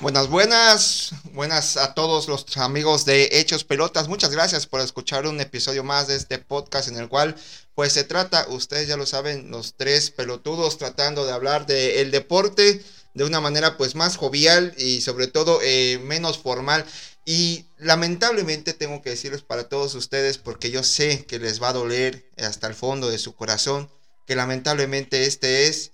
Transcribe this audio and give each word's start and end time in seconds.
Buenas, 0.00 0.28
buenas, 0.28 0.99
buenas 1.32 1.76
a 1.76 1.94
todos 1.94 2.28
los 2.28 2.56
amigos 2.56 3.04
de 3.04 3.28
Hechos 3.32 3.64
Pelotas. 3.64 4.08
Muchas 4.08 4.30
gracias 4.30 4.66
por 4.66 4.80
escuchar 4.80 5.26
un 5.26 5.40
episodio 5.40 5.84
más 5.84 6.08
de 6.08 6.16
este 6.16 6.38
podcast 6.38 6.88
en 6.88 6.96
el 6.96 7.08
cual 7.08 7.36
pues 7.74 7.92
se 7.92 8.04
trata, 8.04 8.46
ustedes 8.48 8.88
ya 8.88 8.96
lo 8.96 9.06
saben, 9.06 9.50
los 9.50 9.74
tres 9.76 10.10
pelotudos 10.10 10.78
tratando 10.78 11.24
de 11.24 11.32
hablar 11.32 11.66
del 11.66 11.98
el 11.98 12.10
deporte 12.10 12.82
de 13.14 13.24
una 13.24 13.40
manera 13.40 13.76
pues 13.76 13.94
más 13.94 14.16
jovial 14.16 14.74
y 14.76 15.00
sobre 15.00 15.26
todo 15.26 15.60
eh, 15.62 16.00
menos 16.02 16.38
formal. 16.38 16.84
Y 17.24 17.66
lamentablemente 17.78 18.72
tengo 18.72 19.02
que 19.02 19.10
decirles 19.10 19.42
para 19.42 19.68
todos 19.68 19.94
ustedes, 19.94 20.38
porque 20.38 20.70
yo 20.70 20.82
sé 20.82 21.24
que 21.26 21.38
les 21.38 21.62
va 21.62 21.68
a 21.68 21.74
doler 21.74 22.28
hasta 22.38 22.66
el 22.66 22.74
fondo 22.74 23.10
de 23.10 23.18
su 23.18 23.36
corazón, 23.36 23.90
que 24.26 24.34
lamentablemente 24.34 25.26
este 25.26 25.68
es 25.68 25.92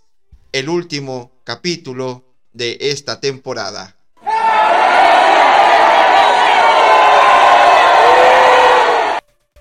el 0.53 0.69
último 0.69 1.33
capítulo 1.45 2.25
de 2.53 2.79
esta 2.81 3.21
temporada. 3.21 3.97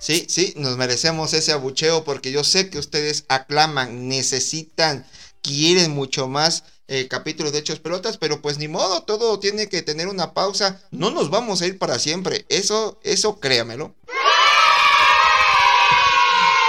Sí, 0.05 0.27
sí, 0.29 0.53
nos 0.55 0.77
merecemos 0.77 1.33
ese 1.33 1.51
abucheo 1.51 2.03
porque 2.03 2.31
yo 2.31 2.43
sé 2.43 2.69
que 2.69 2.77
ustedes 2.77 3.25
aclaman, 3.27 4.07
necesitan, 4.07 5.03
quieren 5.41 5.95
mucho 5.95 6.27
más 6.27 6.63
eh, 6.87 7.07
capítulos 7.07 7.51
de 7.51 7.57
Hechos 7.57 7.79
Pelotas, 7.79 8.17
pero 8.17 8.39
pues 8.39 8.59
ni 8.59 8.67
modo, 8.67 9.01
todo 9.01 9.39
tiene 9.39 9.67
que 9.67 9.81
tener 9.81 10.07
una 10.07 10.35
pausa. 10.35 10.79
No 10.91 11.09
nos 11.09 11.31
vamos 11.31 11.63
a 11.63 11.65
ir 11.65 11.79
para 11.79 11.97
siempre, 11.97 12.45
eso, 12.49 12.99
eso 13.01 13.39
créamelo. 13.39 13.95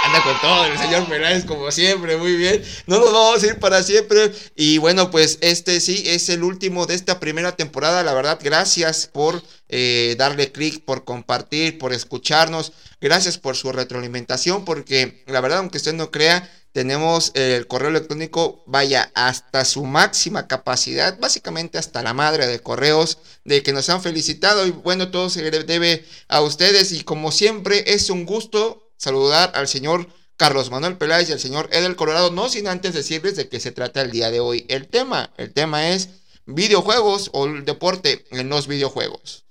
Anda 0.03 0.23
con 0.23 0.41
todo 0.41 0.65
el 0.65 0.77
señor 0.79 1.07
Peláez 1.07 1.45
como 1.45 1.69
siempre, 1.69 2.17
muy 2.17 2.35
bien. 2.37 2.63
No 2.87 2.97
nos 2.97 3.13
vamos 3.13 3.43
a 3.43 3.45
ir 3.45 3.59
para 3.59 3.83
siempre. 3.83 4.31
Y 4.55 4.79
bueno, 4.79 5.11
pues 5.11 5.37
este 5.41 5.79
sí 5.79 6.01
es 6.07 6.29
el 6.29 6.43
último 6.43 6.87
de 6.87 6.95
esta 6.95 7.19
primera 7.19 7.55
temporada. 7.55 8.01
La 8.03 8.13
verdad, 8.13 8.39
gracias 8.41 9.05
por 9.05 9.43
eh, 9.69 10.15
darle 10.17 10.51
clic, 10.51 10.83
por 10.85 11.03
compartir, 11.03 11.77
por 11.77 11.93
escucharnos. 11.93 12.71
Gracias 12.99 13.37
por 13.37 13.55
su 13.55 13.71
retroalimentación, 13.71 14.65
porque 14.65 15.23
la 15.27 15.41
verdad, 15.41 15.59
aunque 15.59 15.77
usted 15.77 15.93
no 15.93 16.09
crea, 16.09 16.49
tenemos 16.71 17.31
el 17.35 17.67
correo 17.67 17.89
electrónico, 17.89 18.63
vaya, 18.67 19.11
hasta 19.15 19.65
su 19.65 19.83
máxima 19.83 20.47
capacidad, 20.47 21.17
básicamente 21.19 21.77
hasta 21.77 22.03
la 22.03 22.13
madre 22.13 22.47
de 22.47 22.59
correos, 22.59 23.19
de 23.43 23.63
que 23.63 23.73
nos 23.73 23.89
han 23.89 24.01
felicitado 24.01 24.65
y 24.67 24.71
bueno, 24.71 25.09
todo 25.09 25.29
se 25.29 25.49
debe 25.49 26.05
a 26.27 26.41
ustedes 26.41 26.91
y 26.91 27.03
como 27.03 27.31
siempre 27.31 27.83
es 27.87 28.09
un 28.09 28.25
gusto 28.25 28.91
saludar 28.97 29.51
al 29.55 29.67
señor 29.67 30.07
Carlos 30.35 30.69
Manuel 30.69 30.97
Peláez 30.97 31.29
y 31.29 31.33
al 31.33 31.39
señor 31.39 31.67
Edel 31.71 31.95
Colorado, 31.95 32.29
no 32.29 32.47
sin 32.47 32.67
antes 32.67 32.93
decirles 32.93 33.35
de 33.35 33.49
qué 33.49 33.59
se 33.59 33.71
trata 33.71 34.01
el 34.01 34.11
día 34.11 34.29
de 34.29 34.39
hoy. 34.39 34.65
El 34.69 34.87
tema, 34.87 35.33
el 35.37 35.53
tema 35.53 35.89
es 35.89 36.09
videojuegos 36.45 37.31
o 37.33 37.47
el 37.47 37.65
deporte 37.65 38.25
en 38.29 38.49
los 38.49 38.67
videojuegos. 38.67 39.46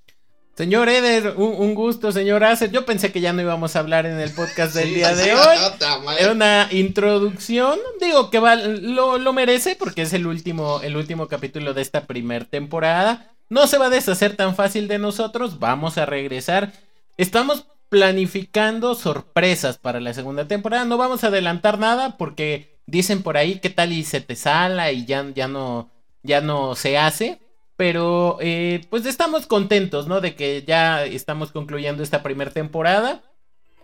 Señor 0.56 0.88
Eder, 0.88 1.34
un, 1.36 1.54
un 1.58 1.74
gusto, 1.74 2.12
señor 2.12 2.42
Acer. 2.42 2.70
Yo 2.70 2.86
pensé 2.86 3.12
que 3.12 3.20
ya 3.20 3.34
no 3.34 3.42
íbamos 3.42 3.76
a 3.76 3.80
hablar 3.80 4.06
en 4.06 4.18
el 4.18 4.30
podcast 4.30 4.74
del 4.74 4.88
Sí, 4.88 4.94
día 4.94 5.14
de 5.14 5.34
hoy. 5.34 5.56
madre. 6.02 6.22
Es 6.22 6.28
una 6.28 6.68
introducción. 6.70 7.78
Digo 8.00 8.30
que 8.30 8.38
va, 8.38 8.56
lo, 8.56 9.18
lo 9.18 9.32
merece 9.34 9.76
porque 9.76 10.02
es 10.02 10.14
el 10.14 10.26
último, 10.26 10.80
el 10.80 10.96
último 10.96 11.28
capítulo 11.28 11.74
de 11.74 11.82
esta 11.82 12.06
primer 12.06 12.46
temporada. 12.46 13.32
No 13.50 13.66
se 13.66 13.76
va 13.76 13.86
a 13.86 13.90
deshacer 13.90 14.34
tan 14.34 14.56
fácil 14.56 14.88
de 14.88 14.98
nosotros. 14.98 15.58
Vamos 15.58 15.98
a 15.98 16.06
regresar. 16.06 16.72
Estamos 17.18 17.66
planificando 17.90 18.94
sorpresas 18.94 19.76
para 19.76 20.00
la 20.00 20.14
segunda 20.14 20.48
temporada. 20.48 20.86
No 20.86 20.96
vamos 20.96 21.22
a 21.22 21.26
adelantar 21.26 21.78
nada 21.78 22.16
porque 22.16 22.78
dicen 22.86 23.22
por 23.22 23.36
ahí 23.36 23.58
qué 23.60 23.68
tal 23.68 23.92
y 23.92 24.04
se 24.04 24.22
te 24.22 24.36
sala 24.36 24.90
y 24.90 25.04
ya, 25.04 25.26
ya 25.34 25.48
no, 25.48 25.90
ya 26.22 26.40
no 26.40 26.74
se 26.76 26.96
hace. 26.96 27.40
Pero 27.76 28.38
eh, 28.40 28.86
pues 28.90 29.04
estamos 29.06 29.46
contentos, 29.46 30.06
¿no? 30.06 30.20
De 30.20 30.34
que 30.34 30.64
ya 30.66 31.04
estamos 31.04 31.52
concluyendo 31.52 32.02
esta 32.02 32.22
primera 32.22 32.50
temporada. 32.50 33.22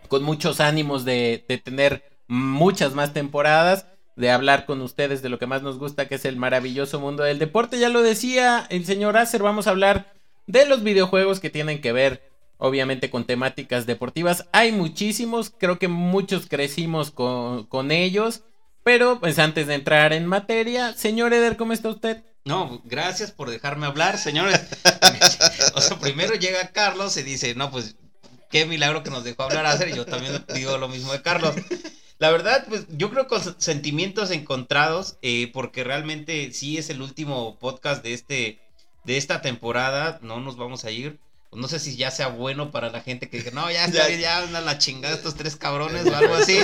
Con 0.08 0.22
muchos 0.22 0.60
ánimos 0.60 1.04
de, 1.04 1.44
de 1.48 1.58
tener 1.58 2.04
muchas 2.26 2.94
más 2.94 3.12
temporadas. 3.12 3.86
De 4.16 4.30
hablar 4.30 4.66
con 4.66 4.80
ustedes 4.80 5.22
de 5.22 5.28
lo 5.28 5.38
que 5.38 5.46
más 5.46 5.62
nos 5.62 5.78
gusta, 5.78 6.06
que 6.08 6.16
es 6.16 6.24
el 6.24 6.36
maravilloso 6.36 7.00
mundo 7.00 7.22
del 7.22 7.38
deporte. 7.38 7.78
Ya 7.78 7.88
lo 7.88 8.02
decía 8.02 8.66
el 8.70 8.84
señor 8.84 9.16
Acer, 9.16 9.42
vamos 9.42 9.66
a 9.66 9.70
hablar 9.70 10.12
de 10.46 10.66
los 10.66 10.82
videojuegos 10.82 11.40
que 11.40 11.50
tienen 11.50 11.80
que 11.80 11.92
ver 11.92 12.30
obviamente 12.58 13.10
con 13.10 13.24
temáticas 13.24 13.86
deportivas. 13.86 14.46
Hay 14.52 14.70
muchísimos, 14.70 15.50
creo 15.50 15.80
que 15.80 15.88
muchos 15.88 16.46
crecimos 16.46 17.10
con, 17.10 17.64
con 17.64 17.90
ellos. 17.90 18.44
Pero 18.84 19.20
pues 19.20 19.38
antes 19.38 19.66
de 19.66 19.74
entrar 19.74 20.12
en 20.12 20.26
materia, 20.26 20.92
señor 20.92 21.32
Eder, 21.32 21.56
¿cómo 21.56 21.72
está 21.72 21.88
usted? 21.88 22.22
No, 22.44 22.80
gracias 22.84 23.30
por 23.30 23.50
dejarme 23.50 23.86
hablar, 23.86 24.18
señores. 24.18 24.60
o 25.74 25.80
sea, 25.80 25.98
primero 25.98 26.34
llega 26.34 26.72
Carlos 26.72 27.16
y 27.16 27.22
dice, 27.22 27.54
no, 27.54 27.70
pues 27.70 27.94
qué 28.50 28.66
milagro 28.66 29.02
que 29.02 29.10
nos 29.10 29.24
dejó 29.24 29.44
hablar 29.44 29.66
hacer. 29.66 29.88
Y 29.88 29.96
yo 29.96 30.06
también 30.06 30.44
digo 30.54 30.76
lo 30.78 30.88
mismo 30.88 31.12
de 31.12 31.22
Carlos. 31.22 31.54
La 32.18 32.30
verdad, 32.30 32.64
pues 32.68 32.86
yo 32.90 33.10
creo 33.10 33.26
con 33.26 33.60
sentimientos 33.60 34.30
encontrados, 34.30 35.16
eh, 35.22 35.50
porque 35.52 35.82
realmente 35.82 36.52
sí 36.52 36.78
es 36.78 36.90
el 36.90 37.02
último 37.02 37.58
podcast 37.58 38.02
de 38.02 38.12
este, 38.12 38.60
de 39.04 39.16
esta 39.16 39.40
temporada. 39.40 40.18
No 40.22 40.40
nos 40.40 40.56
vamos 40.56 40.84
a 40.84 40.90
ir. 40.90 41.18
No 41.52 41.68
sé 41.68 41.78
si 41.78 41.96
ya 41.96 42.10
sea 42.10 42.28
bueno 42.28 42.70
para 42.70 42.90
la 42.90 43.00
gente 43.02 43.28
que 43.28 43.38
diga, 43.38 43.50
no, 43.52 43.70
ya 43.70 43.84
está 43.86 44.06
bien, 44.08 44.20
ya 44.20 44.38
andan 44.38 44.64
la 44.64 44.78
chingada 44.78 45.14
estos 45.14 45.34
tres 45.34 45.56
cabrones 45.56 46.06
o 46.06 46.16
algo 46.16 46.34
así. 46.34 46.58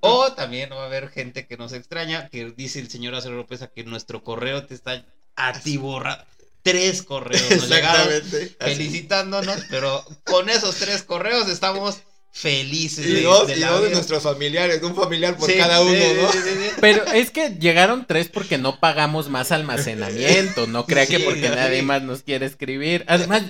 O 0.00 0.32
también 0.32 0.70
va 0.70 0.82
a 0.82 0.86
haber 0.86 1.10
gente 1.10 1.46
que 1.46 1.56
nos 1.56 1.72
extraña, 1.72 2.28
que 2.28 2.52
dice 2.56 2.80
el 2.80 2.90
señor 2.90 3.14
Acero 3.14 3.36
López 3.36 3.60
que 3.74 3.84
nuestro 3.84 4.24
correo 4.24 4.64
te 4.66 4.74
está 4.74 5.04
atiborrado. 5.36 6.24
Tres 6.62 7.02
correos 7.02 7.50
nos 7.50 7.68
llegaron. 7.68 8.08
Así. 8.14 8.56
felicitándonos, 8.58 9.58
pero 9.68 10.02
con 10.24 10.48
esos 10.48 10.76
tres 10.76 11.02
correos 11.02 11.46
estamos 11.50 11.98
felices. 12.32 13.04
Y 13.06 13.12
de- 13.12 13.22
dos, 13.22 13.46
de 13.46 13.56
y 13.58 13.60
dos 13.60 13.82
de 13.82 13.90
nuestros 13.90 14.22
familiares, 14.22 14.82
un 14.82 14.96
familiar 14.96 15.36
por 15.36 15.50
Sí, 15.50 15.58
cada 15.58 15.82
uno, 15.82 15.92
sí, 15.92 16.12
¿no? 16.20 16.32
sí, 16.32 16.38
sí, 16.38 16.50
sí. 16.54 16.70
Pero 16.80 17.04
es 17.12 17.30
que 17.30 17.50
llegaron 17.50 18.06
tres 18.06 18.28
porque 18.30 18.56
no 18.56 18.80
pagamos 18.80 19.28
más 19.28 19.52
almacenamiento. 19.52 20.66
No 20.66 20.86
crea 20.86 21.06
que 21.06 21.20
porque 21.20 21.48
sí. 21.48 21.54
nadie 21.54 21.82
más 21.82 22.00
nos 22.02 22.22
quiere 22.22 22.46
escribir. 22.46 23.04
Además, 23.08 23.42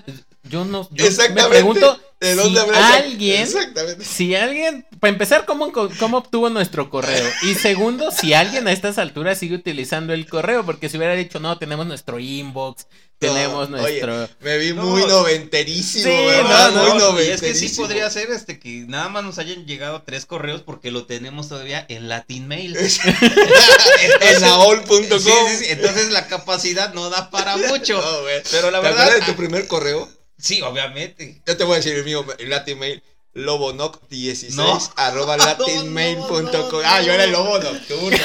yo 0.44 0.64
no. 0.64 0.88
Yo 0.92 1.06
me 1.34 1.44
pregunto 1.48 2.00
¿De 2.20 2.34
dónde 2.36 2.60
si 2.62 2.70
alguien. 2.74 3.42
Exactamente. 3.42 4.04
Si 4.04 4.34
alguien, 4.34 4.86
para 4.98 5.12
empezar, 5.12 5.44
¿cómo, 5.44 5.70
¿cómo 5.72 6.18
obtuvo 6.18 6.48
nuestro 6.48 6.88
correo? 6.88 7.30
Y 7.42 7.54
segundo, 7.54 8.10
si 8.10 8.32
alguien 8.32 8.66
a 8.66 8.72
estas 8.72 8.96
alturas 8.96 9.38
sigue 9.38 9.56
utilizando 9.56 10.14
el 10.14 10.26
correo, 10.26 10.64
porque 10.64 10.88
si 10.88 10.96
hubiera 10.96 11.14
dicho, 11.14 11.38
no, 11.38 11.58
tenemos 11.58 11.86
nuestro 11.86 12.18
inbox, 12.18 12.86
tenemos 13.18 13.68
No, 13.68 13.76
nuestro... 13.78 14.22
Oye, 14.22 14.28
me 14.40 14.56
vi 14.56 14.72
No. 14.72 14.84
muy 14.84 15.04
noventerísimo, 15.04 16.04
Sí, 16.04 16.10
¿verdad? 16.26 16.72
no, 16.72 16.88
muy 16.88 16.98
no, 16.98 17.20
Y 17.20 17.26
es 17.26 17.40
que 17.42 17.48
sí 17.54 17.66
noventerísimo. 17.66 17.86
podría 17.86 18.08
ser 18.10 18.30
este 18.30 18.58
que 18.58 18.84
nada 18.88 19.10
más 19.10 19.22
nos 19.22 19.38
hayan 19.38 19.66
llegado 19.66 20.02
tres 20.02 20.24
correos 20.24 20.62
porque 20.62 20.90
lo 20.90 21.04
tenemos 21.04 21.48
todavía 21.50 21.84
en 21.90 22.08
Latin 22.08 22.48
Mail. 22.48 22.74
en 24.20 24.44
aol.com. 24.44 25.02
Sí, 25.20 25.30
sí, 25.48 25.56
sí, 25.58 25.64
entonces 25.68 26.10
la 26.10 26.26
capacidad 26.26 26.94
no 26.94 27.10
da 27.10 27.30
para 27.30 27.56
mucho. 27.68 28.02
Pero 28.50 28.70
la 28.70 28.80
¿Te 28.80 28.86
verdad, 28.86 29.02
acuerdas 29.02 29.14
de 29.14 29.26
tu 29.26 29.32
ah, 29.32 29.36
primer 29.36 29.66
correo? 29.66 30.08
Sí, 30.44 30.60
obviamente. 30.62 31.40
Yo 31.46 31.56
te 31.56 31.64
voy 31.64 31.74
a 31.74 31.76
decir 31.76 31.94
el 31.94 32.04
mío, 32.04 32.24
el 32.38 32.50
Latin 32.50 32.78
Mail. 32.78 33.02
Lobonoc16 33.34 34.50
No. 34.54 34.78
arroba 34.94 35.36
latinmail.com. 35.38 36.44
no, 36.44 36.52
no, 36.52 36.80
ah, 36.84 37.02
yo 37.02 37.12
era 37.12 37.24
el 37.24 37.32
lobo 37.32 37.58
nocturno. 37.58 38.16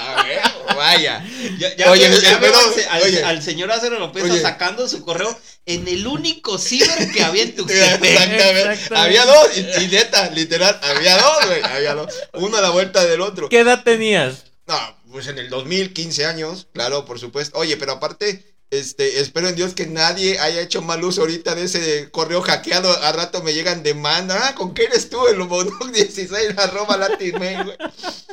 A 0.00 0.22
ver, 0.22 0.40
vaya. 0.74 1.24
Ya, 1.58 1.76
ya 1.76 1.90
Oye, 1.90 2.08
ya 2.20 2.38
pero- 2.40 2.52
veo 2.52 2.60
al, 2.90 2.96
al- 2.96 3.02
oye. 3.02 3.24
al 3.24 3.42
señor 3.42 3.70
Acero 3.72 3.98
López 3.98 4.24
Oye. 4.24 4.40
sacando 4.40 4.88
su 4.88 5.04
correo 5.04 5.38
en 5.66 5.86
el 5.88 6.06
único 6.06 6.58
ciber 6.58 7.10
que 7.12 7.22
había 7.22 7.42
en 7.44 7.56
Tuxtepec. 7.56 8.02
Exactamente. 8.04 8.72
Exactamente. 8.72 8.96
Había 8.96 9.24
dos, 9.26 9.48
y, 9.56 9.84
y 9.84 9.88
neta, 9.88 10.30
literal, 10.30 10.78
había 10.82 11.16
dos, 11.18 11.46
güey. 11.46 11.62
Había 11.62 11.94
dos. 11.94 12.12
Uno 12.34 12.56
a 12.56 12.60
la 12.62 12.70
vuelta 12.70 13.04
del 13.04 13.20
otro. 13.20 13.48
¿Qué 13.48 13.60
edad 13.60 13.82
tenías? 13.84 14.44
No, 14.66 14.78
pues 15.10 15.26
en 15.28 15.38
el 15.38 15.48
2000, 15.50 15.92
15 15.92 16.24
años, 16.26 16.68
claro, 16.72 17.04
por 17.04 17.18
supuesto. 17.18 17.58
Oye, 17.58 17.76
pero 17.76 17.92
aparte, 17.92 18.55
este, 18.70 19.20
espero 19.20 19.48
en 19.48 19.54
Dios 19.56 19.74
que 19.74 19.86
nadie 19.86 20.38
haya 20.38 20.60
hecho 20.60 20.82
mal 20.82 21.02
uso 21.04 21.20
ahorita 21.20 21.54
de 21.54 21.64
ese 21.64 22.10
correo 22.10 22.42
hackeado. 22.42 22.90
A 23.02 23.12
rato 23.12 23.42
me 23.42 23.54
llegan 23.54 23.82
demanda. 23.82 24.48
Ah, 24.48 24.54
¿con 24.54 24.74
qué 24.74 24.84
eres 24.84 25.08
tú? 25.08 25.26
El 25.28 25.38
Lobonoc 25.38 25.90
16 25.92 26.58
arroba 26.58 26.96
latinmail, 26.96 27.64
güey. 27.64 27.76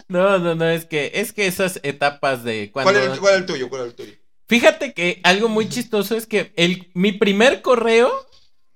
No, 0.08 0.40
no, 0.40 0.56
no, 0.56 0.70
es 0.70 0.86
que, 0.86 1.12
es 1.16 1.34
que 1.34 1.48
esas 1.48 1.80
etapas 1.84 2.44
de 2.44 2.72
cuando... 2.72 2.92
¿Cuál 2.92 3.04
es 3.04 3.12
el, 3.12 3.20
cuál 3.20 3.34
es 3.34 3.40
el 3.42 3.46
tuyo? 3.46 3.70
¿Cuál 3.70 3.82
es 3.84 3.88
el 3.90 3.96
tuyo? 3.96 4.14
Fíjate 4.48 4.94
que 4.94 5.22
algo 5.24 5.50
muy 5.50 5.70
chistoso 5.70 6.16
es 6.16 6.26
que 6.26 6.52
el, 6.56 6.92
mi 6.94 7.12
primer 7.14 7.62
correo 7.62 8.12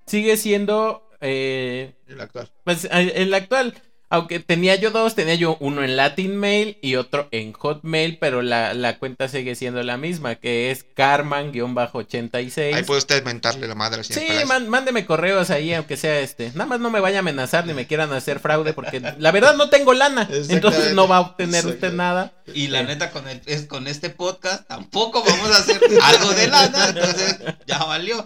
sigue 0.06 0.38
siendo, 0.38 1.10
eh, 1.22 1.96
El 2.08 2.22
actual. 2.22 2.52
pues, 2.64 2.88
el 2.90 3.34
actual. 3.34 3.76
Aunque 4.10 4.40
tenía 4.40 4.76
yo 4.76 4.92
dos, 4.92 5.16
tenía 5.16 5.36
yo 5.36 5.58
uno 5.60 5.84
en 5.84 5.98
Latin 5.98 6.38
Mail 6.38 6.78
y 6.82 6.96
otro 6.96 7.28
en 7.32 7.52
Hotmail, 7.52 8.18
pero 8.20 8.42
la, 8.42 8.98
cuenta 9.00 9.28
sigue 9.28 9.56
siendo 9.56 9.84
la 9.84 9.98
misma, 9.98 10.36
que 10.36 10.72
es 10.72 10.86
Carman-86. 10.96 12.74
Ahí 12.74 12.84
puede 12.84 13.00
usted 13.00 13.24
mentarle 13.26 13.68
la 13.68 13.76
madre. 13.76 14.06
Sí, 14.06 14.28
mándeme 14.48 15.06
correos 15.06 15.50
ahí, 15.50 15.74
aunque 15.74 15.98
sea 15.98 16.20
este. 16.22 16.52
Nada 16.54 16.66
más 16.68 16.80
no 16.80 16.90
me 16.90 17.02
vaya 17.02 17.18
a 17.18 17.20
amenazar 17.20 17.66
ni 17.66 17.74
me 17.74 17.86
quieran 17.86 18.14
hacer 18.14 18.40
fraude, 18.40 18.74
porque 18.74 19.02
la 19.18 19.32
verdad 19.32 19.56
no 19.56 19.70
tengo 19.70 19.94
lana. 19.94 20.30
Entonces 20.32 20.94
no 20.94 21.10
va 21.10 21.18
a 21.18 21.22
obtener 21.22 21.66
usted 21.66 21.92
nada. 21.92 22.34
Y 22.54 22.68
la 22.68 22.80
este. 22.82 22.94
neta, 22.94 23.12
con, 23.12 23.28
el, 23.28 23.42
es, 23.46 23.66
con 23.66 23.88
este 23.88 24.10
podcast 24.10 24.66
tampoco 24.70 25.22
vamos 25.22 25.52
a 25.52 25.58
hacer 25.58 25.82
algo 26.02 26.32
de 26.32 26.48
lana, 26.48 26.90
entonces 26.90 27.40
ya 27.66 27.84
valió. 27.84 28.26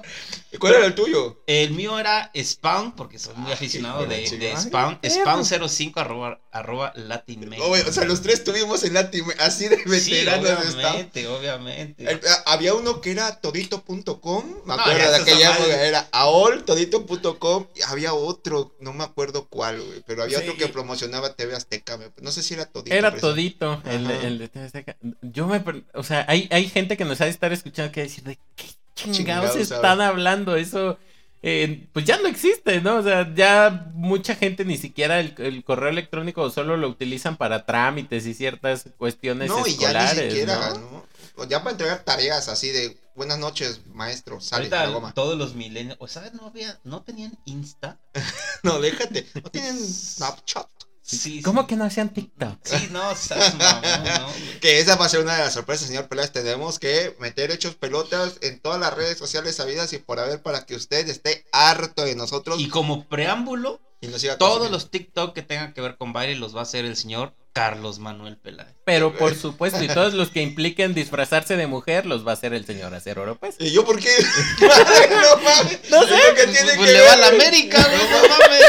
¿Cuál 0.60 0.76
era 0.76 0.86
el 0.86 0.94
tuyo? 0.94 1.42
El 1.48 1.72
mío 1.72 1.98
era 1.98 2.30
Spawn, 2.36 2.92
porque 2.92 3.18
soy 3.18 3.34
muy 3.36 3.52
ah, 3.52 3.56
aficionado 3.56 4.06
de, 4.06 4.30
de, 4.30 4.58
Spawn. 4.58 5.00
Spawn 5.04 5.46
06. 5.46 5.71
5 5.72 6.00
arroba, 6.00 6.40
arroba 6.52 6.94
Latinmate. 6.96 7.62
Obvio, 7.62 7.84
o 7.88 7.92
sea, 7.92 8.06
los 8.06 8.22
tres 8.22 8.44
tuvimos 8.44 8.84
el 8.84 8.94
Latinmate, 8.94 9.42
así 9.42 9.68
de 9.68 9.78
veteranos 9.78 10.04
sí, 10.04 10.28
obviamente, 10.28 11.28
obviamente. 11.28 12.04
El, 12.04 12.18
eh, 12.18 12.22
había 12.46 12.74
uno 12.74 13.02
que 13.02 13.12
era 13.12 13.40
todito.com, 13.40 14.46
me 14.66 14.74
acuerdo 14.74 15.04
no, 15.04 15.12
de 15.12 15.18
aquella 15.18 15.56
época, 15.56 15.86
era 15.86 16.08
AOL, 16.12 16.64
todito.com, 16.64 17.68
había 17.88 18.14
otro, 18.14 18.76
no 18.80 18.94
me 18.94 19.04
acuerdo 19.04 19.48
cuál, 19.48 19.82
güey, 19.82 20.04
pero 20.06 20.24
había 20.24 20.40
sí, 20.40 20.44
otro 20.44 20.58
que 20.58 20.68
promocionaba 20.68 21.34
TV 21.36 21.56
Azteca, 21.56 22.00
no 22.22 22.32
sé 22.32 22.44
si 22.44 22.54
era 22.54 22.66
Todito. 22.66 22.96
Era. 22.96 23.16
Todito, 23.16 23.82
el, 23.86 24.10
el, 24.10 24.38
de 24.40 24.48
TV 24.50 24.66
Azteca. 24.66 24.98
Yo 25.22 25.48
me, 25.48 25.64
o 25.94 26.04
sea, 26.04 26.26
hay, 26.28 26.48
hay 26.52 26.68
gente 26.70 26.98
que 26.98 27.06
nos 27.06 27.22
ha 27.22 27.26
de 27.26 27.32
estar 27.32 27.52
escuchando 27.54 27.92
que 27.92 28.02
decir, 28.02 28.24
¿de 28.24 28.38
qué 28.56 28.66
chingados, 28.96 29.18
chingados 29.18 29.56
están 29.56 30.02
hablando? 30.02 30.56
Eso 30.56 30.98
eh, 31.44 31.88
pues 31.92 32.06
ya 32.06 32.18
no 32.20 32.28
existe, 32.28 32.82
¿no? 32.82 32.98
O 32.98 33.04
sea, 33.04 33.34
ya 33.34 33.90
mucha 33.94 34.36
gente 34.36 34.64
ni 34.66 34.78
siquiera 34.78 35.20
el, 35.20 35.34
el 35.40 35.64
correo 35.64 35.90
electrónico 35.90 36.50
solo 36.52 36.78
lo 36.78 36.88
utilizan 36.88 37.36
para 37.38 37.66
trámites 37.66 38.26
y 38.28 38.34
ciertas 38.34 38.86
cuestiones 38.98 39.50
No, 39.50 39.66
y 39.66 39.76
ya 39.76 39.88
escolares. 39.90 40.16
ni 40.24 40.30
siquiera, 40.30 40.74
¿no? 40.76 41.06
Ya 41.48 41.60
para 41.60 41.72
entregar 41.72 42.04
tareas 42.04 42.48
así 42.50 42.70
de, 42.70 42.98
buenas 43.16 43.40
noches, 43.40 43.82
maestro, 43.88 44.40
sale 44.40 44.70
la 44.70 44.86
goma. 44.88 45.14
todos 45.14 45.38
los 45.38 45.56
milenios, 45.56 45.98
o 46.00 46.08
sea, 46.08 46.30
no 46.34 46.46
había, 46.48 46.80
no 46.84 47.02
tenían 47.02 47.38
Insta. 47.46 47.98
No, 48.64 48.80
déjate, 48.80 49.26
no 49.44 49.50
tienen 49.50 49.76
Snapchat. 49.80 50.68
Sí, 51.04 51.42
¿Cómo 51.42 51.62
sí. 51.62 51.68
que 51.68 51.76
no 51.76 51.84
hacían 51.86 52.10
TikTok? 52.14 52.60
Sí, 52.64 52.88
no, 52.92 53.16
seas 53.16 53.56
mamón, 53.56 53.82
¿no? 54.04 54.28
Que 54.62 54.80
esa 54.80 54.96
va 54.96 55.06
a 55.06 55.10
ser 55.10 55.22
una 55.22 55.36
de 55.36 55.44
las 55.44 55.54
sorpresas, 55.54 55.88
señor 55.88 56.08
Peláez. 56.08 56.32
Tenemos 56.32 56.80
que 56.80 57.16
meter 57.20 57.52
hechos 57.52 57.76
pelotas 57.76 58.38
en 58.42 58.60
todas 58.60 58.80
las 58.80 58.94
redes 58.94 59.18
sociales 59.18 59.56
sabidas 59.56 59.92
y 59.94 59.98
por 59.98 60.20
haber 60.20 60.42
para 60.42 60.66
que 60.66 60.76
usted 60.76 61.08
esté 61.10 61.46
harto 61.52 62.04
de 62.06 62.16
nosotros 62.16 62.60
Y 62.60 62.70
como 62.70 63.08
preámbulo, 63.10 63.82
y 64.00 64.08
nos 64.08 64.22
siga 64.22 64.38
todos 64.38 64.52
consumiendo. 64.60 64.78
los 64.78 64.92
TikTok 64.92 65.34
que 65.34 65.42
tengan 65.42 65.74
que 65.74 65.82
ver 65.82 65.98
con 65.98 66.14
baile 66.14 66.36
los 66.36 66.56
va 66.56 66.60
a 66.62 66.64
hacer 66.64 66.86
el 66.86 66.96
señor 66.96 67.36
Carlos 67.54 68.00
Manuel 68.00 68.38
Peláez. 68.38 68.76
Pero 68.86 69.18
por 69.18 69.36
supuesto, 69.36 69.84
y 69.84 69.88
todos 69.90 70.14
los 70.14 70.30
que 70.30 70.42
impliquen 70.42 70.94
disfrazarse 70.94 71.58
de 71.58 71.68
mujer 71.68 72.06
los 72.06 72.26
va 72.26 72.32
a 72.32 72.34
hacer 72.36 72.54
el 72.54 72.66
señor 72.66 72.94
Acero 72.94 73.24
Oropes. 73.24 73.56
¿Y 73.60 73.72
yo 73.72 73.84
por 73.84 74.00
qué? 74.00 74.10
no 74.62 75.38
mames. 75.44 75.80
No 75.90 76.04
sé. 76.04 76.16
Que 76.36 76.48
tiene 76.48 76.76
Pues 76.76 76.88
que 76.88 76.94
le 76.94 77.00
ver, 77.00 77.08
va 77.10 77.14
a 77.14 77.18
la. 77.18 77.28
América, 77.28 77.78
no 77.80 78.28
mames. 78.30 78.62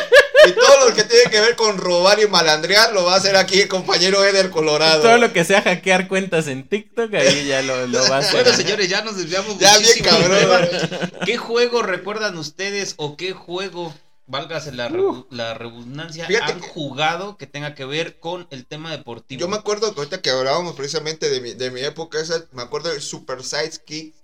Y 0.48 0.52
todo 0.52 0.88
lo 0.88 0.94
que 0.94 1.04
tiene 1.04 1.30
que 1.30 1.40
ver 1.40 1.56
con 1.56 1.78
robar 1.78 2.20
y 2.20 2.26
malandrear 2.26 2.92
lo 2.92 3.04
va 3.04 3.14
a 3.14 3.16
hacer 3.18 3.36
aquí 3.36 3.60
el 3.60 3.68
compañero 3.68 4.24
Eder 4.24 4.50
Colorado. 4.50 5.02
Todo 5.02 5.18
lo 5.18 5.32
que 5.32 5.44
sea 5.44 5.62
hackear 5.62 6.08
cuentas 6.08 6.46
en 6.48 6.68
TikTok, 6.68 7.14
ahí 7.14 7.46
ya 7.46 7.62
lo, 7.62 7.86
lo 7.86 8.00
va 8.08 8.16
a 8.16 8.18
hacer. 8.18 8.42
Bueno, 8.42 8.56
señores, 8.56 8.88
ya 8.88 9.02
nos 9.02 9.16
desviamos 9.16 9.58
Ya 9.58 9.78
bien 9.78 9.90
muchísimo 9.90 10.18
del 10.18 10.48
cabrón. 10.48 11.10
¿Qué 11.24 11.36
juego 11.36 11.82
recuerdan 11.82 12.36
ustedes 12.38 12.94
o 12.96 13.16
qué 13.16 13.32
juego, 13.32 13.94
válgase 14.26 14.72
la, 14.72 14.90
la 15.30 15.54
redundancia, 15.54 16.26
han 16.42 16.60
que- 16.60 16.68
jugado 16.68 17.36
que 17.36 17.46
tenga 17.46 17.74
que 17.74 17.84
ver 17.84 18.18
con 18.18 18.46
el 18.50 18.66
tema 18.66 18.90
deportivo? 18.90 19.40
Yo 19.40 19.48
me 19.48 19.56
acuerdo 19.56 19.94
que 19.94 20.00
ahorita 20.00 20.22
que 20.22 20.30
hablábamos 20.30 20.74
precisamente 20.74 21.28
de 21.30 21.40
mi, 21.40 21.54
de 21.54 21.70
mi 21.70 21.80
época, 21.82 22.20
esa, 22.20 22.44
me 22.52 22.62
acuerdo 22.62 22.90
del 22.90 23.00
Super 23.02 23.42
Sidekick 23.44 24.14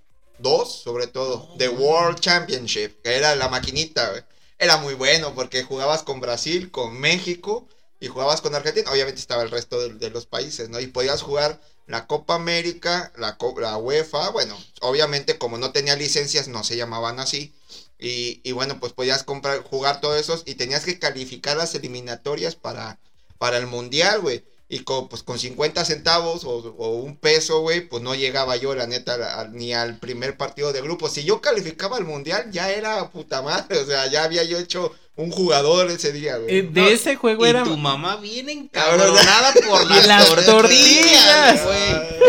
2, 0.40 0.82
sobre 0.82 1.06
todo, 1.08 1.54
The 1.58 1.68
World 1.68 2.20
Championship, 2.20 3.02
que 3.02 3.16
era 3.16 3.34
la 3.36 3.48
maquinita, 3.48 4.10
güey. 4.10 4.22
Era 4.58 4.76
muy 4.78 4.94
bueno 4.94 5.34
porque 5.34 5.62
jugabas 5.62 6.02
con 6.02 6.20
Brasil, 6.20 6.70
con 6.70 6.98
México 6.98 7.68
y 8.00 8.08
jugabas 8.08 8.40
con 8.40 8.54
Argentina. 8.54 8.90
Obviamente 8.90 9.20
estaba 9.20 9.42
el 9.42 9.50
resto 9.50 9.88
de, 9.88 10.10
los 10.10 10.26
países, 10.26 10.68
¿no? 10.68 10.80
Y 10.80 10.88
podías 10.88 11.22
jugar 11.22 11.60
la 11.86 12.06
Copa 12.06 12.34
América, 12.34 13.12
la, 13.16 13.36
Co- 13.38 13.58
la 13.60 13.76
UEFA, 13.78 14.30
bueno, 14.30 14.56
obviamente 14.80 15.38
como 15.38 15.58
no 15.58 15.72
tenía 15.72 15.96
licencias 15.96 16.48
no 16.48 16.64
se 16.64 16.76
llamaban 16.76 17.20
así. 17.20 17.54
Y, 17.98 18.40
y 18.44 18.52
bueno, 18.52 18.78
pues 18.80 18.92
podías 18.92 19.22
comprar, 19.24 19.62
jugar 19.62 20.00
todos 20.00 20.18
esos 20.20 20.42
y 20.46 20.54
tenías 20.54 20.84
que 20.84 20.98
calificar 20.98 21.56
las 21.56 21.74
eliminatorias 21.74 22.54
para, 22.56 22.98
para 23.38 23.58
el 23.58 23.66
mundial, 23.66 24.20
güey. 24.20 24.44
Y 24.70 24.80
con, 24.80 25.08
pues, 25.08 25.22
con 25.22 25.38
50 25.38 25.82
centavos 25.86 26.44
o, 26.44 26.50
o 26.78 26.90
un 26.96 27.16
peso, 27.16 27.60
güey, 27.60 27.88
pues 27.88 28.02
no 28.02 28.14
llegaba 28.14 28.54
yo, 28.56 28.74
la 28.74 28.86
neta, 28.86 29.14
a- 29.14 29.40
a- 29.40 29.48
ni 29.48 29.72
al 29.72 29.98
primer 29.98 30.36
partido 30.36 30.74
de 30.74 30.82
grupo. 30.82 31.08
Si 31.08 31.24
yo 31.24 31.40
calificaba 31.40 31.96
al 31.96 32.04
mundial, 32.04 32.50
ya 32.52 32.70
era 32.70 33.08
puta 33.10 33.40
madre. 33.40 33.78
O 33.78 33.86
sea, 33.86 34.06
ya 34.08 34.24
había 34.24 34.44
yo 34.44 34.58
hecho 34.58 34.94
un 35.16 35.30
jugador 35.30 35.90
ese 35.90 36.12
día, 36.12 36.36
Eh, 36.36 36.40
güey. 36.40 36.62
de 36.68 36.92
ese 36.92 37.16
juego 37.16 37.46
y 37.46 37.48
era. 37.48 37.64
tu 37.64 37.76
mamá 37.78 38.16
viene 38.16 38.52
encabronada 38.52 39.52
por 39.66 39.82
Y 39.86 39.88
las, 39.88 40.06
las 40.06 40.26
tortillas, 40.44 40.46
tortillas. 40.46 41.64
güey. 41.64 42.28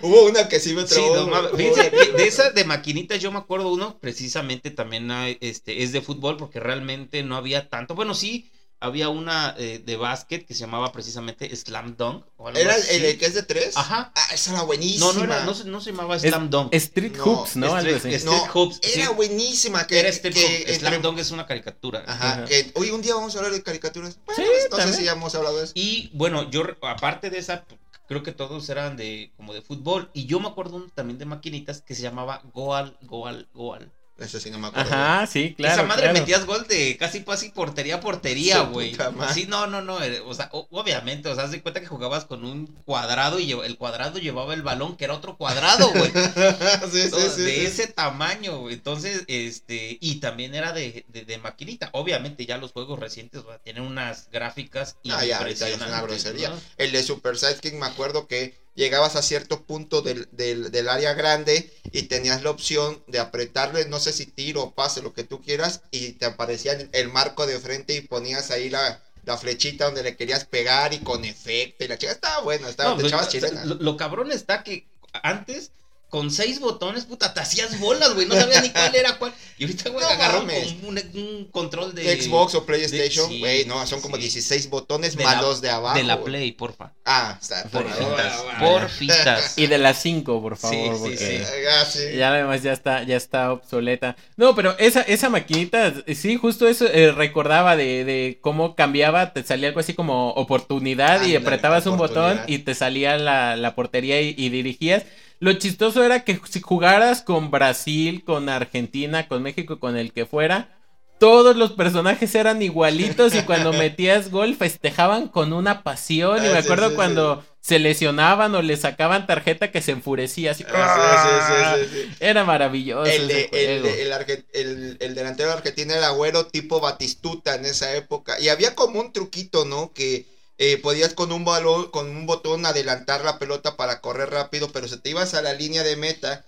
Hubo 0.00 0.24
una 0.24 0.48
que 0.48 0.58
sí 0.58 0.72
me 0.74 0.86
Sí, 0.86 0.94
trabó. 0.94 1.16
no 1.16 1.26
mames. 1.28 1.50
Fíjense 1.56 1.90
que 1.90 2.12
de 2.12 2.26
esas 2.26 2.54
de 2.54 2.64
maquinitas 2.64 3.20
yo 3.20 3.30
me 3.30 3.38
acuerdo 3.38 3.68
uno, 3.72 3.98
precisamente 4.00 4.70
también 4.70 5.10
hay, 5.10 5.38
este, 5.40 5.82
es 5.82 5.92
de 5.92 6.00
fútbol 6.00 6.36
porque 6.38 6.58
realmente 6.60 7.22
no 7.22 7.36
había 7.36 7.68
tanto. 7.68 7.94
Bueno, 7.94 8.14
sí, 8.14 8.50
había 8.82 9.08
una 9.08 9.54
eh, 9.58 9.80
de 9.84 9.96
básquet 9.96 10.46
que 10.46 10.54
se 10.54 10.60
llamaba 10.60 10.92
precisamente 10.92 11.54
Slam 11.56 11.96
Dunk. 11.96 12.24
O 12.36 12.48
algo 12.48 12.58
¿Era 12.60 12.74
el, 12.76 12.82
así. 12.82 12.96
el 13.04 13.18
que 13.18 13.26
es 13.26 13.34
de 13.34 13.42
tres? 13.44 13.76
Ajá. 13.76 14.12
Ah, 14.14 14.34
esa 14.34 14.52
era 14.52 14.62
buenísima. 14.62 15.06
No, 15.06 15.12
no, 15.14 15.24
era, 15.24 15.44
no, 15.44 15.54
se- 15.54 15.64
no 15.64 15.80
se 15.80 15.92
llamaba 15.92 16.16
Es- 16.16 16.22
Slam 16.22 16.50
Dunk. 16.50 16.74
Street 16.74 17.12
No, 17.16 17.24
Hoops, 17.24 17.56
¿no? 17.56 17.74
Algo 17.74 17.96
Street-. 17.96 18.24
No, 18.24 18.44
Hoops, 18.52 18.80
era 18.82 19.06
sí. 19.08 19.14
buenísima. 19.14 19.86
Que, 19.86 20.00
Era 20.00 20.08
Street 20.10 20.34
que 20.34 20.40
Hoops. 20.44 20.54
entre- 20.60 20.74
Slam 20.78 21.02
Dunk 21.02 21.18
es 21.18 21.30
una 21.30 21.46
caricatura. 21.46 22.04
Ajá, 22.06 22.32
Ajá. 22.32 22.44
que 22.44 22.70
hoy 22.74 22.90
un 22.90 23.00
día 23.02 23.14
vamos 23.14 23.34
a 23.34 23.38
hablar 23.38 23.52
de 23.52 23.62
caricaturas. 23.62 24.18
Bueno, 24.26 24.42
Sí, 24.42 24.48
pues, 24.48 24.68
no 24.70 24.76
sé 24.76 24.82
también. 24.82 24.98
si 24.98 25.04
ya 25.04 25.12
hemos 25.12 25.34
hablado 25.34 25.56
de 25.58 25.64
eso. 25.64 25.72
Y 25.76 26.10
bueno, 26.14 26.50
yo 26.50 26.62
aparte 26.82 27.30
de 27.30 27.38
esa, 27.38 27.64
creo 28.08 28.22
que 28.22 28.32
todos 28.32 28.68
eran 28.68 28.96
de 28.96 29.32
como 29.36 29.54
de 29.54 29.62
fútbol. 29.62 30.10
Y 30.12 30.26
yo 30.26 30.40
me 30.40 30.48
acuerdo 30.48 30.76
uno 30.76 30.90
también 30.94 31.18
de 31.18 31.24
maquinitas 31.24 31.80
que 31.80 31.94
se 31.94 32.02
llamaba 32.02 32.42
Goal, 32.52 32.98
Goal, 33.02 33.48
Goal. 33.54 33.90
Ese 34.22 34.40
sí 34.40 34.50
no 34.50 34.58
me 34.58 34.68
acuerdo. 34.68 34.92
Ajá, 34.92 35.26
sí, 35.26 35.54
claro. 35.56 35.74
Esa 35.74 35.82
madre 35.84 36.02
claro. 36.04 36.18
metías 36.20 36.46
gol 36.46 36.66
de 36.68 36.96
casi 36.96 37.24
casi 37.24 37.50
portería 37.50 37.96
a 37.96 38.00
portería, 38.00 38.60
güey. 38.62 38.96
Sí, 39.34 39.46
no, 39.48 39.66
no, 39.66 39.82
no. 39.82 40.02
eh, 40.02 40.20
O 40.26 40.34
sea, 40.34 40.48
obviamente, 40.52 41.28
o 41.28 41.34
sea, 41.34 41.44
haz 41.44 41.50
de 41.50 41.62
cuenta 41.62 41.80
que 41.80 41.86
jugabas 41.86 42.24
con 42.24 42.44
un 42.44 42.66
cuadrado 42.84 43.38
y 43.40 43.52
el 43.52 43.76
cuadrado 43.76 44.18
llevaba 44.18 44.54
el 44.54 44.62
balón, 44.62 44.96
que 44.96 45.04
era 45.04 45.14
otro 45.14 45.36
cuadrado, 45.36 45.90
güey. 45.92 46.10
sí, 46.92 47.02
sí, 47.02 47.10
Todo 47.10 47.30
sí, 47.30 47.42
de 47.42 47.66
ese 47.66 47.86
tamaño, 47.88 48.58
güey. 48.60 48.74
Entonces, 48.74 49.24
este, 49.28 49.98
y 50.00 50.16
también 50.20 50.54
era 50.54 50.72
de, 50.72 51.04
de, 51.08 51.24
de 51.24 51.38
maquinita. 51.38 51.90
Obviamente, 51.92 52.46
ya 52.46 52.58
los 52.58 52.72
juegos 52.72 52.98
recientes 52.98 53.42
sea, 53.44 53.58
tienen 53.58 53.82
unas 53.84 54.28
gráficas 54.30 54.96
Ah, 55.08 55.24
ya, 55.24 55.38
ahorita 55.38 55.68
ya 55.68 55.74
es 55.74 55.80
una 55.80 56.00
grosería. 56.02 56.50
¿no? 56.50 56.60
El 56.76 56.92
de 56.92 57.02
Super 57.02 57.36
Sidekick 57.38 57.74
me 57.74 57.86
acuerdo 57.86 58.26
que 58.26 58.61
llegabas 58.74 59.16
a 59.16 59.22
cierto 59.22 59.64
punto 59.64 60.02
del, 60.02 60.28
del, 60.32 60.70
del 60.70 60.88
área 60.88 61.14
grande 61.14 61.72
y 61.92 62.02
tenías 62.04 62.42
la 62.42 62.50
opción 62.50 63.02
de 63.06 63.18
apretarle, 63.20 63.86
no 63.86 64.00
sé 64.00 64.12
si 64.12 64.26
tiro 64.26 64.62
o 64.62 64.74
pase, 64.74 65.02
lo 65.02 65.12
que 65.14 65.24
tú 65.24 65.40
quieras, 65.40 65.82
y 65.90 66.12
te 66.12 66.26
aparecía 66.26 66.72
el, 66.72 66.88
el 66.92 67.08
marco 67.08 67.46
de 67.46 67.58
frente 67.60 67.94
y 67.94 68.00
ponías 68.02 68.50
ahí 68.50 68.70
la, 68.70 69.02
la 69.24 69.36
flechita 69.38 69.86
donde 69.86 70.02
le 70.02 70.16
querías 70.16 70.44
pegar 70.44 70.92
y 70.94 71.00
con 71.00 71.24
efecto. 71.24 71.84
Y 71.84 71.88
la 71.88 71.98
chica 71.98 72.12
estaba 72.12 72.42
buena, 72.42 72.68
estaba, 72.68 72.90
No, 72.90 72.96
te 72.96 73.02
pues, 73.02 73.12
echabas 73.12 73.28
chilena. 73.28 73.64
lo, 73.64 73.76
lo 73.76 73.96
cabrón 73.96 74.32
está 74.32 74.62
que 74.64 74.88
antes, 75.22 75.72
con 76.12 76.30
seis 76.30 76.60
botones, 76.60 77.06
puta, 77.06 77.32
te 77.32 77.40
hacías 77.40 77.80
bolas, 77.80 78.12
güey. 78.12 78.26
No 78.26 78.34
sabías 78.34 78.62
ni 78.62 78.68
cuál 78.68 78.94
era 78.94 79.16
cuál. 79.16 79.32
Y 79.56 79.64
ahorita, 79.64 79.88
güey, 79.88 80.04
No 80.04 80.10
agarró 80.10 80.40
un, 80.40 80.46
mames. 80.46 80.74
un- 80.82 80.98
un 81.18 81.44
control 81.50 81.94
de. 81.94 82.20
Xbox 82.20 82.54
o 82.54 82.66
PlayStation, 82.66 83.30
sí, 83.30 83.38
güey, 83.38 83.64
no, 83.64 83.86
son 83.86 84.02
como 84.02 84.16
sí. 84.16 84.22
16 84.22 84.68
botones 84.68 85.16
De 85.16 85.24
la- 85.24 85.34
malos 85.36 85.62
de 85.62 85.70
abajo. 85.70 85.96
De 85.96 86.04
la 86.04 86.16
güey. 86.16 86.24
Play, 86.26 86.52
porfa. 86.52 86.92
Ah, 87.06 87.38
está. 87.40 87.62
Porfitas. 87.64 88.42
Ah, 88.50 88.56
Porfitas. 88.60 89.54
Y 89.56 89.68
de 89.68 89.78
las 89.78 90.02
5, 90.02 90.42
por 90.42 90.58
favor, 90.58 90.76
Sí, 90.76 90.82
sí, 90.92 90.98
porque 91.00 91.16
sí. 91.16 91.64
Ah, 91.70 91.84
sí. 91.86 92.16
ya 92.18 92.28
además 92.28 92.62
ya 92.62 92.72
está, 92.74 93.04
ya 93.04 93.16
está 93.16 93.50
obsoleta. 93.50 94.14
No, 94.36 94.54
pero 94.54 94.76
esa, 94.78 95.00
esa 95.00 95.30
maquinita, 95.30 95.94
sí, 96.14 96.36
justo 96.36 96.68
eso 96.68 96.86
eh, 96.88 97.10
recordaba 97.12 97.74
de, 97.74 98.04
de 98.04 98.38
cómo 98.42 98.74
cambiaba, 98.74 99.32
te 99.32 99.42
salía 99.44 99.68
algo 99.68 99.80
así 99.80 99.94
como 99.94 100.28
oportunidad 100.32 101.24
y 101.24 101.36
apretabas 101.36 101.86
un 101.86 101.96
botón 101.96 102.38
y 102.48 102.58
te 102.58 102.74
salía 102.74 103.16
la, 103.16 103.56
la 103.56 103.74
portería 103.74 104.20
y, 104.20 104.34
y 104.36 104.50
dirigías. 104.50 105.04
Lo 105.42 105.52
chistoso 105.54 106.04
era 106.04 106.24
que 106.24 106.40
si 106.48 106.60
jugaras 106.60 107.20
con 107.22 107.50
Brasil, 107.50 108.22
con 108.24 108.48
Argentina, 108.48 109.26
con 109.26 109.42
México, 109.42 109.80
con 109.80 109.96
el 109.96 110.12
que 110.12 110.24
fuera, 110.24 110.78
todos 111.18 111.56
los 111.56 111.72
personajes 111.72 112.34
eran 112.34 112.62
igualitos 112.62 113.34
y 113.34 113.42
cuando 113.42 113.72
metías 113.72 114.30
gol 114.30 114.54
festejaban 114.54 115.28
con 115.28 115.52
una 115.52 115.82
pasión. 115.82 116.44
Y 116.44 116.46
Ah, 116.46 116.52
me 116.52 116.62
sí, 116.62 116.64
acuerdo 116.64 116.90
sí, 116.90 116.94
cuando 116.94 117.44
se 117.60 117.78
lesionaban 117.80 118.54
o 118.54 118.62
le 118.62 118.76
sacaban 118.76 119.26
tarjeta 119.26 119.70
que 119.72 119.82
se 119.82 119.92
enfurecía 119.92 120.52
así. 120.52 120.64
Ah, 120.72 121.76
sí. 121.92 122.08
Era 122.20 122.44
maravilloso. 122.44 123.10
El, 123.10 123.28
de- 123.28 123.48
el, 123.52 123.82
de- 123.82 124.96
el 125.00 125.14
delantero 125.14 125.52
argentino 125.52 125.92
era 125.94 126.10
güero 126.10 126.46
tipo 126.46 126.80
Batistuta 126.80 127.54
en 127.56 127.66
esa 127.66 127.94
época. 127.96 128.38
Y 128.40 128.48
había 128.48 128.74
como 128.74 129.00
un 129.00 129.12
truquito, 129.12 129.64
¿no? 129.64 129.92
Que 129.92 130.26
eh, 130.64 130.78
podías 130.78 131.12
con 131.12 131.32
un 131.32 131.44
balón, 131.44 131.90
con 131.90 132.08
un 132.08 132.24
botón 132.24 132.64
adelantar 132.64 133.24
la 133.24 133.40
pelota 133.40 133.76
para 133.76 134.00
correr 134.00 134.30
rápido, 134.30 134.70
pero 134.70 134.86
si 134.86 134.96
te 134.96 135.10
ibas 135.10 135.34
a 135.34 135.42
la 135.42 135.54
línea 135.54 135.82
de 135.82 135.96
meta 135.96 136.44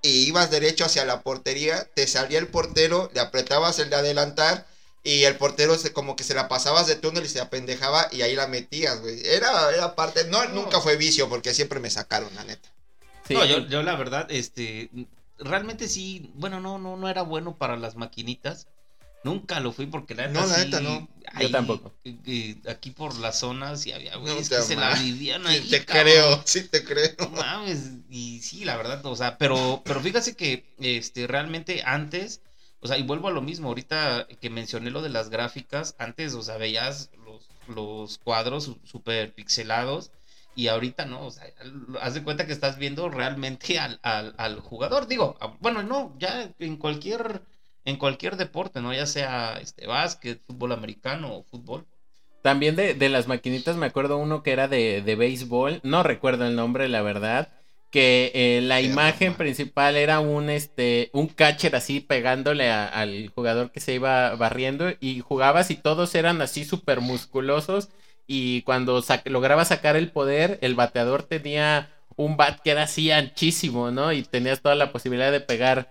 y 0.00 0.26
ibas 0.26 0.50
derecho 0.50 0.86
hacia 0.86 1.04
la 1.04 1.20
portería, 1.20 1.86
te 1.92 2.06
salía 2.06 2.38
el 2.38 2.48
portero, 2.48 3.10
le 3.12 3.20
apretabas 3.20 3.78
el 3.78 3.90
de 3.90 3.96
adelantar 3.96 4.66
y 5.04 5.24
el 5.24 5.36
portero 5.36 5.76
se, 5.76 5.92
como 5.92 6.16
que 6.16 6.24
se 6.24 6.32
la 6.32 6.48
pasabas 6.48 6.86
de 6.86 6.96
túnel 6.96 7.26
y 7.26 7.28
se 7.28 7.42
apendejaba 7.42 8.08
y 8.10 8.22
ahí 8.22 8.34
la 8.34 8.46
metías, 8.46 9.02
güey. 9.02 9.20
Era, 9.26 9.70
era 9.74 9.94
parte, 9.94 10.24
no, 10.24 10.46
nunca 10.46 10.80
fue 10.80 10.96
vicio 10.96 11.28
porque 11.28 11.52
siempre 11.52 11.78
me 11.78 11.90
sacaron, 11.90 12.34
la 12.36 12.44
neta. 12.44 12.70
Sí, 13.26 13.34
No, 13.34 13.44
yo, 13.44 13.58
yo 13.66 13.82
la 13.82 13.96
verdad, 13.96 14.28
este, 14.30 14.88
realmente 15.38 15.88
sí, 15.88 16.32
bueno, 16.36 16.58
no, 16.58 16.78
no, 16.78 16.96
no 16.96 17.06
era 17.06 17.20
bueno 17.20 17.58
para 17.58 17.76
las 17.76 17.96
maquinitas. 17.96 18.66
Nunca 19.24 19.60
lo 19.60 19.72
fui 19.72 19.86
porque 19.86 20.14
la 20.14 20.26
neta 20.28 20.40
No, 20.40 20.46
la 20.46 20.56
sí, 20.56 20.64
neta 20.64 20.80
no. 20.80 21.08
Yo 21.40 21.50
tampoco. 21.50 21.92
eh, 22.04 22.60
aquí 22.68 22.90
por 22.90 23.16
las 23.18 23.38
zonas 23.38 23.86
y 23.86 23.92
había 23.92 24.16
güeyes 24.16 24.48
te 24.48 24.56
que 24.56 24.62
se 24.62 24.76
la 24.76 24.94
vivían 24.94 25.46
Sí, 25.46 25.48
ahí. 25.48 25.68
te 25.70 25.84
cabrón. 25.84 26.04
creo, 26.04 26.42
sí 26.44 26.68
te 26.68 26.84
creo. 26.84 27.14
No 27.18 27.28
mames, 27.30 27.90
y 28.08 28.40
sí, 28.42 28.64
la 28.64 28.76
verdad, 28.76 29.04
o 29.04 29.16
sea, 29.16 29.38
pero, 29.38 29.82
pero 29.84 30.00
fíjate 30.00 30.34
que 30.36 30.64
este, 30.78 31.26
realmente 31.26 31.82
antes, 31.84 32.42
o 32.80 32.86
sea, 32.86 32.96
y 32.96 33.02
vuelvo 33.02 33.28
a 33.28 33.32
lo 33.32 33.42
mismo, 33.42 33.68
ahorita 33.68 34.26
que 34.40 34.50
mencioné 34.50 34.90
lo 34.90 35.02
de 35.02 35.08
las 35.08 35.30
gráficas, 35.30 35.94
antes, 35.98 36.34
o 36.34 36.42
sea, 36.42 36.56
veías 36.58 37.10
los, 37.24 37.50
los 37.66 38.18
cuadros 38.18 38.76
super 38.84 39.34
pixelados 39.34 40.12
y 40.54 40.68
ahorita 40.68 41.06
no, 41.06 41.26
o 41.26 41.30
sea, 41.30 41.44
haz 42.00 42.14
de 42.14 42.22
cuenta 42.22 42.46
que 42.46 42.52
estás 42.52 42.78
viendo 42.78 43.08
realmente 43.10 43.78
al, 43.78 43.98
al, 44.02 44.34
al 44.38 44.60
jugador, 44.60 45.06
digo, 45.08 45.36
bueno, 45.60 45.82
no, 45.82 46.14
ya 46.18 46.52
en 46.58 46.76
cualquier, 46.76 47.42
en 47.84 47.96
cualquier 47.96 48.36
deporte, 48.36 48.80
¿no? 48.80 48.92
Ya 48.94 49.06
sea 49.06 49.58
este 49.60 49.86
básquet, 49.86 50.42
fútbol 50.46 50.72
americano 50.72 51.34
o 51.36 51.44
fútbol. 51.44 51.86
También 52.42 52.76
de, 52.76 52.94
de 52.94 53.08
las 53.08 53.26
maquinitas 53.28 53.76
me 53.76 53.86
acuerdo 53.86 54.16
uno 54.18 54.42
que 54.42 54.52
era 54.52 54.68
de, 54.68 55.02
de 55.02 55.16
béisbol, 55.16 55.80
no 55.82 56.02
recuerdo 56.02 56.46
el 56.46 56.54
nombre, 56.56 56.88
la 56.88 57.02
verdad, 57.02 57.52
que 57.90 58.30
eh, 58.34 58.60
la 58.62 58.80
Qué 58.80 58.86
imagen 58.86 59.34
principal 59.34 59.96
era 59.96 60.20
un 60.20 60.48
este 60.50 61.10
un 61.12 61.26
catcher 61.28 61.74
así 61.76 62.00
pegándole 62.00 62.70
a- 62.70 62.86
al 62.86 63.28
jugador 63.34 63.70
que 63.72 63.80
se 63.80 63.94
iba 63.94 64.34
barriendo 64.36 64.90
y 65.00 65.20
jugabas 65.20 65.70
y 65.70 65.76
todos 65.76 66.14
eran 66.14 66.40
así 66.42 66.64
súper 66.64 67.00
musculosos 67.00 67.88
y 68.26 68.62
cuando 68.62 69.02
sa- 69.02 69.22
lograba 69.24 69.64
sacar 69.64 69.96
el 69.96 70.12
poder, 70.12 70.58
el 70.62 70.74
bateador 70.74 71.22
tenía 71.24 71.90
un 72.16 72.36
bat 72.36 72.60
que 72.62 72.70
era 72.72 72.82
así 72.84 73.10
anchísimo, 73.10 73.90
¿no? 73.90 74.12
Y 74.12 74.22
tenías 74.22 74.60
toda 74.62 74.74
la 74.74 74.92
posibilidad 74.92 75.32
de 75.32 75.40
pegar 75.40 75.90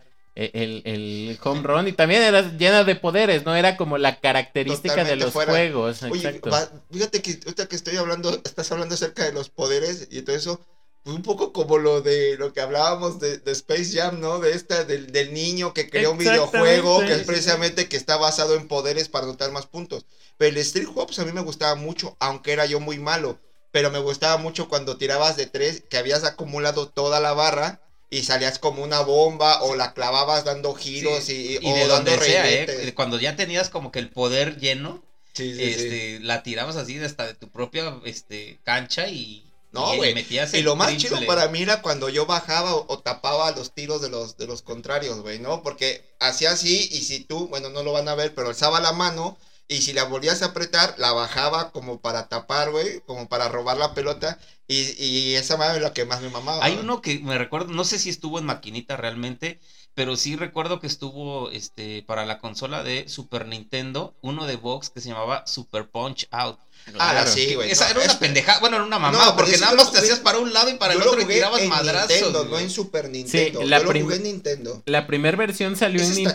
el, 0.53 0.81
el 0.85 1.39
home 1.43 1.61
run 1.63 1.87
y 1.87 1.93
también 1.93 2.21
era 2.21 2.41
llena 2.57 2.83
de 2.83 2.95
poderes, 2.95 3.43
¿no? 3.45 3.55
Era 3.55 3.75
como 3.77 3.97
la 3.97 4.19
característica 4.19 5.03
de 5.03 5.15
los 5.15 5.33
fuera. 5.33 5.51
juegos. 5.51 6.03
Oye, 6.03 6.27
exacto. 6.27 6.49
va- 6.49 6.69
fíjate 6.91 7.21
que 7.21 7.31
ahorita 7.45 7.67
que 7.67 7.75
estoy 7.75 7.97
hablando, 7.97 8.29
estás 8.45 8.71
hablando 8.71 8.95
acerca 8.95 9.25
de 9.25 9.33
los 9.33 9.49
poderes 9.49 10.07
y 10.11 10.21
todo 10.21 10.35
eso, 10.35 10.59
pues 11.03 11.15
un 11.15 11.23
poco 11.23 11.53
como 11.53 11.77
lo 11.77 12.01
de 12.01 12.37
lo 12.37 12.53
que 12.53 12.61
hablábamos 12.61 13.19
de, 13.19 13.37
de 13.39 13.51
Space 13.51 13.91
Jam, 13.97 14.19
¿no? 14.19 14.39
De 14.39 14.51
esta, 14.51 14.83
del, 14.83 15.11
del 15.11 15.33
niño 15.33 15.73
que 15.73 15.89
crea 15.89 16.09
un 16.09 16.17
videojuego 16.17 16.99
que 16.99 17.13
es 17.13 17.23
precisamente 17.23 17.87
que 17.87 17.97
está 17.97 18.17
basado 18.17 18.55
en 18.55 18.67
poderes 18.67 19.07
para 19.09 19.25
anotar 19.25 19.51
más 19.51 19.65
puntos. 19.65 20.05
Pero 20.37 20.51
el 20.51 20.57
Street 20.57 20.89
Hops 20.93 21.17
a 21.19 21.25
mí 21.25 21.31
me 21.31 21.41
gustaba 21.41 21.75
mucho, 21.75 22.15
aunque 22.19 22.51
era 22.53 22.65
yo 22.65 22.79
muy 22.79 22.99
malo. 22.99 23.39
Pero 23.71 23.89
me 23.91 23.99
gustaba 23.99 24.37
mucho 24.37 24.69
cuando 24.69 24.97
tirabas 24.97 25.35
de 25.37 25.45
tres, 25.45 25.83
que 25.89 25.97
habías 25.97 26.23
acumulado 26.23 26.89
toda 26.89 27.19
la 27.19 27.33
barra 27.33 27.81
y 28.09 28.23
salías 28.23 28.59
como 28.59 28.83
una 28.83 29.01
bomba 29.01 29.61
o 29.63 29.75
la 29.75 29.93
clavabas 29.93 30.43
dando 30.45 30.73
giros 30.73 31.23
Sí, 31.25 31.57
y, 31.61 31.67
y 31.67 31.71
o 31.71 31.75
de 31.75 31.87
dando 31.87 32.11
donde 32.11 32.17
sea, 32.19 32.43
reinetes. 32.43 32.87
¿eh? 32.87 32.93
Cuando 32.93 33.19
ya 33.19 33.35
tenías 33.35 33.69
como 33.69 33.91
que 33.91 33.99
el 33.99 34.09
poder 34.09 34.57
lleno, 34.59 35.03
Sí, 35.33 35.53
sí, 35.53 35.63
este, 35.63 36.19
la 36.21 36.41
tirabas 36.41 36.77
así 36.77 36.97
hasta 37.03 37.27
de 37.27 37.35
tu 37.35 37.49
propia 37.51 37.99
este, 38.05 38.59
cancha 38.63 39.07
y, 39.09 39.53
No, 39.71 39.95
güey. 39.95 40.15
Y 40.53 40.61
lo 40.61 40.75
más 40.75 40.87
triple. 40.87 41.09
chido 41.09 41.25
para 41.27 41.47
mí 41.49 41.61
era 41.61 41.81
cuando 41.81 42.09
yo 42.09 42.25
bajaba 42.25 42.73
o, 42.75 42.85
o 42.87 42.99
tapaba 42.99 43.51
los 43.51 43.73
tiros 43.73 44.01
de 44.01 44.09
los, 44.09 44.37
de 44.37 44.47
los 44.47 44.61
contrarios, 44.63 45.21
güey, 45.21 45.39
¿no? 45.39 45.61
Porque 45.61 46.03
hacía 46.19 46.51
así 46.51 46.87
y 46.91 47.01
si 47.03 47.19
tú, 47.25 47.47
bueno, 47.49 47.69
no 47.69 47.83
lo 47.83 47.91
van 47.91 48.07
a 48.07 48.15
ver, 48.15 48.33
pero 48.33 48.49
alzaba 48.49 48.79
la 48.79 48.93
mano 48.93 49.37
y 49.67 49.81
si 49.81 49.93
la 49.93 50.05
volvías 50.05 50.41
a 50.41 50.47
apretar, 50.47 50.95
la 50.97 51.11
bajaba 51.11 51.71
como 51.71 51.99
para 51.99 52.27
tapar, 52.27 52.71
güey, 52.71 53.01
como 53.01 53.27
para 53.27 53.49
robar 53.49 53.77
la 53.77 53.93
pelota 53.93 54.39
y, 54.67 55.03
y 55.03 55.35
esa 55.35 55.57
madre 55.57 55.77
es 55.77 55.83
lo 55.83 55.93
que 55.93 56.05
más 56.05 56.21
me 56.21 56.29
mamaba. 56.29 56.63
Hay 56.63 56.75
¿no? 56.75 56.81
uno 56.81 57.01
que 57.01 57.19
me 57.19 57.37
recuerdo, 57.37 57.73
no 57.73 57.83
sé 57.83 57.99
si 57.99 58.09
estuvo 58.09 58.39
en 58.39 58.45
maquinita 58.45 58.95
realmente, 58.95 59.59
pero 59.93 60.15
sí 60.15 60.35
recuerdo 60.35 60.79
que 60.79 60.87
estuvo 60.87 61.49
este 61.51 62.03
para 62.03 62.25
la 62.25 62.39
consola 62.39 62.83
de 62.83 63.09
Super 63.09 63.47
Nintendo, 63.47 64.15
uno 64.21 64.45
de 64.45 64.55
box 64.55 64.89
que 64.89 65.01
se 65.01 65.09
llamaba 65.09 65.45
Super 65.47 65.89
Punch 65.89 66.27
Out. 66.31 66.59
Ah, 66.99 67.11
Claro. 67.11 67.29
sí, 67.31 67.53
güey. 67.55 67.69
Esa 67.71 67.85
no, 67.85 67.89
era 67.91 67.99
una 68.01 68.11
es- 68.13 68.17
pendejada, 68.19 68.59
bueno, 68.59 68.77
era 68.77 68.85
una 68.85 68.97
mamada, 68.99 69.25
No, 69.25 69.35
pero 69.35 69.45
porque 69.45 69.57
nada 69.59 69.75
más 69.75 69.91
te 69.91 69.99
hacías 69.99 70.19
para 70.19 70.37
un 70.39 70.51
lado 70.53 70.69
y 70.69 70.75
para 70.75 70.93
el 70.93 71.01
otro 71.01 71.21
y 71.21 71.25
tirabas 71.25 71.61
en 71.61 71.69
madrazos. 71.69 72.09
Nintendo, 72.11 72.45
no 72.45 72.59
en 72.59 72.69
Super 72.69 73.09
Nintendo. 73.09 73.63
la 73.63 73.77
yo 73.79 73.83
lo 73.83 73.89
prim- 73.89 74.03
jugué 74.03 74.15
en 74.15 74.23
Nintendo. 74.23 74.81
La 74.85 75.05
primera 75.07 75.37
versión 75.37 75.75
salió 75.75 76.01
Ese 76.01 76.11
en 76.11 76.15
Nintendo, 76.25 76.33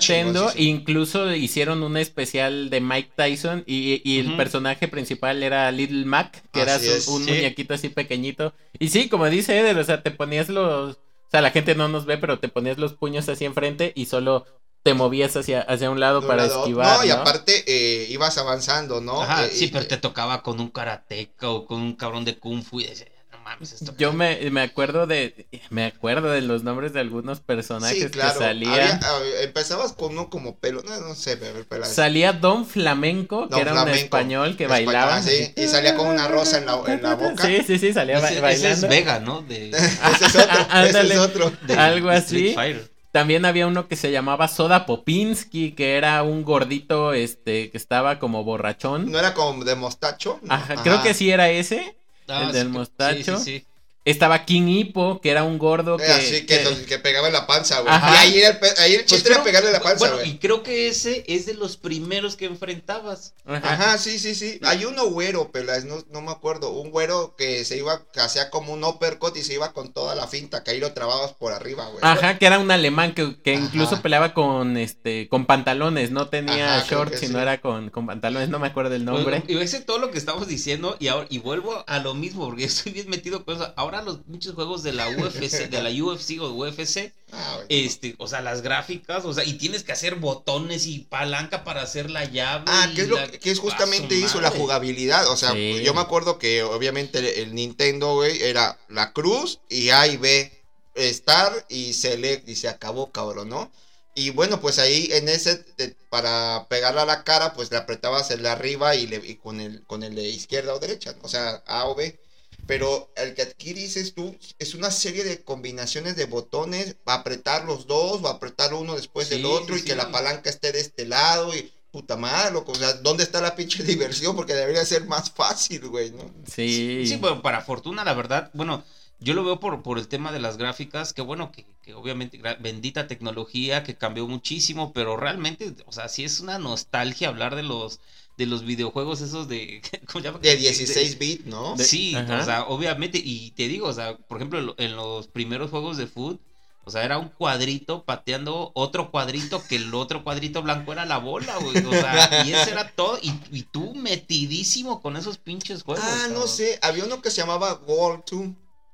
chingoncísimo. 0.53 0.69
incluso 0.71 1.35
hicieron 1.35 1.83
un 1.83 1.97
especial 1.97 2.71
de 2.71 2.81
Mike 2.81 3.11
Tyson 3.17 3.65
y, 3.67 4.01
y 4.05 4.19
el 4.21 4.37
personaje 4.37 4.89
principal 4.89 5.43
era 5.43 5.71
Little 5.73 6.05
Mac, 6.05 6.43
que 6.53 6.61
era 6.61 6.77
Así 6.77 6.87
su- 6.87 6.93
es, 6.93 7.09
un 7.09 7.25
sí. 7.25 7.31
muñequito 7.33 7.75
así 7.75 7.89
pequeñito. 7.89 8.53
Y 8.79 8.89
sí, 8.91 9.09
como 9.09 9.29
dice 9.31 9.59
Eder, 9.59 9.79
o 9.79 9.85
sea, 9.85 10.03
te 10.03 10.11
ponías 10.11 10.49
los... 10.49 10.97
O 10.97 11.31
sea, 11.33 11.41
la 11.41 11.51
gente 11.51 11.75
no 11.75 11.89
nos 11.89 12.05
ve, 12.05 12.19
pero 12.19 12.39
te 12.39 12.49
ponías 12.49 12.77
los 12.77 12.93
puños 12.93 13.27
así 13.31 13.47
enfrente 13.47 13.93
y 13.97 14.05
solo 14.05 14.45
te 14.83 14.95
movías 14.95 15.37
hacia, 15.37 15.61
hacia 15.61 15.91
un 15.91 16.01
lado 16.01 16.21
un 16.21 16.27
para 16.27 16.47
lado 16.47 16.61
esquivar. 16.61 16.99
No, 16.99 17.05
y 17.05 17.09
¿no? 17.09 17.15
aparte 17.15 17.65
eh, 17.67 18.07
ibas 18.11 18.37
avanzando, 18.39 19.01
¿no? 19.01 19.23
Ajá, 19.23 19.47
Eh, 19.47 19.51
sí, 19.53 19.67
y- 19.67 19.69
pero 19.69 19.87
te 19.87 19.97
tocaba 19.97 20.43
con 20.43 20.59
un 20.61 20.71
karateca 20.71 21.51
o 21.51 21.67
con 21.67 21.81
un 21.81 21.95
cabrón 21.95 22.25
de 22.25 22.39
kung 22.39 22.63
fu 22.65 22.81
y 22.81 22.85
decías, 22.89 23.09
no 23.31 23.39
mames, 23.39 23.73
esto 23.73 23.95
Yo 23.97 24.13
me, 24.13 24.51
me 24.51 24.61
acuerdo 24.63 25.07
de 25.07 25.47
me 25.71 25.85
acuerdo 25.87 26.31
de 26.31 26.43
los 26.43 26.65
nombres 26.65 26.93
de 26.93 27.01
algunos 27.01 27.41
personajes 27.41 27.97
Sí, 28.03 28.09
claro. 28.11 28.33
que 28.39 28.45
salían. 28.45 28.73
Había- 28.73 29.01
ah, 29.03 29.21
empezabas 29.43 29.93
con 29.93 30.13
uno 30.13 30.29
como 30.31 30.59
pelo, 30.59 30.83
no, 30.83 30.99
no 31.01 31.15
sé, 31.15 31.33
a 31.33 31.37
ver, 31.37 31.65
pela- 31.69 31.87
Salía 31.87 32.33
Don 32.33 32.67
Flamenco, 32.67 33.45
que 33.49 33.51
Don 33.51 33.61
era 33.61 33.71
un 33.73 33.77
Flamenco. 33.79 33.99
español 34.05 34.57
que 34.57 34.65
Español, 34.65 34.87
bailaba. 34.87 35.23
sí, 35.23 35.53
y 35.57 35.67
salía 35.69 35.97
con 35.97 36.09
una 36.09 36.27
rosa 36.29 36.59
en 36.59 36.67
la, 36.67 36.81
en 36.89 37.03
la 37.03 37.15
boca. 37.15 37.47
Sí, 37.47 37.59
sí, 37.67 37.79
sí, 37.79 37.93
salía 37.93 38.19
Ese, 38.19 38.33
ese 38.33 38.41
bailando. 38.41 38.87
es 38.87 38.89
Vega, 38.89 39.21
¿no? 39.21 39.43
De, 39.43 39.71
ese 39.71 40.27
es 40.27 40.35
otro, 40.37 40.61
ese 40.61 40.67
Ándale. 40.71 41.15
es 41.15 41.21
otro. 41.21 41.53
de 41.67 41.75
Algo 41.75 42.11
Street 42.13 42.47
así. 42.49 42.55
Fighter. 42.55 42.92
También 43.13 43.45
había 43.45 43.67
uno 43.67 43.89
que 43.89 43.97
se 43.97 44.11
llamaba 44.11 44.49
Soda 44.49 44.87
Popinski, 44.87 45.73
que 45.73 45.97
era 45.97 46.23
un 46.23 46.45
gordito 46.45 47.13
este 47.13 47.71
que 47.71 47.77
estaba 47.77 48.19
como 48.19 48.43
borrachón. 48.43 49.13
No 49.13 49.19
era 49.19 49.35
como 49.35 49.65
de 49.65 49.75
mostacho. 49.77 50.41
¿no? 50.43 50.53
Ajá, 50.53 50.77
creo 50.83 51.03
que 51.03 51.13
sí 51.13 51.31
era 51.31 51.51
ese. 51.51 51.95
Ah, 52.27 52.45
El 52.47 52.53
del 52.53 52.71
mostacho. 52.71 53.37
Sí, 53.39 53.45
sí, 53.45 53.59
sí. 53.59 53.67
Estaba 54.05 54.45
King 54.45 54.67
Hippo, 54.67 55.21
que 55.21 55.31
era 55.31 55.45
un 55.45 55.59
gordo 55.59 55.97
que, 55.97 56.05
Eh, 56.07 56.13
así 56.13 56.31
que, 56.45 56.59
que- 56.59 56.65
los- 56.65 56.79
que 56.81 56.99
pegaba 56.99 57.29
en 57.29 57.33
la 57.35 57.47
panza, 57.47 57.81
güey. 57.81 57.95
Ajá. 57.95 58.13
Y 58.13 58.17
ahí, 58.33 58.39
era 58.41 58.49
el, 58.49 58.59
ahí 58.79 58.93
el 58.95 58.99
Pues 59.01 59.07
chiste 59.13 59.29
era 59.29 59.37
creo- 59.37 59.45
pegarle 59.45 59.71
la 59.71 59.81
panza, 59.81 59.99
Bueno, 60.01 60.17
güey. 60.17 60.31
y 60.31 60.39
creo 60.39 60.65
que 60.65 60.89
ese 60.89 61.23
es 61.29 61.47
de 61.47 61.55
los 61.55 61.77
primeros 61.77 62.35
que 62.35 62.47
enfrentabas. 62.47 63.35
Ajá. 63.45 63.73
Ajá, 63.75 63.99
sí, 63.99 64.19
sí, 64.19 64.35
sí. 64.35 64.59
Hay 64.65 64.85
uno 64.85 65.07
güero, 65.07 65.53
pelas, 65.53 65.85
no, 65.85 66.05
no 66.11 66.21
me 66.21 66.33
acuerdo. 66.33 66.71
Un 66.71 66.91
güero 66.91 67.37
que 67.37 67.65
se 67.65 67.77
iba, 67.79 68.03
que 68.13 68.21
hacía 68.21 68.51
como 68.51 68.73
un 68.73 68.83
uppercut 68.83 69.37
y 69.37 69.43
se 69.43 69.55
iba 69.55 69.73
con 69.73 69.93
toda 69.93 70.15
la 70.17 70.27
finta, 70.27 70.65
que 70.65 70.73
ahí 70.73 70.81
lo 70.81 70.93
trababas 70.95 71.35
por 71.35 71.53
arriba, 71.53 71.87
güey. 71.87 71.99
Ajá, 72.03 72.39
que 72.39 72.47
era 72.47 72.59
un 72.59 72.71
alemán 72.73 73.15
que, 73.15 73.37
que 73.43 73.55
incluso 73.55 74.03
peleaba 74.03 74.35
con 74.35 74.77
este 74.77 75.29
con 75.29 75.47
pantalones, 75.47 76.11
no 76.11 76.29
tenía 76.29 76.79
Ajá, 76.79 76.87
shorts, 76.89 77.21
sino 77.21 77.35
sí. 77.39 77.43
era 77.43 77.61
con, 77.61 77.91
con 77.91 78.07
pantalones, 78.07 78.49
no 78.49 78.59
me 78.59 78.67
acuerdo 78.67 78.95
el 78.97 79.05
nombre. 79.05 79.45
Y 79.47 79.57
ese 79.59 79.81
todo 79.81 79.99
lo 79.99 80.11
que 80.11 80.19
estamos 80.19 80.49
diciendo 80.49 80.97
y 80.99 81.07
ahora 81.09 81.27
y 81.31 81.39
vuelvo 81.39 81.85
a 81.87 81.99
lo 82.01 82.15
mismo 82.15 82.47
porque 82.47 82.65
estoy 82.65 82.91
bien 82.93 83.09
metido 83.09 83.45
con 83.45 83.57
eso. 83.57 83.73
Ahora 83.77 83.92
los 84.01 84.27
muchos 84.27 84.55
juegos 84.55 84.83
de 84.83 84.93
la 84.93 85.11
UFC, 85.11 85.69
de 85.69 85.83
la 85.83 85.91
UFC 85.91 86.41
o 86.41 86.49
UFC, 86.53 87.13
Ah, 87.35 87.59
este, 87.69 88.15
o 88.19 88.27
sea, 88.29 88.41
las 88.41 88.63
gráficas, 88.63 89.25
o 89.27 89.33
sea, 89.35 89.45
y 89.45 89.55
tienes 89.55 89.83
que 89.85 89.93
hacer 89.93 90.15
botones 90.17 90.87
y 90.87 91.01
palanca 91.01 91.65
para 91.65 91.83
hacer 91.83 92.11
la 92.11 92.25
llave. 92.25 92.65
Ah, 92.69 92.91
que 92.95 93.03
es 93.03 93.09
lo 93.09 93.17
la- 93.17 93.29
que, 93.31 93.51
es 93.51 93.59
¡Ah, 93.59 93.63
justamente 93.63 94.19
su 94.21 94.27
eso, 94.27 94.41
la 94.41 94.51
jugabilidad. 94.51 95.27
O 95.29 95.37
sea, 95.37 95.53
Sí. 95.53 95.83
yo 95.83 95.93
me 95.93 96.01
acuerdo 96.01 96.39
que 96.39 96.63
obviamente 96.63 97.43
el 97.43 97.55
Nintendo, 97.55 98.15
güey, 98.15 98.43
era 98.43 98.79
la 98.89 99.13
cruz 99.13 99.61
y 99.69 99.91
A 99.91 100.07
y 100.07 100.17
B, 100.17 100.53
Star 100.95 101.67
y 101.69 101.93
Select 101.95 102.49
y 102.49 102.57
se 102.57 102.69
acabó, 102.69 103.11
cabrón, 103.11 103.49
¿no? 103.49 103.71
Y 104.15 104.29
bueno, 104.29 104.61
pues 104.61 104.79
ahí 104.79 105.09
en 105.13 105.31
ese, 105.31 105.57
te- 105.57 105.97
para 106.11 106.67
pegarle 106.69 107.01
a 107.01 107.07
la 107.07 107.25
cara, 107.25 107.55
pues 107.55 107.71
le 107.71 107.79
apretabas 107.79 108.31
el 108.31 108.43
de 108.43 108.51
arriba 108.51 108.95
y, 108.95 109.07
le, 109.07 109.17
y 109.27 109.37
con, 109.37 109.59
el, 109.59 109.83
con 109.87 110.03
el 110.03 110.15
de 110.15 110.29
izquierda 110.29 110.75
o 110.75 110.79
derecha, 110.79 111.15
o 111.23 111.29
sea, 111.29 111.63
A 111.67 111.87
o 111.87 111.95
B. 111.95 112.21
Pero 112.67 113.13
el 113.17 113.35
que 113.35 113.43
aquí 113.43 113.73
dices 113.73 114.15
tú 114.15 114.37
es 114.59 114.75
una 114.75 114.91
serie 114.91 115.25
de 115.25 115.43
combinaciones 115.43 116.17
de 116.17 116.27
botones, 116.27 116.97
va 117.09 117.15
a 117.15 117.19
apretar 117.19 117.65
los 117.65 117.87
dos, 117.87 118.25
va 118.25 118.31
a 118.31 118.35
apretar 118.35 118.73
uno 118.75 118.95
después 118.95 119.29
del 119.29 119.45
otro 119.47 119.75
sí, 119.75 119.83
y 119.83 119.85
que 119.85 119.97
la 119.97 120.11
palanca 120.11 120.49
esté 120.49 120.73
de 120.73 120.81
este 120.81 121.07
lado 121.07 121.55
y 121.57 121.73
puta 121.91 122.17
madre, 122.17 122.53
loco. 122.53 122.73
O 122.73 122.77
sea, 122.77 122.95
¿dónde 122.95 123.25
está 123.25 123.41
la 123.41 123.55
pinche 123.55 123.83
diversión? 123.85 124.35
Porque 124.35 124.55
debería 124.55 124.85
ser 124.85 125.07
más 125.07 125.31
fácil, 125.31 125.89
güey, 125.89 126.11
¿no? 126.11 126.31
Sí. 126.47 127.05
Sí, 127.07 127.17
bueno, 127.17 127.43
para 127.43 127.63
fortuna, 127.63 128.05
la 128.05 128.15
verdad, 128.15 128.51
bueno, 128.55 128.85
yo 129.21 129.35
lo 129.35 129.45
veo 129.45 129.61
por, 129.61 129.83
por 129.83 129.99
el 129.99 130.09
tema 130.09 130.33
de 130.33 130.41
las 130.41 130.57
gráficas, 130.57 131.13
que 131.13 131.23
bueno, 131.23 131.53
que, 131.53 131.67
que 131.83 131.95
obviamente 131.95 132.41
bendita 132.61 133.07
tecnología, 133.07 133.85
que 133.85 133.97
cambió 133.97 134.27
muchísimo, 134.27 134.93
pero 134.93 135.17
realmente, 135.17 135.75
o 135.87 135.93
sea, 135.93 136.09
sí 136.09 136.25
es 136.25 136.41
una 136.41 136.59
nostalgia 136.59 137.29
hablar 137.29 137.55
de 137.55 137.63
los 137.63 138.01
de 138.37 138.47
los 138.47 138.65
videojuegos 138.65 139.21
esos 139.21 139.47
de 139.49 139.83
¿cómo 140.07 140.21
se 140.23 140.29
llama? 140.29 140.39
De 140.39 140.57
16 140.57 141.19
bits, 141.19 141.47
¿no? 141.47 141.77
De- 141.77 141.85
Sí, 141.85 142.15
Ajá. 142.15 142.41
o 142.41 142.45
sea, 142.45 142.63
obviamente, 142.65 143.21
y 143.23 143.51
te 143.53 143.69
digo, 143.69 143.89
o 143.89 143.93
sea, 143.93 144.17
por 144.17 144.39
ejemplo, 144.39 144.59
en 144.59 144.67
lo- 144.67 144.75
en 144.79 144.97
los 144.97 145.29
primeros 145.29 145.71
juegos 145.71 145.97
de 145.97 146.07
foot, 146.07 146.41
o 146.85 146.91
sea, 146.91 147.05
era 147.05 147.17
un 147.19 147.29
cuadrito 147.29 148.05
pateando 148.05 148.73
otro 148.75 149.13
cuadrito 149.13 149.63
que 149.69 149.77
el 149.77 149.95
otro 149.95 150.25
cuadrito 150.25 150.63
blanco 150.63 150.93
era 150.93 151.07
la 151.07 151.19
bola, 151.19 151.57
güey. 151.59 151.77
O 151.87 151.91
sea, 151.93 152.45
y 152.45 152.53
ese 152.53 152.73
era 152.73 152.91
todo. 152.91 153.21
Y, 153.23 153.33
y 153.53 153.63
tú 153.63 153.95
metidísimo 153.95 155.01
con 155.01 155.17
esos 155.17 155.39
pinches 155.39 155.85
juegos. 155.85 156.03
Ah, 156.05 156.27
no 156.33 156.49
sé, 156.49 156.81
había 156.83 157.05
uno 157.05 157.23
que 157.23 157.31
se 157.31 157.37
llamaba 157.41 157.75
Goal 157.75 158.25
2, 158.29 158.47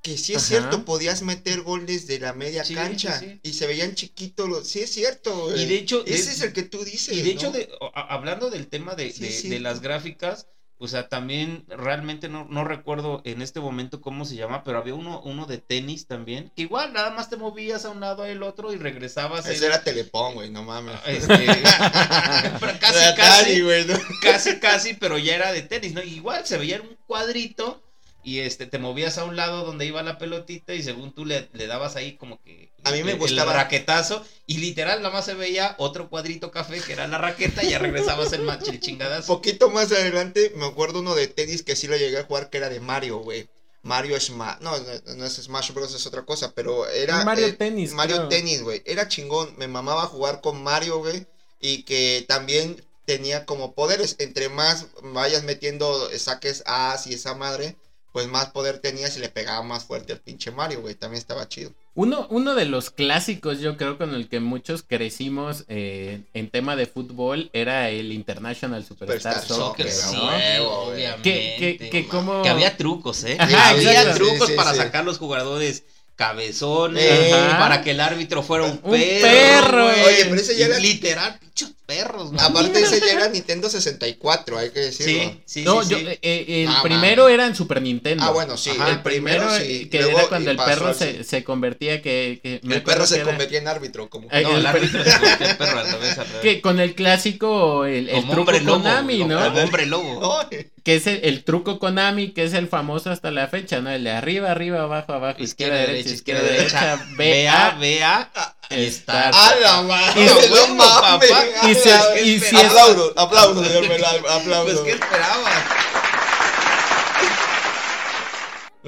que 0.03 0.17
sí 0.17 0.33
es 0.35 0.39
Ajá. 0.39 0.47
cierto, 0.49 0.85
podías 0.85 1.23
meter 1.23 1.63
gol 1.63 1.85
desde 1.87 2.19
la 2.21 2.33
media 2.33 2.65
Sí, 2.65 2.75
cancha 2.75 3.19
sí, 3.19 3.27
sí. 3.33 3.41
y 3.43 3.53
se 3.55 3.67
veían 3.67 3.95
chiquitos 3.95 4.49
los... 4.49 4.69
Sí 4.69 4.81
es 4.81 4.91
cierto, 4.91 5.47
güey. 5.47 5.63
Y 5.63 5.67
de 5.67 5.75
hecho, 5.75 6.03
de- 6.05 6.15
Ese 6.15 6.31
es 6.33 6.41
el 6.41 6.53
que 6.53 6.63
tú 6.63 6.85
dices, 6.85 7.17
Y 7.17 7.23
de 7.23 7.31
hecho, 7.31 7.47
¿no? 7.49 7.53
de- 7.53 7.69
a- 7.95 8.15
hablando 8.15 8.49
del 8.51 8.69
tema 8.69 8.95
de, 8.95 9.13
de- 9.13 9.61
las 9.61 9.81
gráficas, 9.81 10.47
o 10.81 10.87
sea, 10.87 11.09
también 11.09 11.65
realmente 11.67 12.29
no, 12.29 12.47
no 12.49 12.63
recuerdo 12.63 13.21
en 13.25 13.43
este 13.43 13.59
momento 13.59 14.01
cómo 14.01 14.25
se 14.25 14.37
llama, 14.37 14.63
pero 14.63 14.79
había 14.79 14.95
uno, 14.95 15.21
uno 15.25 15.45
de 15.47 15.59
tenis 15.59 16.07
también, 16.07 16.53
que 16.55 16.63
igual 16.63 16.93
nada 16.93 17.11
más 17.11 17.29
te 17.29 17.37
movías 17.37 17.85
a 17.85 17.91
un 17.91 17.99
lado 17.99 18.23
al 18.23 18.43
otro 18.45 18.73
y 18.73 18.77
regresabas. 18.77 19.45
Ese 19.47 19.67
era 19.67 19.83
Telepón, 19.83 20.35
güey, 20.35 20.51
no 20.51 20.63
mames. 20.63 20.95
este, 21.05 21.35
pero 22.61 22.79
casi, 22.79 22.81
casi, 22.81 23.05
Atari, 23.09 23.61
güey, 23.63 23.85
¿no? 23.87 23.95
casi, 24.23 24.61
casi, 24.61 24.95
pero 24.95 25.19
ya 25.19 25.35
era 25.35 25.51
de 25.53 25.63
tenis, 25.63 25.93
¿no? 25.95 26.03
Igual 26.03 26.47
se 26.47 26.57
veía 26.59 26.77
en 26.77 26.83
un 26.83 26.97
cuadrito 27.09 27.83
y 28.29 28.41
este 28.41 28.67
te 28.67 28.79
movías 28.79 29.17
a 29.19 29.25
un 29.25 29.37
lado 29.37 29.65
donde 29.65 29.87
iba 29.87 30.03
la 30.03 30.19
pelotita 30.19 30.75
y 30.75 30.83
según 30.83 31.13
tú 31.15 31.25
le, 31.25 31.49
le 31.53 31.67
dabas 31.67 31.97
ahí 31.97 32.17
como 32.17 32.41
que 32.43 32.71
A 32.85 32.91
mí 32.93 33.03
me 33.03 33.13
el- 33.13 33.19
gustaba- 33.19 33.53
el 33.53 33.57
raquetazo 33.59 34.25
y 34.47 34.59
literal 34.59 35.01
nada 35.03 35.15
más 35.15 35.25
se 35.25 35.35
veía 35.35 35.75
otro 35.79 36.09
cuadrito 36.11 36.51
café 36.51 36.81
que 36.81 36.93
era 36.93 37.07
la 37.09 37.19
raqueta 37.19 37.63
y 37.65 37.71
ya 37.71 37.79
regresabas 37.79 38.33
el, 38.33 38.43
el 38.43 38.49
Un 38.49 38.81
chingadazo. 38.81 39.27
poquito 39.35 39.71
más 39.71 39.91
adelante 39.93 40.53
me 40.57 40.67
acuerdo 40.67 41.01
uno 41.01 41.15
de 41.15 41.27
tenis 41.29 41.63
que 41.63 41.77
sí 41.77 41.87
lo 41.87 41.97
llegué 41.97 42.19
a 42.19 42.25
jugar 42.25 42.51
que 42.51 42.59
era 42.59 42.69
de 42.69 42.81
Mario, 42.81 43.19
güey. 43.19 43.49
Mario 43.83 44.19
Smash, 44.21 44.59
no, 44.61 44.77
no, 44.77 45.15
no 45.17 45.25
es 45.25 45.35
Smash 45.37 45.73
Bros, 45.73 45.95
es 45.95 46.05
otra 46.07 46.23
cosa, 46.27 46.53
pero 46.55 46.87
era... 46.89 47.25
Mario 47.25 47.47
eh, 47.47 47.53
Tennis, 47.53 47.93
Mario 47.93 48.17
creo. 48.17 48.29
Tennis, 48.29 48.63
güey. 48.63 48.83
Era 48.85 49.07
chingón, 49.09 49.55
me 49.57 49.69
mamaba 49.69 50.07
jugar 50.07 50.41
con 50.41 50.63
Mario, 50.63 50.99
güey. 50.99 51.27
Y 51.61 51.85
que 51.85 52.25
también 52.29 52.85
tenía 53.07 53.47
como 53.47 53.75
poderes. 53.75 54.17
Entre 54.19 54.49
más 54.49 54.87
vayas 55.03 55.45
metiendo 55.45 56.11
saques 56.19 56.65
As 56.67 57.07
y 57.07 57.15
esa 57.15 57.35
madre, 57.35 57.77
pues 58.13 58.27
más 58.27 58.47
poder 58.51 58.79
tenías 58.79 59.17
y 59.17 59.21
le 59.21 59.29
pegaba 59.29 59.63
más 59.63 59.85
fuerte 59.85 60.13
al 60.13 60.21
pinche 60.21 60.51
Mario, 60.51 60.81
güey. 60.81 60.95
También 60.95 61.19
estaba 61.19 61.47
chido. 61.49 61.73
Uno, 61.95 62.27
uno 62.31 62.55
de 62.55 62.65
los 62.65 62.91
clásicos, 62.91 63.61
yo 63.61 63.77
creo, 63.77 63.99
con 63.99 64.15
el 64.15 64.29
que 64.29 64.41
muchos 64.41 64.83
crecimos 64.83 65.65
eh, 65.69 66.23
en 66.33 66.49
tema 66.51 66.75
de 66.77 66.87
fútbol 66.87 67.51
era 67.53 67.91
el 67.91 68.13
International 68.13 68.85
Superstar, 68.85 69.35
Superstar 69.35 69.57
Soccer, 69.59 69.91
Soccer, 69.91 70.61
¿no? 70.61 71.23
Que, 71.23 71.77
que, 71.79 71.91
que 71.91 72.07
como... 72.09 72.43
Que 72.43 72.49
había 72.49 72.77
trucos, 72.77 73.25
¿eh? 73.25 73.37
Ajá, 73.39 73.71
había 73.71 74.15
trucos 74.15 74.47
Sí, 74.47 74.53
sí, 74.53 74.57
para 74.57 74.73
sí. 74.73 74.79
sacar 74.79 75.05
los 75.05 75.19
jugadores 75.19 75.85
cabezones, 76.17 77.33
Ajá. 77.33 77.59
para 77.59 77.83
que 77.83 77.93
el 77.93 78.01
árbitro 78.01 78.43
fuera 78.43 78.65
un, 78.65 78.81
Un 78.83 78.91
perro. 78.93 79.21
perro, 79.23 79.85
güey. 79.85 80.05
Oye, 80.05 80.25
pero 80.25 80.35
ese 80.37 80.57
ya 80.57 80.67
era- 80.67 80.79
Literal, 80.79 81.39
pinchos 81.39 81.73
perros, 81.89 82.33
¿no? 82.33 82.39
Aparte 82.41 82.81
ese 82.83 83.01
ya 83.01 83.13
era 83.15 83.29
Nintendo 83.31 83.71
64, 83.71 84.59
hay 84.59 84.69
que 84.71 84.81
decirlo. 84.81 85.23
Sí, 85.33 85.41
sí, 85.47 85.63
No, 85.65 85.83
sí, 85.83 85.89
yo, 85.91 85.99
sí. 85.99 86.05
eh, 86.07 86.19
eh, 86.23 86.65
el 86.65 86.69
Ah, 86.69 86.81
primero 86.83 87.23
mames. 87.23 87.35
era 87.35 87.47
en 87.47 87.55
Super 87.55 87.81
Nintendo. 87.81 88.23
Ah, 88.25 88.31
bueno, 88.31 88.59
sí, 88.59 88.69
Ajá, 88.71 88.91
el 88.91 89.01
primero 89.03 89.49
sí. 89.57 89.89
Que 89.89 90.03
Luego, 90.03 90.19
era 90.19 90.29
cuando 90.29 90.51
el 90.51 90.59
perro 90.59 90.93
se, 90.93 91.25
se 91.25 91.43
convertía 91.45 92.03
que... 92.03 92.41
que 92.43 92.61
El 92.63 92.83
perro 92.83 93.07
se 93.07 93.15
que 93.15 93.21
era- 93.23 93.31
convertía 93.31 93.59
en 93.61 93.69
árbitro, 93.69 94.11
como... 94.11 94.29
Eh, 94.31 94.43
No, 94.43 94.51
el 94.51 94.57
el 94.59 94.67
árbitro 94.67 95.03
se 95.03 95.11
convirtió 95.19 95.47
en 95.49 95.57
perro 95.57 95.79
al 95.81 95.91
revés, 95.93 96.19
al 96.19 96.27
revés. 96.27 96.43
que 96.43 96.61
con 96.61 96.79
el 96.79 96.95
clásico, 96.95 97.87
el, 97.87 98.11
el 98.11 98.17
Como 98.21 98.33
truco 98.35 98.51
hombre 98.51 98.61
lobo, 98.61 98.77
Konami, 98.83 99.19
como 99.21 99.33
¿no? 99.35 99.47
hombre 99.65 99.87
lobo. 99.87 100.21
No, 100.21 100.49
Que 100.89 100.97
es 100.97 101.07
el, 101.07 101.21
el 101.23 101.45
truco 101.45 101.79
Konami, 101.79 102.31
que 102.31 102.45
es 102.45 102.55
el 102.55 102.67
famoso 102.67 103.11
hasta 103.11 103.31
la 103.31 103.47
fecha, 103.47 103.83
¿no? 103.83 103.91
El 103.91 104.05
de 104.05 104.11
arriba, 104.11 104.51
arriba, 104.51 104.81
abajo, 104.85 105.13
abajo, 105.13 105.43
izquierda, 105.43 105.75
derecha, 105.77 106.09
izquierda, 106.09 106.41
derecha, 106.45 106.99
B 107.19 107.47
A 107.47 107.73
BA. 107.73 107.79
B 107.79 108.03
A 108.03 108.31
y 108.71 108.91
Start. 108.91 109.35
estar. 109.35 109.35
¡A 109.35 109.55
la 109.61 109.83
madre! 109.83 110.23
Y 110.23 110.25
¡No 110.25 110.35
bueno, 110.49 110.75
mames! 110.77 111.29
papá. 111.31 111.45
¡A 111.61 111.71
Y 111.71 111.75
si- 111.75 111.91
y 112.25 112.41
si 112.41 112.57
Velar, 112.57 112.71
aplausos. 113.19 114.81
Pues, 114.81 114.81
¿qué 114.81 114.91
esperabas? 114.93 115.53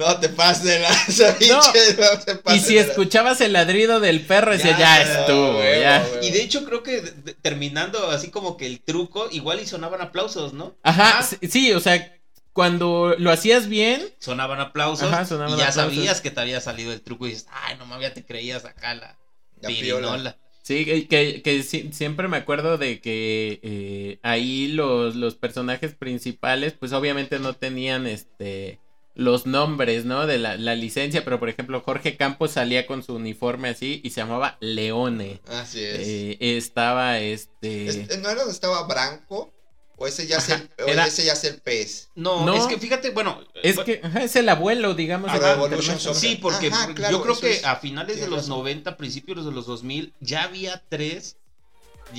No 0.07 0.19
te 0.19 0.29
pases 0.29 0.63
de 0.63 0.79
lanza, 0.79 1.37
pinche. 1.37 1.53
No, 1.53 2.19
te 2.25 2.31
Y 2.31 2.35
pases 2.35 2.65
si 2.65 2.73
de 2.73 2.79
lanza. 2.79 2.91
escuchabas 2.91 3.41
el 3.41 3.53
ladrido 3.53 3.99
del 3.99 4.21
perro, 4.25 4.51
decías, 4.51 4.77
Ya, 4.79 5.03
ya, 5.03 5.19
estuvo, 5.21 5.59
ya. 5.63 6.07
huevo. 6.09 6.25
Y 6.25 6.31
de 6.31 6.41
hecho 6.43 6.65
creo 6.65 6.83
que 6.83 7.01
de- 7.01 7.33
terminando 7.35 8.09
así 8.09 8.29
como 8.31 8.57
que 8.57 8.65
el 8.65 8.81
truco, 8.81 9.27
igual 9.31 9.59
y 9.61 9.65
sonaban 9.67 10.01
aplausos, 10.01 10.53
¿no? 10.53 10.75
Ajá, 10.83 11.19
Ah, 11.19 11.29
sí, 11.47 11.71
o 11.73 11.79
sea, 11.79 12.17
cuando 12.53 13.15
lo 13.17 13.31
hacías 13.31 13.67
bien, 13.69 14.03
Sonaban 14.19 14.59
aplausos 14.59 15.07
Ajá, 15.07 15.23
sonaban 15.25 15.53
y 15.53 15.57
ya 15.57 15.69
aplausos. 15.69 15.95
sabías 15.95 16.19
que 16.19 16.31
te 16.31 16.41
había 16.41 16.59
salido 16.59 16.91
el 16.91 17.01
truco 17.01 17.25
y 17.27 17.29
dices, 17.29 17.47
ay, 17.49 17.77
no 17.77 17.85
mames, 17.85 18.09
ya 18.09 18.13
te 18.13 18.25
creías 18.25 18.65
acá 18.65 18.93
la 18.93 19.17
La 19.61 19.67
pirinola. 19.69 20.37
sí, 20.61 20.83
que, 20.83 21.07
que, 21.07 21.41
que 21.41 21.63
sí- 21.63 21.91
siempre 21.93 22.27
me 22.27 22.35
acuerdo 22.37 22.77
de 22.77 22.99
que 22.99 23.59
eh, 23.63 24.19
ahí 24.21 24.67
los, 24.67 25.15
los 25.15 25.35
personajes 25.35 25.93
principales, 25.95 26.73
pues 26.73 26.91
obviamente 26.91 27.39
no 27.39 27.53
tenían 27.53 28.05
este 28.05 28.80
los 29.15 29.45
nombres, 29.45 30.05
¿no? 30.05 30.25
De 30.27 30.37
la, 30.37 30.55
la 30.57 30.75
licencia, 30.75 31.23
pero 31.23 31.39
por 31.39 31.49
ejemplo, 31.49 31.81
Jorge 31.81 32.17
Campos 32.17 32.51
salía 32.51 32.87
con 32.87 33.03
su 33.03 33.15
uniforme 33.15 33.69
así 33.69 34.01
y 34.03 34.11
se 34.11 34.21
llamaba 34.21 34.57
Leone. 34.61 35.41
Así 35.47 35.83
es. 35.83 35.99
Eh, 36.07 36.37
estaba 36.39 37.19
este. 37.19 37.87
Este, 37.87 38.17
¿No 38.17 38.29
era 38.29 38.39
donde 38.41 38.53
estaba 38.53 38.85
Branco? 38.87 39.53
¿O 39.97 40.07
ese 40.07 40.25
ya 40.25 40.37
es 40.37 40.49
el, 40.49 40.67
era- 40.87 41.05
ese 41.05 41.23
ya 41.23 41.33
es 41.33 41.43
el 41.43 41.61
pez? 41.61 42.09
No, 42.15 42.43
No. 42.43 42.55
es 42.55 42.65
que 42.65 42.79
fíjate, 42.79 43.11
bueno, 43.11 43.39
Es 43.61 43.77
eh, 43.77 43.83
que 43.85 44.01
ajá, 44.03 44.23
es 44.23 44.35
el 44.35 44.49
abuelo, 44.49 44.95
digamos. 44.95 45.29
Soccer. 45.31 46.15
Sí, 46.15 46.39
porque 46.41 46.69
Ajá, 46.69 46.87
por- 46.87 46.95
claro, 46.95 47.17
yo 47.17 47.21
creo 47.23 47.39
que 47.39 47.51
es- 47.57 47.65
a 47.65 47.75
finales 47.75 48.19
de 48.19 48.27
los 48.27 48.39
razón. 48.39 48.57
90, 48.59 48.97
principios 48.97 49.45
de 49.45 49.51
los 49.51 49.67
2000, 49.67 50.13
ya 50.19 50.41
había 50.43 50.81
tres, 50.89 51.37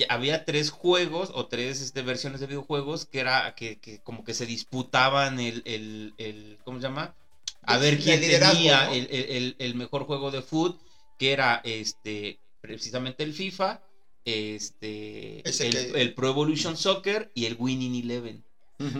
había 0.09 0.45
tres 0.45 0.71
juegos 0.71 1.31
o 1.35 1.47
tres 1.49 1.81
este, 1.81 2.03
versiones 2.03 2.41
de 2.41 2.47
videojuegos 2.47 3.07
que 3.07 3.21
era 3.21 3.55
que, 3.55 3.79
que 3.81 4.01
como 4.03 4.25
que 4.25 4.35
se 4.35 4.47
disputaban 4.47 5.41
el, 5.41 5.63
el, 5.65 6.15
el 6.19 6.59
¿cómo 6.65 6.79
se 6.79 6.85
llama? 6.85 7.15
A 7.63 7.79
ver 7.79 7.99
quién 7.99 8.21
tenía 8.21 8.87
¿no? 8.87 8.93
el, 8.93 9.09
el- 9.59 9.75
mejor 9.75 10.05
juego 10.05 10.31
de 10.31 10.43
fútbol, 10.43 10.79
que 11.19 11.33
era 11.33 11.61
este 11.65 12.41
precisamente 12.61 13.23
el 13.23 13.33
FIFA, 13.35 13.83
este 14.25 15.49
el, 15.49 15.77
que- 15.93 16.01
el 16.01 16.15
Pro 16.15 16.29
Evolution 16.31 16.77
Soccer 16.77 17.31
y 17.35 17.47
el 17.47 17.57
Winning 17.59 17.95
Eleven. 18.03 18.45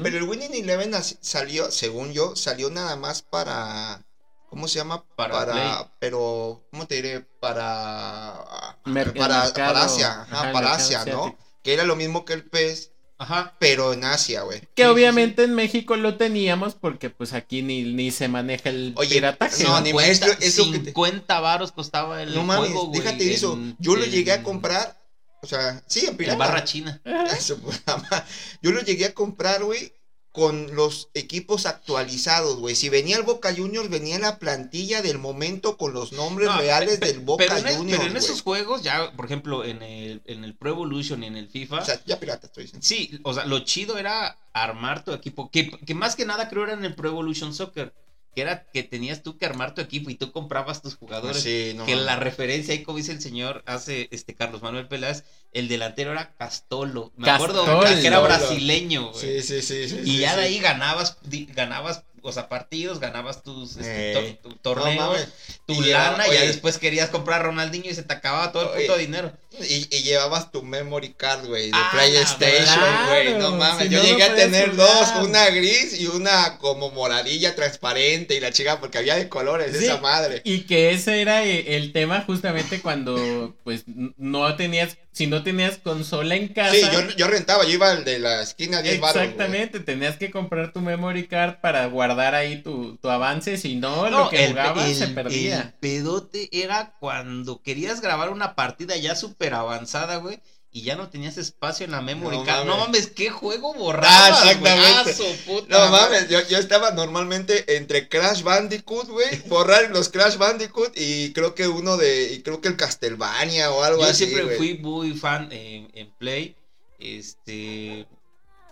Pero 0.03 0.19
el 0.19 0.25
Winning 0.25 0.55
Eleven 0.55 0.93
salió, 1.21 1.71
según 1.71 2.13
yo, 2.13 2.37
salió 2.37 2.71
nada 2.71 2.97
más 2.97 3.23
para. 3.23 4.05
¿Cómo 4.53 4.69
se 4.69 4.79
llama? 4.81 5.03
Para 5.17 5.91
pero, 5.99 6.63
¿cómo 6.71 6.87
te 6.87 6.97
diré? 6.97 7.21
Para. 7.41 8.77
Mer- 8.85 9.15
para, 9.15 9.45
mercado- 9.45 9.55
para 9.55 9.85
Asia, 9.85 10.27
ajá, 10.31 10.53
para 10.53 10.75
Asia, 10.75 11.05
¿no? 11.07 11.39
Que 11.63 11.73
era 11.73 11.85
lo 11.85 11.97
mismo 11.97 12.27
que 12.27 12.35
el 12.35 12.45
pez, 12.45 12.91
Ajá. 13.17 13.57
pero 13.59 13.95
en 13.95 14.05
Asia, 14.05 14.43
güey. 14.43 14.61
Que 14.61 14.67
Sí, 14.67 14.73
sí, 14.77 14.83
obviamente 14.85 15.45
en 15.45 15.55
México 15.55 15.97
lo 15.97 16.19
teníamos 16.19 16.75
porque 16.75 17.09
pues 17.09 17.33
aquí 17.33 17.63
ni, 17.63 17.95
ni 17.95 18.11
se 18.11 18.29
maneja 18.29 18.69
el 18.69 18.93
Oye, 18.99 19.15
pirataje. 19.15 19.65
no, 19.65 19.71
¿no? 19.71 19.81
ni 19.81 19.87
50, 19.93 19.95
maestro, 20.27 20.33
eso 20.47 20.71
que 20.71 20.79
te- 20.81 20.85
50 20.87 21.41
varos 21.41 21.73
costaba 21.73 22.23
el 22.23 22.35
No 22.35 22.43
mames, 22.43 22.73
juego, 22.73 22.91
déjate 22.93 23.33
eso. 23.33 23.55
en- 23.55 23.75
Yo 23.79 23.97
lo 23.97 24.05
llegué 24.05 24.33
a 24.33 24.43
comprar. 24.43 25.01
O 25.41 25.47
sea, 25.47 25.83
sí, 25.87 26.05
en 26.07 26.17
pirata. 26.19 26.35
En 26.35 26.39
barra 26.39 26.63
china. 26.65 27.01
Eso, 27.37 27.59
madre. 27.87 28.25
Yo 28.61 28.71
lo 28.71 28.81
llegué 28.83 29.07
a 29.07 29.15
comprar, 29.15 29.65
güey, 29.65 29.93
con 30.33 30.75
los 30.75 31.11
equipos 31.13 31.67
actualizados, 31.67 32.57
güey. 32.59 32.75
Si 32.75 32.89
venía 32.89 33.17
el 33.19 33.23
Boca 33.23 33.55
Juniors, 33.55 33.91
venía 33.91 34.19
la 34.19 34.39
plantilla 34.39 35.03
del 35.03 35.19
momento 35.19 35.77
con 35.77 35.93
los 35.93 36.13
nombres 36.13 36.49
No, 36.49 36.59
reales 36.59 37.01
del 37.01 37.21
Boca 37.21 37.45
pero 37.47 37.59
en, 37.59 37.67
es- 37.67 37.77
Juniors. 37.77 37.99
pero 38.01 38.11
en 38.11 38.17
esos 38.17 38.41
juegos, 38.43 38.83
ya, 38.83 39.13
por 39.13 39.27
ejemplo, 39.27 39.63
en 39.65 39.83
el, 39.83 40.23
en 40.25 40.43
el 40.45 40.55
Pro 40.57 40.71
Evolution 40.71 41.23
y 41.23 41.27
en 41.27 41.37
el 41.37 41.49
FIFA, 41.49 41.81
O 41.81 41.85
sea, 41.85 42.01
ya 42.07 42.19
pirata 42.19 42.47
estoy 42.47 42.65
diciendo. 42.65 42.87
sí, 42.87 43.21
o 43.25 43.35
sea, 43.35 43.45
lo 43.45 43.61
chido 43.61 43.99
era 43.99 44.39
armar 44.55 45.05
tu 45.05 45.13
equipo, 45.13 45.51
que, 45.51 45.71
que 45.71 45.95
más 45.95 46.17
que 46.17 46.25
nada 46.25 46.49
creo 46.49 46.65
era 46.65 46.73
en 46.73 46.85
el 46.87 46.95
Pro 46.95 47.11
Evolution 47.11 47.53
Soccer, 47.53 47.93
que 48.35 48.41
era 48.41 48.65
que 48.73 48.83
tenías 48.83 49.23
tú 49.23 49.37
que 49.37 49.45
armar 49.45 49.75
tu 49.75 49.83
equipo 49.83 50.09
y 50.09 50.15
tú 50.15 50.33
comprabas 50.33 50.81
tus 50.81 50.97
jugadores. 50.97 51.43
Sí, 51.43 51.75
no 51.77 51.85
que 51.85 51.95
la 51.97 52.17
referencia 52.17 52.73
ahí, 52.73 52.83
como 52.83 52.97
dice 52.97 53.13
el 53.13 53.21
señor, 53.21 53.63
hace 53.67 54.09
este 54.11 54.35
Carlos 54.35 54.63
Manuel 54.63 54.89
Peláez, 54.89 55.25
el 55.53 55.69
delantero 55.69 56.13
era 56.13 56.35
Castolo. 56.37 57.13
Me 57.17 57.31
acuerdo 57.31 57.65
que 57.85 58.07
era 58.07 58.21
brasileño, 58.21 59.11
güey. 59.13 59.43
Sí, 59.43 59.43
sí, 59.43 59.63
sí. 59.63 59.89
sí 59.89 60.01
Y 60.05 60.11
sí, 60.13 60.19
ya 60.19 60.37
de 60.37 60.43
ahí 60.45 60.59
ganabas, 60.61 61.19
ganabas 61.55 62.05
o 62.25 62.31
sea, 62.33 62.49
partidos, 62.49 63.01
ganabas 63.01 63.43
tus 63.43 63.77
este, 63.79 64.13
to- 64.43 64.49
tu- 64.49 64.49
No 64.51 64.55
torneos, 64.63 65.27
tu 65.67 65.73
Y 65.75 65.87
llevaba- 65.87 66.13
lana, 66.13 66.29
y 66.29 66.31
ya 66.35 66.37
oye. 66.39 66.47
después 66.47 66.79
querías 66.79 67.11
comprar 67.11 67.41
a 67.41 67.45
Ronaldinho 67.47 67.91
y 67.91 67.95
se 67.95 68.05
te 68.05 68.13
acababa 68.15 68.53
todo 68.53 68.63
el 68.63 68.69
Oye. 68.79 68.87
puto 68.87 68.97
dinero. 68.97 69.33
Y, 69.61 69.89
y 69.91 70.03
llevabas 70.05 70.53
tu 70.53 70.63
memory 70.63 71.15
card, 71.15 71.47
güey, 71.49 71.73
de 71.73 71.73
Ah, 71.75 71.89
PlayStation, 71.91 72.65
claro. 72.79 73.09
güey. 73.09 73.35
No 73.39 73.57
mames. 73.57 73.89
Si 73.89 73.93
Yo 73.93 73.99
no, 73.99 74.05
no 74.05 74.09
llegué 74.11 74.23
a 74.23 74.35
tener 74.37 74.71
jugar. 74.71 74.87
dos, 75.17 75.27
una 75.29 75.51
gris 75.51 76.01
y 76.01 76.07
una 76.07 76.59
como 76.59 76.91
moradilla 76.93 77.57
transparente 77.57 78.37
y 78.37 78.41
la 78.41 78.53
chica, 78.53 78.79
porque 78.79 78.99
había 78.99 79.17
de 79.17 79.29
colores 79.29 79.77
Sí. 79.77 79.85
esa 79.87 79.97
madre. 80.01 80.43
Y 80.45 80.61
que 80.61 80.93
ese 80.93 81.21
era 81.23 81.43
eh, 81.45 81.75
el 81.77 81.93
tema 81.93 82.23
justamente 82.25 82.81
cuando 82.81 83.57
pues 83.65 83.83
no 83.87 84.55
tenías, 84.55 84.97
si 85.13 85.27
no 85.27 85.43
tenías 85.43 85.77
consola 85.79 86.35
en 86.37 86.49
casa. 86.49 86.75
Sí, 86.75 86.83
yo, 86.93 87.11
yo 87.17 87.29
rentaba, 87.29 87.65
yo 87.65 87.71
iba 87.71 87.91
al 87.91 88.05
de 88.05 88.19
la 88.19 88.43
esquina 88.43 88.81
10 88.83 88.99
baros. 89.01 89.15
güey. 89.15 89.25
Exactamente, 89.27 89.81
tenías 89.81 90.17
que 90.17 90.31
comprar 90.31 90.73
tu 90.73 90.81
memory 90.81 91.27
card 91.29 91.57
para 91.61 91.85
guardar 91.87 92.35
ahí 92.35 92.63
tu, 92.63 92.97
tu 92.97 93.11
avance, 93.11 93.57
si 93.59 93.77
no, 93.77 94.09
No, 94.11 94.25
lo 94.25 94.31
que 94.31 94.45
el, 94.45 94.51
jugabas 94.53 94.89
el- 94.89 94.95
se 94.97 95.05
el 95.05 95.15
perdía. 95.15 95.75
pedote 95.81 96.49
era 96.53 96.97
cuando 96.99 97.61
querías 97.63 98.01
grabar 98.01 98.31
una 98.31 98.55
partida 98.55 98.97
ya 98.97 99.15
súper 99.15 99.55
avanzada, 99.55 100.17
güey. 100.17 100.41
Y 100.75 100.83
ya 100.85 100.97
no 100.97 101.11
tenías 101.11 101.37
espacio 101.37 101.85
en 101.85 101.91
la 101.93 102.01
memory 102.01 102.39
No 102.39 102.45
card. 102.45 102.65
No 102.67 102.79
mames. 102.79 103.09
qué 103.09 103.29
juego 103.29 103.75
borrabas, 103.75 104.11
Ah, 104.43 104.51
exactamente. 104.53 105.15
Puta 105.45 105.67
No 105.79 105.91
mames, 105.91 106.29
yo, 106.31 106.41
yo 106.49 106.57
estaba 106.59 106.93
normalmente 106.93 107.77
entre 107.77 108.09
Crash 108.09 108.43
Bandicoot, 108.43 109.09
güey, 109.09 109.39
borrar 109.49 109.91
los 109.91 110.09
Crash 110.09 110.39
Bandicoot 110.39 110.93
y 110.97 111.33
creo 111.35 111.55
que 111.55 111.69
uno 111.69 111.99
de, 111.99 112.33
y 112.33 112.43
creo 112.43 112.63
que 112.63 112.69
el 112.69 112.79
Castlevania 112.79 113.71
o 113.71 113.83
algo 113.83 114.01
Yo 114.03 114.09
así, 114.09 114.25
siempre 114.25 114.45
güey. 114.45 114.57
fui 114.57 114.79
muy 114.79 115.13
fan 115.13 115.51
en, 115.53 115.91
en 115.93 116.11
Play. 116.17 116.57
Este. 116.99 118.07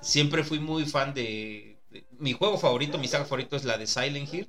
Siempre 0.01 0.45
fui 0.45 0.59
muy 0.59 0.87
fan 0.87 1.13
de, 1.13 1.79
de- 1.91 2.07
Mi 2.19 2.33
juego 2.33 2.57
favorito, 2.57 2.97
mi 2.97 3.09
saga 3.09 3.25
favorito 3.25 3.57
es 3.57 3.65
la 3.65 3.77
de 3.77 3.87
Silent 3.87 4.33
Hill. 4.33 4.49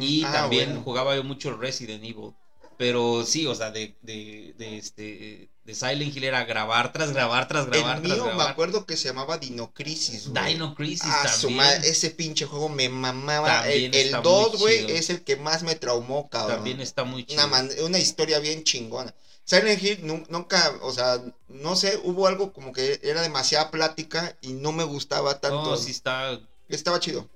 Y 0.00 0.24
Ah, 0.24 0.32
también 0.32 0.66
bueno. 0.70 0.82
jugaba 0.82 1.14
yo 1.14 1.24
mucho 1.24 1.56
Resident 1.56 2.02
Evil. 2.04 2.32
Pero 2.78 3.24
sí, 3.26 3.46
o 3.46 3.54
sea, 3.54 3.70
de, 3.70 3.94
de, 4.00 4.54
de 4.56 4.78
este. 4.78 5.50
De 5.70 5.76
Silent 5.76 6.16
Hill 6.16 6.24
era 6.24 6.44
grabar 6.44 6.92
tras 6.92 7.12
grabar 7.12 7.46
tras 7.46 7.66
grabar 7.66 7.98
El 7.98 8.02
tras 8.02 8.16
mío 8.18 8.34
me 8.34 8.42
acuerdo 8.42 8.86
que 8.86 8.96
se 8.96 9.06
llamaba 9.06 9.38
Dino 9.38 9.72
Crisis. 9.72 10.28
Dino 10.34 10.74
Crisis 10.74 11.04
Ah, 11.06 11.28
su 11.28 11.42
también. 11.46 11.56
madre, 11.58 11.88
ese 11.88 12.10
pinche 12.10 12.44
juego 12.44 12.68
me 12.68 12.88
mamaba. 12.88 13.46
También 13.62 13.94
El, 13.94 14.08
el 14.08 14.12
muy 14.14 14.22
2, 14.24 14.58
güey, 14.58 14.90
es 14.90 15.10
el 15.10 15.22
que 15.22 15.36
más 15.36 15.62
me 15.62 15.76
traumó, 15.76 16.28
cabrón. 16.28 16.56
También 16.56 16.80
está 16.80 17.04
muy 17.04 17.24
chido. 17.24 17.40
una, 17.86 17.98
historia 18.00 18.40
bien 18.40 18.64
chingona. 18.64 19.14
Silent 19.44 19.80
Hill 19.80 19.98
nu- 20.02 20.26
nunca, 20.28 20.72
o 20.82 20.92
sea, 20.92 21.20
no 21.48 21.76
sé, 21.76 22.00
hubo 22.02 22.26
algo 22.26 22.52
como 22.52 22.72
que 22.72 22.98
era 23.04 23.22
demasiada 23.22 23.70
plática 23.70 24.36
y 24.40 24.54
no 24.54 24.72
me 24.72 24.82
gustaba 24.82 25.38
tanto. 25.38 25.62
No, 25.70 25.76
sí 25.76 25.92
está. 25.92 26.36
Estaba 26.68 26.98
chido. 26.98 27.28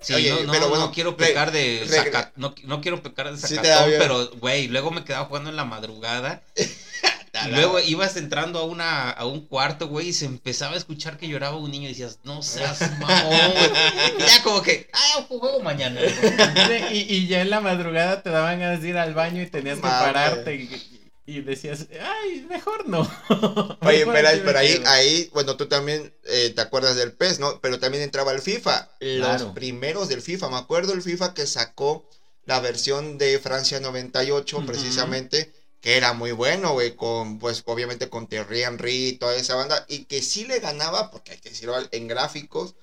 Sí, 0.00 0.14
Oye, 0.14 0.30
no, 0.30 0.42
no, 0.44 0.52
pero 0.52 0.64
no 0.66 0.68
bueno, 0.70 0.92
quiero 0.92 1.10
re- 1.10 1.16
pecar 1.26 1.50
de 1.50 1.84
saca- 1.88 2.30
no, 2.36 2.54
no 2.62 2.80
quiero 2.80 3.02
pecar 3.02 3.32
de 3.34 3.36
sacatón, 3.36 3.90
pero 3.98 4.30
güey, 4.36 4.68
luego 4.68 4.92
me 4.92 5.02
quedaba 5.02 5.24
jugando 5.24 5.50
en 5.50 5.56
la 5.56 5.64
madrugada 5.64 6.44
y 7.46 7.50
luego 7.50 7.78
ibas 7.80 8.16
entrando 8.16 8.58
a 8.58 8.64
una 8.64 9.10
a 9.10 9.26
un 9.26 9.46
cuarto, 9.46 9.88
güey, 9.88 10.08
y 10.08 10.12
se 10.12 10.24
empezaba 10.26 10.74
a 10.74 10.78
escuchar 10.78 11.16
que 11.16 11.28
lloraba 11.28 11.56
un 11.56 11.70
niño 11.70 11.86
y 11.86 11.92
decías, 11.92 12.18
"No 12.24 12.42
seas 12.42 12.80
mamón." 13.00 13.26
güey. 13.28 14.18
Y 14.18 14.22
ya 14.26 14.42
como 14.42 14.62
que, 14.62 14.88
"Ah, 14.92 15.24
juego 15.28 15.60
mañana." 15.60 16.00
güey. 16.66 16.96
Y, 16.98 17.14
y 17.14 17.26
ya 17.28 17.40
en 17.42 17.50
la 17.50 17.60
madrugada 17.60 18.22
te 18.22 18.30
daban 18.30 18.60
ganas 18.60 18.82
de 18.82 18.88
ir 18.88 18.96
al 18.98 19.14
baño 19.14 19.42
y 19.42 19.46
tenías 19.46 19.76
que 19.76 19.82
pararte 19.82 20.54
y, 20.54 21.02
y 21.26 21.40
decías, 21.42 21.86
ay, 22.00 22.46
mejor 22.48 22.88
no. 22.88 23.00
Oye, 23.82 24.06
pero, 24.06 24.58
ahí, 24.58 24.74
quedo". 24.78 24.88
ahí, 24.88 25.30
bueno, 25.34 25.56
tú 25.58 25.66
también 25.66 26.14
eh, 26.24 26.52
te 26.56 26.60
acuerdas 26.62 26.96
del 26.96 27.12
PES, 27.12 27.38
¿no? 27.38 27.60
Pero 27.60 27.78
también 27.78 28.02
entraba 28.02 28.32
el 28.32 28.40
FIFA. 28.40 28.88
Los 29.00 29.18
Claro. 29.26 29.54
primeros 29.54 30.08
del 30.08 30.22
FIFA. 30.22 30.48
Me 30.48 30.56
acuerdo 30.56 30.94
el 30.94 31.02
FIFA 31.02 31.34
que 31.34 31.46
sacó 31.46 32.08
la 32.46 32.60
versión 32.60 33.18
de 33.18 33.38
Francia 33.38 33.78
98, 33.78 34.56
Ujú. 34.56 34.66
precisamente, 34.66 35.52
que 35.80 35.96
era 35.96 36.12
muy 36.12 36.32
bueno, 36.32 36.72
güey, 36.72 36.94
con, 36.96 37.38
pues, 37.38 37.62
obviamente 37.66 38.08
con 38.10 38.26
Thierry 38.26 38.62
Henry 38.62 39.08
y 39.08 39.12
toda 39.18 39.36
esa 39.36 39.54
banda, 39.54 39.84
y 39.88 40.04
que 40.06 40.22
sí 40.22 40.44
le 40.46 40.58
ganaba, 40.60 41.10
porque 41.10 41.32
hay 41.32 41.38
que 41.38 41.50
decirlo, 41.50 41.74
en 41.92 42.08
gráficos, 42.08 42.74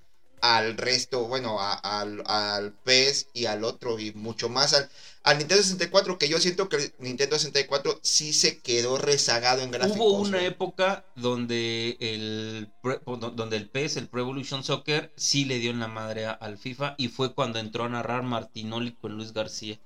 al 0.41 0.77
resto, 0.77 1.23
bueno, 1.27 1.59
a- 1.59 1.73
al, 1.73 2.21
al 2.27 2.73
PES 2.73 3.27
y 3.33 3.45
al 3.45 3.63
otro, 3.63 3.97
y 3.99 4.11
mucho 4.13 4.47
más 4.47 4.73
al, 4.73 4.89
al 5.23 5.37
Nintendo 5.39 5.63
64, 5.63 6.17
que 6.19 6.29
yo 6.29 6.39
siento 6.39 6.69
que 6.69 6.75
el 6.75 6.93
Nintendo 6.99 7.37
64 7.37 7.99
sí 8.03 8.31
se 8.31 8.59
quedó 8.59 8.97
rezagado 8.97 9.61
en 9.63 9.71
gráficos. 9.71 9.97
Hubo 9.99 10.19
una 10.19 10.43
época 10.45 11.03
donde 11.15 11.97
el 11.99 12.69
donde 13.35 13.57
el 13.57 13.69
PES, 13.69 13.97
el 13.97 14.07
Pro 14.07 14.21
Evolution 14.21 14.63
Soccer, 14.63 15.11
sí 15.17 15.45
le 15.45 15.57
dio 15.57 15.71
en 15.71 15.79
la 15.79 15.87
madre 15.87 16.27
al 16.27 16.57
FIFA 16.57 16.93
y 16.97 17.07
fue 17.07 17.33
cuando 17.33 17.57
entró 17.59 17.85
a 17.85 17.89
narrar 17.89 18.21
Martinoli 18.23 18.91
con 18.95 19.13
Luis 19.15 19.33
García. 19.33 19.79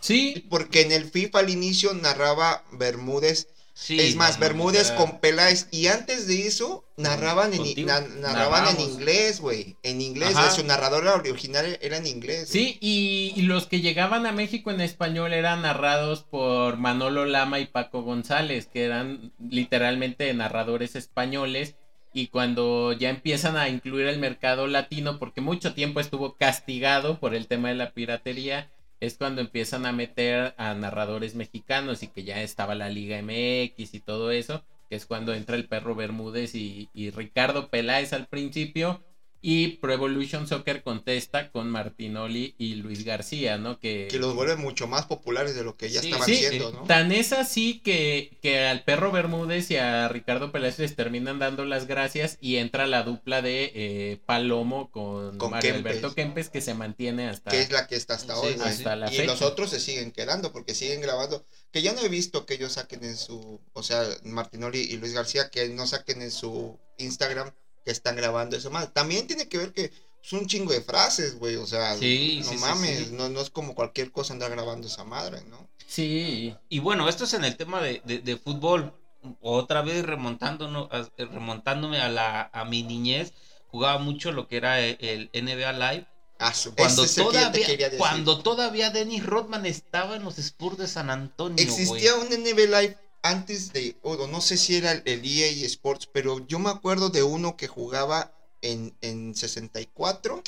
Sí, 0.00 0.46
Porque 0.48 0.82
en 0.82 0.92
el 0.92 1.04
FIFA 1.10 1.40
al 1.40 1.50
inicio 1.50 1.94
narraba 1.94 2.64
Bermúdez. 2.72 3.48
Sí, 3.72 3.98
es 3.98 4.14
más, 4.14 4.32
no, 4.32 4.36
no, 4.36 4.40
Bermúdez 4.40 4.90
con 4.92 5.20
Peláez. 5.20 5.66
Y 5.70 5.86
antes 5.86 6.26
de 6.26 6.46
eso, 6.46 6.84
narraban 6.98 7.54
en, 7.54 7.86
na- 7.86 8.00
narraban 8.00 8.76
en 8.76 8.80
inglés, 8.82 9.40
güey. 9.40 9.76
En 9.82 10.02
inglés. 10.02 10.36
Ajá. 10.36 10.50
Su 10.50 10.64
narrador 10.64 11.06
original 11.06 11.78
era 11.80 11.96
en 11.96 12.06
inglés. 12.06 12.48
sí, 12.50 12.76
y, 12.80 13.32
y 13.36 13.42
los 13.42 13.66
que 13.66 13.80
llegaban 13.80 14.26
a 14.26 14.32
México 14.32 14.70
en 14.70 14.82
español 14.82 15.32
eran 15.32 15.62
narrados 15.62 16.24
por 16.24 16.76
Manolo 16.76 17.24
Lama 17.24 17.58
y 17.58 17.66
Paco 17.66 18.02
González, 18.02 18.66
que 18.66 18.84
eran 18.84 19.32
literalmente 19.38 20.32
narradores 20.34 20.94
españoles. 20.96 21.74
Y 22.12 22.26
cuando 22.26 22.92
ya 22.92 23.08
empiezan 23.08 23.56
a 23.56 23.68
incluir 23.68 24.08
el 24.08 24.18
mercado 24.18 24.66
latino, 24.66 25.18
porque 25.18 25.40
mucho 25.40 25.72
tiempo 25.74 26.00
estuvo 26.00 26.34
castigado 26.36 27.18
por 27.20 27.34
el 27.34 27.46
tema 27.46 27.68
de 27.68 27.76
la 27.76 27.92
piratería, 27.92 28.68
es 29.00 29.16
cuando 29.16 29.40
empiezan 29.40 29.86
a 29.86 29.92
meter 29.92 30.54
a 30.58 30.74
narradores 30.74 31.34
mexicanos 31.34 32.02
y 32.02 32.08
que 32.08 32.24
ya 32.24 32.42
estaba 32.42 32.74
la 32.74 32.88
Liga 32.90 33.18
MX 33.22 33.94
y 33.94 34.00
todo 34.00 34.30
eso, 34.30 34.64
que 34.88 34.96
es 34.96 35.06
cuando 35.06 35.34
entra 35.34 35.56
el 35.56 35.68
perro 35.68 35.94
Bermúdez 35.94 36.54
y, 36.54 36.90
y 36.92 37.10
Ricardo 37.10 37.70
Peláez 37.70 38.12
al 38.12 38.26
principio. 38.26 39.02
Y 39.42 39.76
Pro 39.78 39.92
Evolution 39.94 40.46
Soccer 40.46 40.82
contesta 40.82 41.50
con 41.50 41.70
Martinoli 41.70 42.54
y 42.58 42.74
Luis 42.74 43.04
García, 43.04 43.56
¿no? 43.56 43.78
Que, 43.78 44.08
Que 44.10 44.18
los 44.18 44.34
vuelve 44.34 44.56
mucho 44.56 44.86
más 44.86 45.06
populares 45.06 45.54
de 45.54 45.64
lo 45.64 45.76
que 45.76 45.88
ya 45.90 46.00
Sí, 46.02 46.08
estaban 46.08 46.26
sí, 46.28 46.36
siendo, 46.36 46.70
sí. 46.70 46.76
¿no? 46.76 46.84
Tan 46.84 47.10
es 47.10 47.32
así 47.32 47.80
que, 47.80 48.36
que 48.42 48.66
al 48.66 48.84
perro 48.84 49.12
Bermúdez 49.12 49.70
y 49.70 49.76
a 49.76 50.08
Ricardo 50.08 50.52
Peláez 50.52 50.78
les 50.78 50.94
terminan 50.94 51.38
dando 51.38 51.64
las 51.64 51.86
gracias 51.86 52.36
y 52.40 52.56
entra 52.56 52.86
la 52.86 53.02
dupla 53.02 53.40
de 53.40 53.72
eh, 53.74 54.20
Palomo 54.26 54.90
con, 54.90 55.38
Con 55.38 55.50
Mario 55.52 55.72
Kempes. 55.72 55.92
Alberto 55.92 56.14
Kempes 56.14 56.50
que 56.50 56.60
se 56.60 56.74
mantiene 56.74 57.28
hasta... 57.28 57.50
Que 57.50 57.60
es 57.62 57.70
la 57.70 57.86
que 57.86 57.96
está 57.96 58.14
hasta 58.14 58.34
Sí, 58.34 58.40
hoy, 58.46 58.52
sí, 58.52 58.58
güey. 58.58 58.68
hasta 58.68 58.96
la 58.96 59.10
y 59.10 59.16
fecha. 59.16 59.24
los 59.32 59.42
otros 59.42 59.70
se 59.70 59.80
siguen 59.80 60.10
quedando 60.12 60.52
porque 60.52 60.74
siguen 60.74 61.00
grabando. 61.00 61.46
Que 61.72 61.82
yo 61.82 61.92
no 61.94 62.00
he 62.02 62.08
visto 62.08 62.46
que 62.46 62.54
ellos 62.54 62.72
saquen 62.72 63.04
en 63.04 63.16
su. 63.16 63.60
O 63.72 63.82
sea, 63.82 64.04
Martinoli 64.24 64.80
y 64.80 64.96
Luis 64.96 65.12
García, 65.14 65.50
que 65.50 65.68
no 65.68 65.86
saquen 65.86 66.20
en 66.20 66.30
su 66.32 66.78
Instagram 66.98 67.52
que 67.90 67.96
están 67.98 68.16
grabando 68.16 68.56
eso 68.56 68.70
más. 68.70 68.92
También 68.94 69.26
tiene 69.26 69.48
que 69.48 69.58
ver 69.58 69.72
que 69.72 69.92
es 70.22 70.32
un 70.32 70.46
chingo 70.46 70.72
de 70.72 70.80
frases, 70.80 71.38
güey. 71.38 71.56
O 71.56 71.66
sea, 71.66 71.96
Sí, 71.96 72.40
no 72.44 72.50
sí, 72.50 72.56
mames. 72.58 72.98
sí. 73.08 73.08
No, 73.12 73.28
no 73.28 73.40
es 73.40 73.50
como 73.50 73.74
cualquier 73.74 74.12
cosa 74.12 74.32
andar 74.32 74.50
grabando 74.50 74.86
esa 74.86 75.04
madre, 75.04 75.42
¿no? 75.50 75.68
Sí, 75.86 76.54
Y 76.68 76.78
bueno, 76.78 77.08
esto 77.08 77.24
es 77.24 77.34
en 77.34 77.44
el 77.44 77.56
tema 77.56 77.80
de, 77.82 78.00
de- 78.04 78.20
de 78.20 78.36
fútbol. 78.36 78.94
Otra 79.40 79.82
vez 79.82 80.04
remontándonos, 80.06 80.88
a- 80.92 81.08
remontándome 81.18 82.00
a 82.00 82.08
la 82.08 82.48
a 82.52 82.64
mi 82.64 82.82
niñez, 82.82 83.32
jugaba 83.66 83.98
mucho 83.98 84.30
lo 84.32 84.46
que 84.48 84.56
era 84.56 84.80
el, 84.80 84.96
el 85.32 85.44
NBA 85.44 85.72
Live. 85.72 86.06
Ah, 86.38 86.54
su- 86.54 86.74
Cuando 86.74 87.02
que 87.02 87.08
todavía, 87.10 87.66
cuando 87.98 88.38
todavía 88.40 88.90
Dennis 88.90 89.26
Rodman 89.26 89.66
estaba 89.66 90.16
en 90.16 90.24
los 90.24 90.38
Spurs 90.38 90.78
de 90.78 90.86
San 90.86 91.10
Antonio. 91.10 91.62
Existía 91.62 92.14
un 92.14 92.28
NBA 92.28 92.80
Live 92.80 92.96
antes 93.22 93.72
de, 93.72 93.98
o 94.02 94.26
no 94.26 94.40
sé 94.40 94.56
si 94.56 94.76
era 94.76 94.92
el, 94.92 95.02
EA 95.24 95.66
Sports, 95.66 96.08
pero 96.12 96.46
yo 96.46 96.58
me 96.58 96.70
acuerdo 96.70 97.10
de 97.10 97.22
uno 97.22 97.56
que 97.56 97.68
jugaba 97.68 98.32
en, 98.62 98.96
en 99.00 99.34
64 99.34 100.42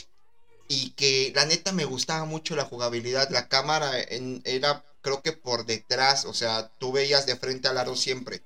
y 0.68 0.90
que 0.92 1.32
la 1.34 1.44
neta 1.46 1.72
me 1.72 1.84
gustaba 1.84 2.24
mucho 2.24 2.56
la 2.56 2.64
jugabilidad. 2.64 3.30
La 3.30 3.48
cámara 3.48 4.00
en- 4.00 4.42
era, 4.44 4.84
creo 5.02 5.22
que 5.22 5.32
por 5.32 5.66
detrás, 5.66 6.24
o 6.24 6.34
sea, 6.34 6.70
tú 6.78 6.92
veías 6.92 7.26
de 7.26 7.36
frente 7.36 7.68
al 7.68 7.78
aro 7.78 7.96
siempre. 7.96 8.42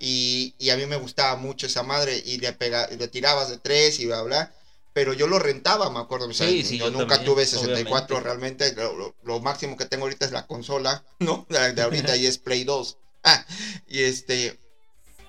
Y, 0.00 0.54
y 0.58 0.70
a 0.70 0.76
mí 0.76 0.86
me 0.86 0.96
gustaba 0.96 1.36
mucho 1.36 1.66
esa 1.66 1.82
madre 1.82 2.22
y 2.24 2.38
le, 2.38 2.52
pega, 2.52 2.86
le 2.88 3.08
tirabas 3.08 3.48
de 3.50 3.58
tres 3.58 3.98
y 4.00 4.06
bla, 4.06 4.22
bla. 4.22 4.54
Pero 4.92 5.12
yo 5.12 5.26
lo 5.26 5.38
rentaba, 5.38 5.90
me 5.90 5.98
acuerdo. 6.00 6.26
O 6.28 6.32
sea, 6.32 6.48
Sí, 6.48 6.62
sí, 6.64 6.78
yo, 6.78 6.86
yo 6.86 6.90
nunca 6.90 7.16
también, 7.16 7.32
tuve 7.32 7.46
64 7.46 8.16
obviamente. 8.16 8.24
realmente. 8.24 8.74
Lo, 8.74 8.94
lo- 8.96 9.14
lo 9.22 9.40
máximo 9.40 9.76
que 9.76 9.86
tengo 9.86 10.04
ahorita 10.04 10.24
es 10.26 10.32
la 10.32 10.46
consola, 10.46 11.04
¿no? 11.20 11.46
La 11.48 11.72
de 11.72 11.82
ahorita 11.82 12.16
y 12.16 12.26
es 12.26 12.38
Play 12.38 12.64
2. 12.64 12.98
Y 13.88 14.02
este. 14.02 14.58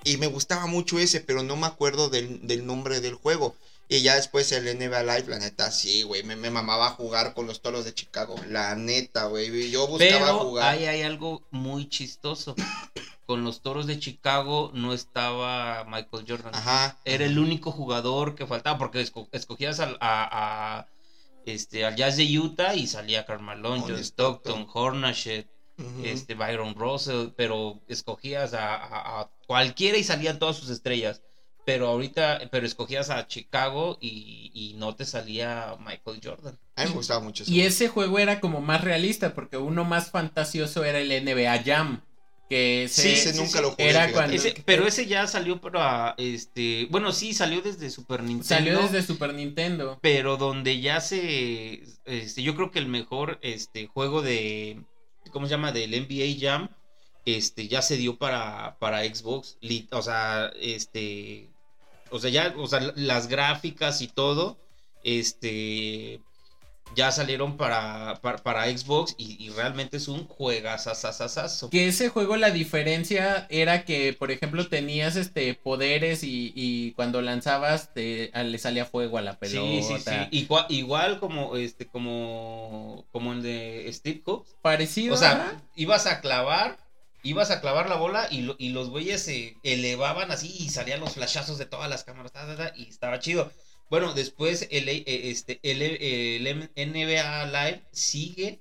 Y 0.04 0.16
me 0.16 0.26
gustaba 0.28 0.66
mucho 0.66 0.98
ese, 0.98 1.20
pero 1.20 1.42
no 1.42 1.56
me 1.56 1.66
acuerdo 1.66 2.08
del, 2.08 2.46
del 2.46 2.64
nombre 2.66 3.00
del 3.00 3.14
juego. 3.14 3.54
Y 3.88 4.02
ya 4.02 4.14
después 4.14 4.50
el 4.52 4.64
NBA 4.78 5.02
Live, 5.02 5.24
la 5.26 5.38
neta, 5.40 5.70
sí, 5.72 6.04
güey. 6.04 6.22
Me, 6.22 6.36
me 6.36 6.48
mamaba 6.50 6.90
jugar 6.90 7.34
con 7.34 7.46
los 7.46 7.60
toros 7.60 7.84
de 7.84 7.92
Chicago. 7.92 8.36
La 8.48 8.74
neta, 8.76 9.24
güey. 9.26 9.70
Yo 9.70 9.86
buscaba 9.88 10.10
Pero 10.26 10.38
jugar. 10.38 10.72
ahí 10.74 10.84
hay 10.86 11.02
algo 11.02 11.42
muy 11.50 11.88
chistoso. 11.88 12.54
Con 13.26 13.44
los 13.44 13.60
toros 13.62 13.86
de 13.86 13.96
Chicago 14.00 14.72
no 14.74 14.92
estaba 14.92 15.84
Michael 15.84 16.24
Jordan. 16.26 16.52
Ajá. 16.54 16.98
Era 17.04 17.24
el 17.26 17.38
único 17.38 17.70
jugador 17.70 18.34
que 18.34 18.44
faltaba 18.46 18.76
porque 18.76 19.00
esco- 19.00 19.28
escogías 19.30 19.78
al- 19.78 19.98
a, 20.00 20.78
a, 20.80 20.86
este, 21.46 21.84
al 21.84 21.94
Jazz 21.94 22.16
de 22.16 22.38
Utah 22.38 22.74
y 22.74 22.88
salía 22.88 23.24
Carmelo, 23.26 23.70
John 23.70 23.82
John 23.82 23.98
Stockton, 24.00 24.66
Hornachet, 24.72 25.46
Este, 26.04 26.34
Byron 26.34 26.74
Russell, 26.74 27.28
pero 27.36 27.80
escogías 27.88 28.54
a, 28.54 28.74
a- 28.76 29.20
a 29.22 29.30
cualquiera 29.46 29.98
y 29.98 30.04
salían 30.04 30.38
todas 30.38 30.56
sus 30.56 30.70
estrellas. 30.70 31.22
Pero 31.66 31.88
ahorita, 31.88 32.40
pero 32.50 32.66
escogías 32.66 33.10
a 33.10 33.26
Chicago 33.26 33.98
y, 34.00 34.50
y 34.54 34.74
no 34.78 34.96
te 34.96 35.04
salía 35.04 35.76
Michael 35.78 36.20
Jordan. 36.24 36.58
A 36.76 36.82
mí 36.84 36.88
me 36.90 36.96
gustaba 36.96 37.20
mucho 37.20 37.42
eso. 37.42 37.52
Y 37.52 37.60
ese 37.60 37.88
juego 37.88 38.18
era 38.18 38.40
como 38.40 38.60
más 38.60 38.82
realista, 38.82 39.34
porque 39.34 39.56
uno 39.58 39.84
más 39.84 40.10
fantasioso 40.10 40.84
era 40.84 40.98
el 40.98 41.10
NBA 41.24 41.62
Jam. 41.64 42.02
Que 42.48 42.84
ese, 42.84 43.02
Sí, 43.02 43.08
ese 43.10 43.34
nunca 43.34 43.58
sí. 43.58 43.62
lo 43.62 43.70
jugué. 43.70 43.90
Era 43.90 44.00
fíjate. 44.08 44.12
cuando- 44.14 44.34
Ese- 44.36 44.62
pero 44.64 44.84
ese 44.86 45.06
ya 45.06 45.26
salió 45.28 45.60
para, 45.60 46.14
este, 46.18 46.88
bueno, 46.90 47.12
sí, 47.12 47.32
salió 47.34 47.60
desde 47.62 47.90
Super 47.90 48.22
Nintendo. 48.24 48.44
salió 48.48 48.78
desde 48.80 49.02
Super 49.02 49.34
Nintendo. 49.34 49.98
pero 50.02 50.36
donde 50.36 50.80
ya 50.80 51.00
se 51.00 51.84
este, 52.06 52.42
yo 52.42 52.56
creo 52.56 52.72
que 52.72 52.80
el 52.80 52.88
mejor 52.88 53.38
este 53.42 53.86
juego 53.86 54.22
de 54.22 54.82
cómo 55.30 55.46
se 55.46 55.50
llama 55.50 55.72
del 55.72 55.90
NBA 55.90 56.38
Jam 56.40 56.68
este 57.24 57.68
ya 57.68 57.82
se 57.82 57.96
dio 57.96 58.16
para 58.16 58.76
para 58.78 59.04
Xbox 59.04 59.58
o 59.92 60.02
sea 60.02 60.52
este 60.60 61.48
o 62.10 62.18
sea 62.18 62.30
ya 62.30 62.54
o 62.56 62.66
sea 62.66 62.92
las 62.96 63.28
gráficas 63.28 64.00
y 64.02 64.08
todo 64.08 64.58
este 65.02 66.20
ya 66.96 67.12
salieron 67.12 67.56
para 67.56 68.18
para, 68.20 68.38
para 68.38 68.64
Xbox 68.76 69.14
y, 69.18 69.42
y 69.44 69.50
realmente 69.50 69.96
es 69.96 70.08
un 70.08 70.26
juegazazazazazo. 70.26 71.70
Que 71.70 71.88
ese 71.88 72.08
juego 72.08 72.36
la 72.36 72.50
diferencia 72.50 73.46
era 73.50 73.84
que, 73.84 74.12
por 74.12 74.30
ejemplo, 74.30 74.68
tenías 74.68 75.16
este 75.16 75.54
poderes 75.54 76.22
y, 76.24 76.52
y 76.54 76.92
cuando 76.92 77.22
lanzabas 77.22 77.92
te, 77.94 78.30
a- 78.34 78.42
le 78.42 78.58
salía 78.58 78.84
fuego 78.86 79.18
a 79.18 79.22
la 79.22 79.38
pelota. 79.38 79.60
Sí, 79.60 79.82
sí, 79.82 79.94
sí. 80.04 80.28
Igual, 80.38 80.66
igual 80.68 81.20
como 81.20 81.56
este 81.56 81.86
como 81.86 83.06
como 83.12 83.32
el 83.32 83.42
de 83.42 83.88
Steve 83.92 84.22
Jobs. 84.24 84.56
Parecido. 84.62 85.14
O 85.14 85.16
sea, 85.16 85.60
ibas 85.76 86.06
a 86.06 86.20
clavar, 86.20 86.78
ibas 87.22 87.50
a 87.50 87.60
clavar 87.60 87.88
la 87.88 87.96
bola 87.96 88.28
y, 88.30 88.42
lo- 88.42 88.56
y 88.58 88.70
los 88.70 88.90
güeyes 88.90 89.22
se 89.22 89.56
elevaban 89.62 90.30
así 90.30 90.54
y 90.58 90.70
salían 90.70 91.00
los 91.00 91.14
flashazos 91.14 91.58
de 91.58 91.66
todas 91.66 91.88
las 91.88 92.04
cámaras 92.04 92.32
y 92.76 92.88
estaba 92.88 93.18
chido. 93.20 93.50
Bueno, 93.90 94.14
después 94.14 94.68
el, 94.70 94.88
eh, 94.88 95.02
este, 95.06 95.58
el, 95.62 95.82
el 95.82 96.90
NBA 96.92 97.46
Live 97.46 97.82
sigue 97.92 98.60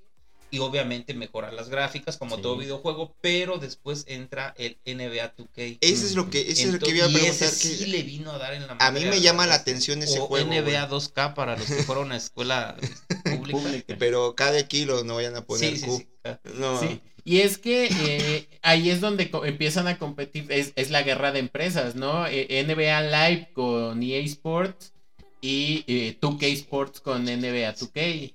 y 0.51 0.57
obviamente 0.57 1.13
mejora 1.13 1.51
las 1.51 1.69
gráficas 1.69 2.17
como 2.17 2.37
Sí. 2.37 2.41
todo 2.41 2.57
videojuego, 2.57 3.15
pero 3.21 3.59
después 3.59 4.05
entra 4.07 4.55
el 4.57 4.79
NBA 4.83 5.35
2K. 5.37 5.77
Ese 5.79 6.05
es 6.07 6.15
lo 6.15 6.31
que, 6.31 6.41
ese 6.41 6.63
es 6.63 6.73
lo 6.73 6.79
que 6.79 6.89
iba 6.89 7.05
a 7.05 7.09
y 7.09 7.13
preguntar. 7.13 7.47
ese 7.47 7.69
que- 7.69 7.75
sí 7.75 7.85
le 7.85 8.01
vino 8.01 8.31
a 8.31 8.39
dar 8.39 8.55
en 8.55 8.65
la 8.65 8.75
A 8.79 8.89
mí 8.91 9.05
me 9.05 9.21
llama 9.21 9.45
la 9.45 9.53
atención 9.53 10.01
ese 10.01 10.19
o 10.19 10.25
juego. 10.25 10.51
NBA 10.51 10.89
2K 10.89 11.35
para 11.35 11.55
los 11.55 11.67
que 11.67 11.83
fueron 11.83 12.11
a 12.11 12.17
escuela 12.17 12.75
este, 12.81 13.15
pública. 13.37 13.95
Pero 13.99 14.33
cada 14.35 14.67
kilo 14.67 15.03
no 15.03 15.15
vayan 15.15 15.35
a 15.35 15.45
poner 15.45 15.69
Sí, 15.69 15.77
sí, 15.77 15.85
Q. 15.85 15.97
sí. 15.97 16.31
No. 16.55 16.79
Sí. 16.79 16.99
Y 17.23 17.41
es 17.41 17.59
que 17.59 17.87
eh, 17.91 18.47
ahí 18.63 18.89
es 18.89 19.01
donde 19.01 19.29
co- 19.29 19.45
empiezan 19.45 19.87
a 19.87 19.99
competir, 19.99 20.47
es, 20.51 20.71
es 20.75 20.89
la 20.89 21.03
guerra 21.03 21.31
de 21.31 21.37
empresas, 21.39 21.93
¿no? 21.93 22.25
Eh, 22.25 22.63
NBA 22.65 23.01
Live 23.03 23.49
con 23.53 24.01
EA 24.01 24.21
Sports 24.21 24.93
y 25.41 25.83
eh, 25.87 26.17
2K 26.19 26.43
Sports 26.53 26.99
con 27.01 27.23
NBA 27.25 27.73
2K. 27.75 28.33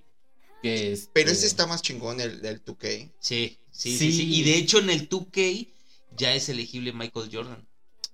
Que 0.62 0.92
es, 0.92 1.10
Pero 1.12 1.30
eh, 1.30 1.32
ese 1.32 1.46
está 1.46 1.66
más 1.66 1.82
chingón, 1.82 2.20
el 2.20 2.40
del 2.40 2.64
2K. 2.64 3.10
Sí, 3.18 3.58
sí, 3.70 3.96
sí, 3.96 3.98
Sí. 3.98 4.12
sí. 4.12 4.34
Y 4.36 4.42
de 4.44 4.56
hecho 4.56 4.78
en 4.78 4.90
el 4.90 5.08
2K 5.08 5.68
ya 6.16 6.34
es 6.34 6.48
elegible 6.48 6.92
Michael 6.92 7.28
Jordan. 7.32 7.66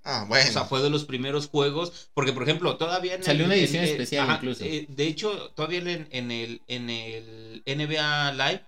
Ah, 0.03 0.25
bueno. 0.27 0.49
O 0.49 0.53
sea, 0.53 0.65
fue 0.65 0.81
de 0.81 0.89
los 0.89 1.05
primeros 1.05 1.47
juegos. 1.47 2.09
Porque, 2.15 2.33
por 2.33 2.43
ejemplo, 2.43 2.75
todavía 2.77 3.13
en 3.15 3.23
Salió 3.23 3.41
el- 3.45 3.51
una 3.51 3.55
edición 3.55 3.83
especial 3.83 4.29
incluso. 4.35 4.63
eh, 4.65 4.87
de 4.89 5.07
hecho, 5.07 5.51
todavía 5.55 5.79
en, 5.79 6.07
en 6.11 6.31
el, 6.31 6.61
en 6.67 6.89
el 6.89 7.61
NBA 7.65 8.31
Live, 8.33 8.65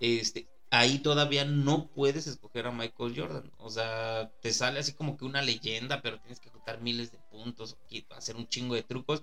este, 0.00 0.46
ahí 0.70 0.98
todavía 0.98 1.44
no 1.46 1.86
puedes 1.88 2.26
escoger 2.26 2.66
a 2.66 2.70
Michael 2.70 3.14
Jordan. 3.16 3.50
O 3.58 3.70
sea, 3.70 4.30
te 4.42 4.52
sale 4.52 4.78
así 4.80 4.92
como 4.92 5.16
que 5.16 5.24
una 5.24 5.40
leyenda, 5.40 6.02
pero 6.02 6.20
tienes 6.20 6.38
que 6.38 6.50
juntar 6.50 6.80
miles 6.82 7.10
de 7.12 7.18
puntos, 7.30 7.76
y 7.88 8.04
hacer 8.10 8.36
un 8.36 8.46
chingo 8.48 8.74
de 8.74 8.82
trucos. 8.82 9.22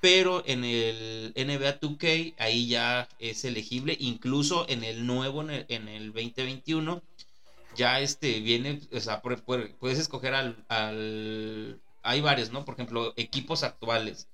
Pero 0.00 0.42
en 0.46 0.64
el 0.64 1.32
NBA 1.34 1.80
2K 1.80 2.34
ahí 2.38 2.68
ya 2.68 3.08
es 3.18 3.44
elegible, 3.44 3.96
incluso 3.98 4.68
en 4.68 4.84
el 4.84 5.06
nuevo, 5.06 5.42
en 5.42 5.50
el, 5.50 5.66
en 5.68 5.88
el 5.88 6.12
2021, 6.12 7.02
ya 7.70 8.00
este 8.00 8.40
viene, 8.40 8.80
o 8.92 9.00
sea, 9.00 9.20
puedes 9.22 9.98
escoger 9.98 10.34
al, 10.34 10.64
al- 10.68 11.82
Hay 12.02 12.20
varios, 12.20 12.50
¿no? 12.52 12.64
Por 12.64 12.74
ejemplo, 12.74 13.12
equipos 13.16 13.62
actuales. 13.64 14.28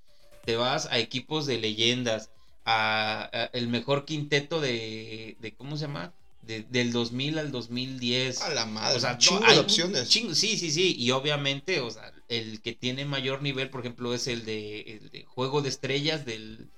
Te 0.44 0.56
vas 0.56 0.86
a 0.86 0.98
equipos 0.98 1.46
de 1.46 1.58
leyendas, 1.58 2.30
a, 2.64 3.30
a 3.32 3.44
el 3.54 3.68
mejor 3.68 4.04
quinteto 4.04 4.60
de, 4.60 5.36
de 5.40 5.56
¿cómo 5.56 5.76
se 5.76 5.86
llama? 5.86 6.14
De- 6.46 6.62
del 6.68 6.92
2000 6.92 7.38
al 7.38 7.50
2010. 7.52 8.40
A 8.42 8.50
la 8.54 8.66
madre. 8.66 8.96
O 8.96 9.00
sea, 9.00 9.12
un 9.12 9.18
chingo 9.18 9.40
no, 9.40 9.46
hay 9.46 9.54
de 9.54 9.60
opciones. 9.60 10.08
chingo- 10.10 10.34
sí, 10.34 10.56
sí, 10.58 10.70
sí. 10.70 10.94
Y 10.98 11.10
obviamente, 11.12 11.80
o 11.80 11.90
sea, 11.90 12.12
el 12.28 12.60
que 12.62 12.72
tiene 12.72 13.04
mayor 13.04 13.42
nivel, 13.42 13.70
por 13.70 13.80
ejemplo, 13.80 14.12
es 14.14 14.26
el 14.26 14.44
de, 14.44 14.80
el 14.82 15.10
de 15.10 15.24
Juego 15.24 15.62
de 15.62 15.68
Estrellas 15.68 16.24
del, 16.24 16.70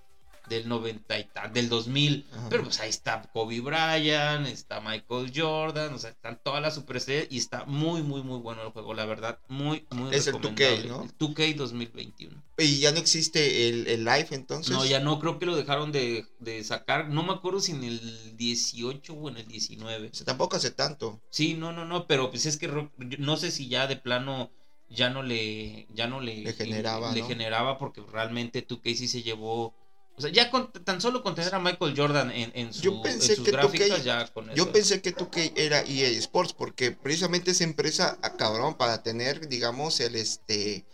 del 0.49 0.69
90 0.69 1.19
y 1.19 1.25
tal, 1.25 1.53
del 1.53 1.69
2000. 1.69 2.27
Ajá. 2.33 2.49
Pero 2.49 2.65
pues 2.65 2.81
ahí 2.81 2.91
está 2.91 3.23
Kobe 3.33 3.61
Bryant, 3.61 4.47
está 4.47 4.81
Michael 4.81 5.33
Jordan, 5.35 5.95
o 5.95 5.99
sea, 5.99 6.11
están 6.11 6.41
todas 6.43 6.63
las 6.63 6.75
superestrellas 6.75 7.27
y 7.31 7.39
está 7.39 7.65
muy, 7.65 8.03
muy, 8.03 8.23
muy 8.23 8.39
bueno 8.39 8.63
el 8.63 8.71
juego, 8.71 8.95
la 8.95 9.07
verdad. 9.07 9.39
Muy, 9.49 9.87
muy 9.91 10.15
Es 10.15 10.27
el 10.27 10.35
2K, 10.35 10.59
recomendable. 10.59 10.89
¿no? 10.89 11.03
El 11.03 11.19
2K 11.19 11.55
2021. 11.57 12.43
Y 12.59 12.79
ya 12.79 12.93
no 12.93 12.99
existe 12.99 13.69
el, 13.69 13.87
el 13.87 14.05
live 14.05 14.29
entonces. 14.31 14.75
No, 14.75 14.85
ya 14.85 15.01
no, 15.01 15.19
creo 15.21 15.39
que 15.39 15.47
lo 15.47 15.57
dejaron 15.57 15.93
de, 15.93 16.27
de 16.39 16.65
sacar. 16.65 17.09
No 17.09 17.23
me 17.23 17.33
acuerdo 17.33 17.61
si 17.61 17.73
en 17.73 17.85
el 17.85 18.37
18 18.37 19.13
o 19.13 19.29
en 19.29 19.37
el 19.37 19.47
19. 19.47 20.09
O 20.09 20.15
sea, 20.15 20.25
tampoco 20.27 20.57
hace 20.57 20.71
tanto. 20.71 21.21
Sí, 21.31 21.55
no, 21.55 21.73
no, 21.73 21.85
no, 21.85 22.07
pero 22.07 22.31
pues 22.31 22.47
es 22.47 22.57
que 22.57 22.89
no 23.19 23.37
sé 23.37 23.51
si 23.51 23.69
ya 23.69 23.87
de 23.87 23.97
plano 23.97 24.51
ya 24.89 25.11
no 25.11 25.23
le 25.23 25.87
ya 25.93 26.07
no 26.07 26.21
le, 26.21 26.43
Le 26.43 26.53
generaba, 26.53 27.13
le 27.13 27.21
¿no? 27.21 27.29
generaba 27.29 27.79
porque 27.79 28.03
realmente 28.11 28.63
tú 28.63 28.81
Casey 28.81 29.09
se 29.09 29.23
llevó 29.23 29.75
o 30.17 30.21
sea, 30.23 30.31
ya 30.31 30.51
con, 30.51 30.73
tan 30.73 31.01
solo 31.01 31.23
con 31.23 31.35
tener 31.35 31.55
a 31.55 31.59
Michael 31.59 31.95
Jordan 31.97 32.31
en, 32.31 32.51
en, 32.55 32.73
su- 32.73 32.83
Yo 32.83 33.03
pensé 33.03 33.33
en 33.33 33.37
sus 33.37 33.45
que 33.45 33.53
2K 33.53 33.53
gráficas 33.53 34.05
ya 34.05 34.27
con 34.29 34.47
eso. 34.51 34.57
Yo 34.57 34.73
pensé 34.73 35.03
que 35.03 35.15
2K 35.15 35.53
era 35.57 35.81
EA 35.83 36.09
Sports 36.19 36.53
porque 36.55 36.93
precisamente 36.93 37.51
esa 37.51 37.65
empresa 37.65 38.19
a 38.23 38.31
cabrón 38.37 38.75
para 38.77 39.03
tener, 39.03 39.49
digamos, 39.49 40.01
el 40.01 40.17
este 40.17 40.85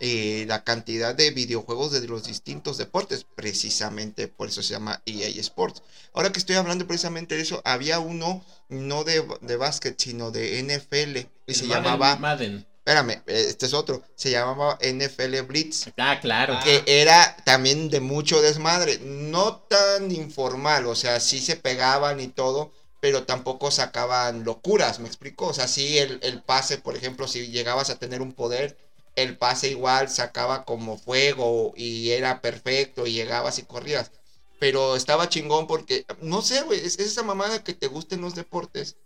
eh, 0.00 0.44
la 0.48 0.64
cantidad 0.64 1.14
de 1.14 1.30
videojuegos 1.30 1.92
de 1.92 2.06
los 2.08 2.24
distintos 2.24 2.76
deportes, 2.76 3.24
precisamente 3.36 4.26
por 4.26 4.48
eso 4.48 4.60
se 4.60 4.72
llama 4.72 5.00
EA 5.06 5.28
Sports. 5.40 5.82
Ahora 6.12 6.32
que 6.32 6.40
estoy 6.40 6.56
hablando 6.56 6.88
precisamente 6.88 7.36
de 7.36 7.42
eso, 7.42 7.62
había 7.64 8.00
uno 8.00 8.44
no 8.68 9.04
de, 9.04 9.24
de 9.42 9.56
básquet, 9.56 9.96
sino 10.00 10.32
de 10.32 10.58
NFL 10.58 11.18
y 11.46 11.54
El 11.54 11.54
se 11.54 11.66
Madden. 11.66 11.84
llamaba, 11.84 12.16
Madden. 12.16 12.66
Espérame, 12.84 13.22
este 13.26 13.66
es 13.66 13.74
otro, 13.74 14.02
se 14.16 14.32
llamaba 14.32 14.76
NFL 14.82 15.40
Blitz 15.42 15.86
Ah, 15.96 16.18
claro. 16.20 16.58
Que 16.64 16.82
era 16.84 17.36
también 17.44 17.90
de 17.90 18.00
mucho 18.00 18.42
desmadre, 18.42 18.98
no 18.98 19.58
tan 19.58 20.10
informal, 20.10 20.86
o 20.86 20.96
sea, 20.96 21.20
sí 21.20 21.38
se 21.38 21.54
pegaban 21.54 22.18
y 22.18 22.26
todo, 22.26 22.72
pero 22.98 23.22
tampoco 23.22 23.70
sacaban 23.70 24.42
locuras, 24.42 24.98
me 24.98 25.06
explico, 25.06 25.46
o 25.46 25.54
sea, 25.54 25.68
sí 25.68 25.98
el, 25.98 26.18
el 26.22 26.42
pase, 26.42 26.78
por 26.78 26.96
ejemplo, 26.96 27.28
si 27.28 27.46
llegabas 27.52 27.88
a 27.88 28.00
tener 28.00 28.20
un 28.20 28.32
poder, 28.32 28.76
el 29.14 29.36
pase 29.38 29.68
igual 29.68 30.08
sacaba 30.08 30.64
como 30.64 30.98
fuego 30.98 31.74
y 31.76 32.10
era 32.10 32.40
perfecto 32.40 33.06
y 33.06 33.12
llegabas 33.12 33.60
y 33.60 33.62
corrías, 33.62 34.10
pero 34.58 34.96
estaba 34.96 35.28
chingón 35.28 35.68
porque, 35.68 36.04
no 36.20 36.42
sé, 36.42 36.62
güey, 36.62 36.80
es, 36.80 36.98
es 36.98 37.06
esa 37.06 37.22
mamada 37.22 37.62
que 37.62 37.74
te 37.74 37.86
gusten 37.86 38.22
los 38.22 38.34
deportes, 38.34 38.96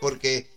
porque 0.00 0.48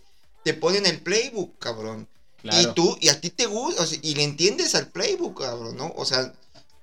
te 0.44 0.54
ponen 0.54 0.86
el 0.86 1.00
playbook, 1.00 1.58
cabrón. 1.58 2.08
Claro. 2.46 2.68
Y 2.70 2.74
tú, 2.74 2.96
y 3.00 3.08
a 3.08 3.20
ti 3.20 3.30
te 3.30 3.46
gusta, 3.46 3.82
o 3.82 3.86
sea, 3.86 3.98
y 4.02 4.14
le 4.14 4.22
entiendes 4.24 4.74
al 4.74 4.88
playbook, 4.90 5.40
cabrón, 5.40 5.76
¿no? 5.76 5.92
O 5.96 6.04
sea, 6.04 6.32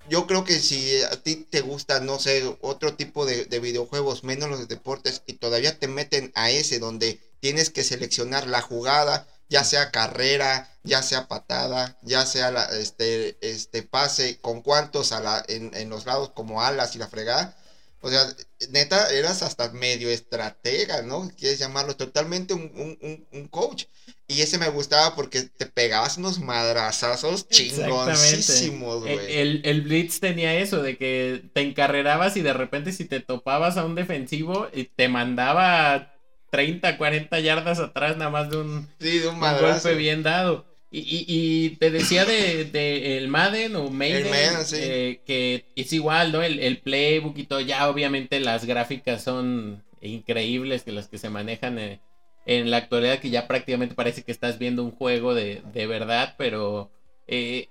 yo 0.10 0.28
creo 0.28 0.43
que 0.43 0.60
si 0.60 1.02
a 1.04 1.21
ti 1.23 1.47
te 1.49 1.62
gusta, 1.62 1.99
no 2.02 2.19
sé, 2.19 2.43
otro 2.62 2.95
tipo 2.95 3.26
de, 3.26 3.45
de 3.45 3.60
videojuegos, 3.60 4.23
menos 4.23 4.49
los 4.49 4.60
de 4.60 4.65
deportes, 4.67 5.21
y 5.26 5.34
todavía 5.34 5.80
te 5.80 5.88
meten 5.88 6.32
a 6.36 6.52
ese 6.52 6.80
donde 6.80 7.19
tienes 7.39 7.69
que 7.69 7.84
seleccionar 7.84 8.47
la 8.47 8.62
jugada, 8.62 9.28
ya 9.49 9.63
sea 9.63 9.91
carrera, 9.91 10.69
ya 10.84 11.04
sea 11.04 11.28
patada, 11.28 11.97
ya 12.02 12.26
sea 12.26 12.52
la, 12.52 12.65
este, 12.78 13.38
este 13.41 13.84
pase, 13.84 14.39
con 14.41 14.62
cuántos 14.62 15.12
a 15.13 15.21
la, 15.21 15.43
en, 15.47 15.73
en 15.76 15.89
los 15.89 16.06
lados 16.06 16.32
como 16.36 16.62
alas 16.62 16.95
y 16.95 16.99
la 16.99 17.08
fregada. 17.08 17.58
O 18.02 18.10
sea, 18.10 18.36
neta, 18.69 19.10
eras 19.12 19.43
hasta 19.43 19.69
medio 19.71 20.10
estratega, 20.10 21.02
¿no? 21.04 21.30
Quieres 21.38 21.60
llamarlo 21.60 21.95
totalmente 21.95 22.54
un, 22.54 22.63
un, 22.76 22.97
un- 23.02 23.28
un 23.32 23.47
coach. 23.47 23.86
Y 24.28 24.42
ese 24.42 24.58
me 24.58 24.70
gustaba 24.70 25.16
porque 25.16 25.42
te 25.44 25.66
pegabas 25.66 26.18
unos 26.18 26.40
madrazazos 26.40 27.48
chingoncísimos, 27.50 29.06
El, 29.06 29.16
güey. 29.16 29.38
el, 29.38 29.62
el 29.66 29.82
Blitz 29.82 30.20
tenía 30.20 30.56
eso 30.60 30.82
de 30.82 30.98
que 30.98 31.44
te 31.54 31.62
encarrerabas 31.62 32.38
y 32.38 32.42
de 32.42 32.54
repente 32.54 32.92
si 32.94 33.06
te 33.06 33.20
topabas 33.20 33.78
a 33.78 33.86
un 33.86 33.96
defensivo 33.96 34.68
y 34.74 34.86
te 34.86 35.10
mandaba 35.10 36.14
30, 36.52 36.98
40 36.98 37.40
yardas 37.42 37.80
atrás 37.80 38.18
nada 38.18 38.32
más 38.32 38.50
de 38.50 38.58
un, 38.58 38.88
Sí, 39.00 39.20
de 39.20 39.28
un 39.28 39.36
un 39.36 39.40
madrazo. 39.42 39.90
golpe 39.90 39.98
bien 40.02 40.24
dado. 40.24 40.66
Y, 40.90 41.00
y- 41.00 41.26
y 41.28 41.70
te 41.78 41.90
decía 41.90 42.24
de, 42.24 42.66
de 42.66 43.18
el 43.18 43.28
Madden 43.28 43.76
o 43.76 43.90
Maiden, 43.90 44.30
Madden, 44.30 44.66
sí. 44.66 44.76
eh, 44.80 45.22
que 45.26 45.66
es 45.76 45.92
igual, 45.92 46.32
¿no? 46.32 46.44
El, 46.44 46.60
el 46.60 46.80
playbook 46.82 47.36
y 47.40 47.46
todo, 47.46 47.60
ya 47.62 47.90
obviamente 47.90 48.40
las 48.40 48.66
gráficas 48.66 49.24
son 49.24 49.84
increíbles 50.02 50.84
que 50.84 50.92
las 50.92 51.08
que 51.08 51.18
se 51.18 51.30
manejan 51.32 51.80
eh, 51.80 52.00
en 52.46 52.72
la 52.72 52.78
actualidad, 52.78 53.20
que 53.20 53.30
ya 53.30 53.48
prácticamente 53.48 53.96
parece 53.96 54.24
que 54.24 54.32
estás 54.32 54.60
viendo 54.60 54.84
un 54.84 54.92
juego 54.92 55.34
de, 55.34 55.62
de 55.74 55.88
verdad, 55.88 56.36
pero 56.38 56.92
eh, 57.28 57.70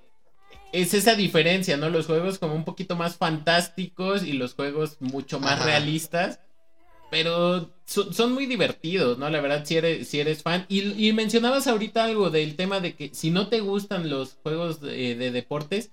es 0.72 0.94
esa 0.94 1.14
diferencia, 1.14 1.76
¿no? 1.76 1.90
Los 1.90 2.06
juegos 2.06 2.38
como 2.38 2.54
un 2.54 2.64
poquito 2.64 2.96
más 2.96 3.16
fantásticos 3.16 4.24
y 4.24 4.32
los 4.34 4.54
juegos 4.54 4.96
mucho 5.00 5.40
más 5.40 5.54
Ajá. 5.60 5.64
realistas. 5.66 6.40
Pero 7.10 7.74
son, 7.84 8.14
son 8.14 8.32
muy 8.32 8.46
divertidos, 8.46 9.18
¿no? 9.18 9.28
La 9.28 9.40
verdad, 9.42 9.66
si 9.66 9.76
eres, 9.76 10.08
si 10.08 10.18
eres 10.20 10.42
fan. 10.42 10.64
Y, 10.68 11.08
y 11.08 11.12
mencionabas 11.12 11.66
ahorita 11.66 12.04
algo 12.04 12.30
del 12.30 12.56
tema 12.56 12.80
de 12.80 12.94
que 12.94 13.10
si 13.12 13.30
no 13.30 13.48
te 13.48 13.60
gustan 13.60 14.08
los 14.08 14.38
juegos 14.42 14.80
de, 14.80 15.14
de 15.16 15.30
deportes, 15.30 15.90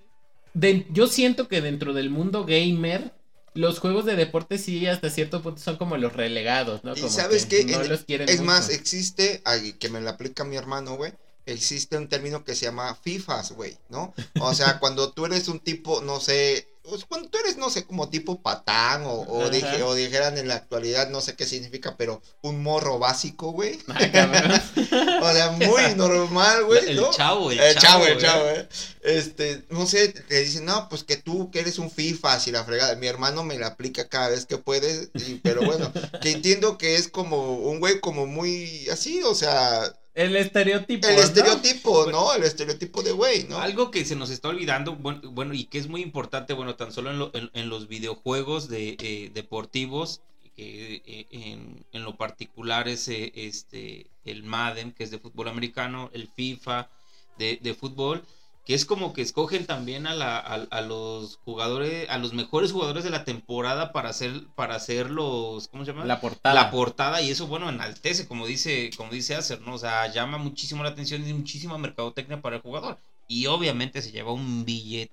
de- 0.54 0.86
yo 0.90 1.06
siento 1.06 1.46
que 1.46 1.60
dentro 1.60 1.92
del 1.92 2.08
mundo 2.08 2.46
gamer, 2.46 3.12
los 3.54 3.78
juegos 3.80 4.04
de 4.04 4.16
deportes 4.16 4.62
sí 4.64 4.86
hasta 4.86 5.10
cierto 5.10 5.42
punto 5.42 5.60
son 5.60 5.76
como 5.76 5.96
los 5.96 6.12
relegados, 6.12 6.84
¿no? 6.84 6.94
Y 6.96 7.08
sabes 7.08 7.46
que 7.46 7.64
no 7.64 7.80
En- 7.80 7.88
los 7.88 8.04
quieren 8.04 8.28
es 8.28 8.36
mucho. 8.40 8.46
más, 8.46 8.68
existe, 8.70 9.42
ay, 9.44 9.72
que 9.74 9.88
me 9.88 10.00
lo 10.00 10.10
aplica 10.10 10.44
mi 10.44 10.56
hermano, 10.56 10.96
güey. 10.96 11.12
Existe 11.46 11.96
un 11.96 12.08
término 12.08 12.44
que 12.44 12.54
se 12.54 12.66
llama 12.66 12.94
FIFAs, 12.94 13.52
güey, 13.52 13.76
¿no? 13.88 14.14
O 14.40 14.54
sea, 14.54 14.78
cuando 14.80 15.12
tú 15.12 15.26
eres 15.26 15.48
un 15.48 15.58
tipo, 15.60 16.00
no 16.02 16.20
sé, 16.20 16.68
pues, 16.82 17.04
cuando 17.04 17.28
tú 17.28 17.38
eres, 17.38 17.56
no 17.56 17.70
sé, 17.70 17.84
como 17.84 18.08
tipo 18.08 18.42
patán 18.42 19.02
o, 19.06 19.48
dije- 19.50 19.82
o 19.82 19.94
dijeran 19.94 20.38
en 20.38 20.48
la 20.48 20.54
actualidad, 20.56 21.08
no 21.10 21.20
sé 21.20 21.36
qué 21.36 21.46
significa, 21.46 21.96
pero 21.96 22.22
un 22.42 22.62
morro 22.62 22.98
básico, 22.98 23.52
güey. 23.52 23.78
O 25.22 25.32
sea, 25.32 25.50
muy 25.52 25.94
normal, 25.96 26.64
güey, 26.64 26.90
el 26.90 26.96
¿no? 26.96 27.10
chavo, 27.10 27.50
el, 27.50 27.60
El 27.60 27.76
chavo, 27.76 28.06
el 28.06 28.14
güey. 28.14 28.24
chavo, 28.24 28.46
eh. 28.48 28.68
Este, 29.02 29.64
no 29.70 29.86
sé, 29.86 30.08
te 30.08 30.40
dicen, 30.40 30.64
no, 30.64 30.88
pues 30.88 31.04
que 31.04 31.16
tú, 31.16 31.50
que 31.50 31.60
eres 31.60 31.78
un 31.78 31.90
FIFA, 31.90 32.40
si 32.40 32.50
la 32.50 32.64
fregada. 32.64 32.96
Mi 32.96 33.06
hermano 33.06 33.44
me 33.44 33.58
la 33.58 33.68
aplica 33.68 34.08
cada 34.08 34.30
vez 34.30 34.46
que 34.46 34.58
puede, 34.58 35.10
y- 35.14 35.34
pero 35.36 35.62
bueno, 35.62 35.92
que 36.22 36.32
entiendo 36.32 36.78
que 36.78 36.96
es 36.96 37.08
como 37.08 37.56
un 37.56 37.80
güey 37.80 38.00
como 38.00 38.26
muy 38.26 38.88
así, 38.90 39.22
o 39.22 39.34
sea, 39.34 39.94
El 40.14 40.34
estereotipo. 40.36 41.06
el 41.06 41.16
¿no? 41.16 41.22
estereotipo, 41.22 42.10
¿no? 42.10 42.32
El 42.34 42.42
estereotipo 42.42 43.02
de 43.02 43.12
güey, 43.12 43.44
¿no? 43.44 43.58
Algo 43.58 43.90
que 43.90 44.04
se 44.04 44.16
nos 44.16 44.30
está 44.30 44.48
olvidando, 44.48 44.96
bueno, 44.96 45.20
bueno, 45.30 45.54
y 45.54 45.64
que 45.64 45.78
es 45.78 45.88
muy 45.88 46.02
importante, 46.02 46.52
bueno, 46.52 46.74
tan 46.74 46.92
solo 46.92 47.10
en, 47.10 47.18
lo- 47.18 47.30
en- 47.34 47.50
en 47.54 47.68
los 47.68 47.86
videojuegos 47.88 48.68
de, 48.68 48.96
eh, 49.00 49.30
deportivos, 49.32 50.20
que 50.56 51.00
eh, 51.06 51.26
en, 51.30 51.84
en 51.92 52.02
lo 52.02 52.16
particular 52.16 52.88
es 52.88 53.08
eh, 53.08 53.32
este, 53.36 54.08
el 54.24 54.42
Madden, 54.42 54.92
que 54.92 55.04
es 55.04 55.10
de 55.10 55.18
fútbol 55.20 55.48
americano, 55.48 56.10
el 56.12 56.28
FIFA 56.28 56.90
de, 57.38 57.58
de 57.62 57.74
fútbol, 57.74 58.24
que 58.70 58.76
es 58.76 58.84
como 58.84 59.12
que 59.12 59.22
escogen 59.22 59.66
también 59.66 60.06
a, 60.06 60.14
la, 60.14 60.38
a, 60.38 60.54
a 60.70 60.80
los 60.80 61.38
jugadores, 61.44 62.08
a 62.08 62.18
los 62.18 62.34
mejores 62.34 62.70
jugadores 62.70 63.02
de 63.02 63.10
la 63.10 63.24
temporada 63.24 63.90
para 63.90 64.10
hacer, 64.10 64.44
para 64.54 64.76
hacer 64.76 65.10
los, 65.10 65.66
¿cómo 65.66 65.84
se 65.84 65.90
llama? 65.90 66.04
La 66.04 66.20
portada. 66.20 66.54
la 66.54 66.70
portada 66.70 67.20
y 67.20 67.30
eso 67.32 67.48
bueno 67.48 67.68
enaltece 67.68 68.28
como 68.28 68.46
dice 68.46 68.90
como 68.96 69.10
dice 69.10 69.34
Acer 69.34 69.60
no 69.62 69.74
o 69.74 69.78
sea 69.78 70.06
llama 70.12 70.38
muchísimo 70.38 70.84
la 70.84 70.90
atención 70.90 71.28
y 71.28 71.32
muchísima 71.32 71.78
mercadotecnia 71.78 72.40
para 72.40 72.56
el 72.56 72.62
jugador 72.62 72.96
y 73.26 73.46
obviamente 73.46 74.02
se 74.02 74.12
lleva 74.12 74.32
un 74.32 74.64
billete 74.64 75.10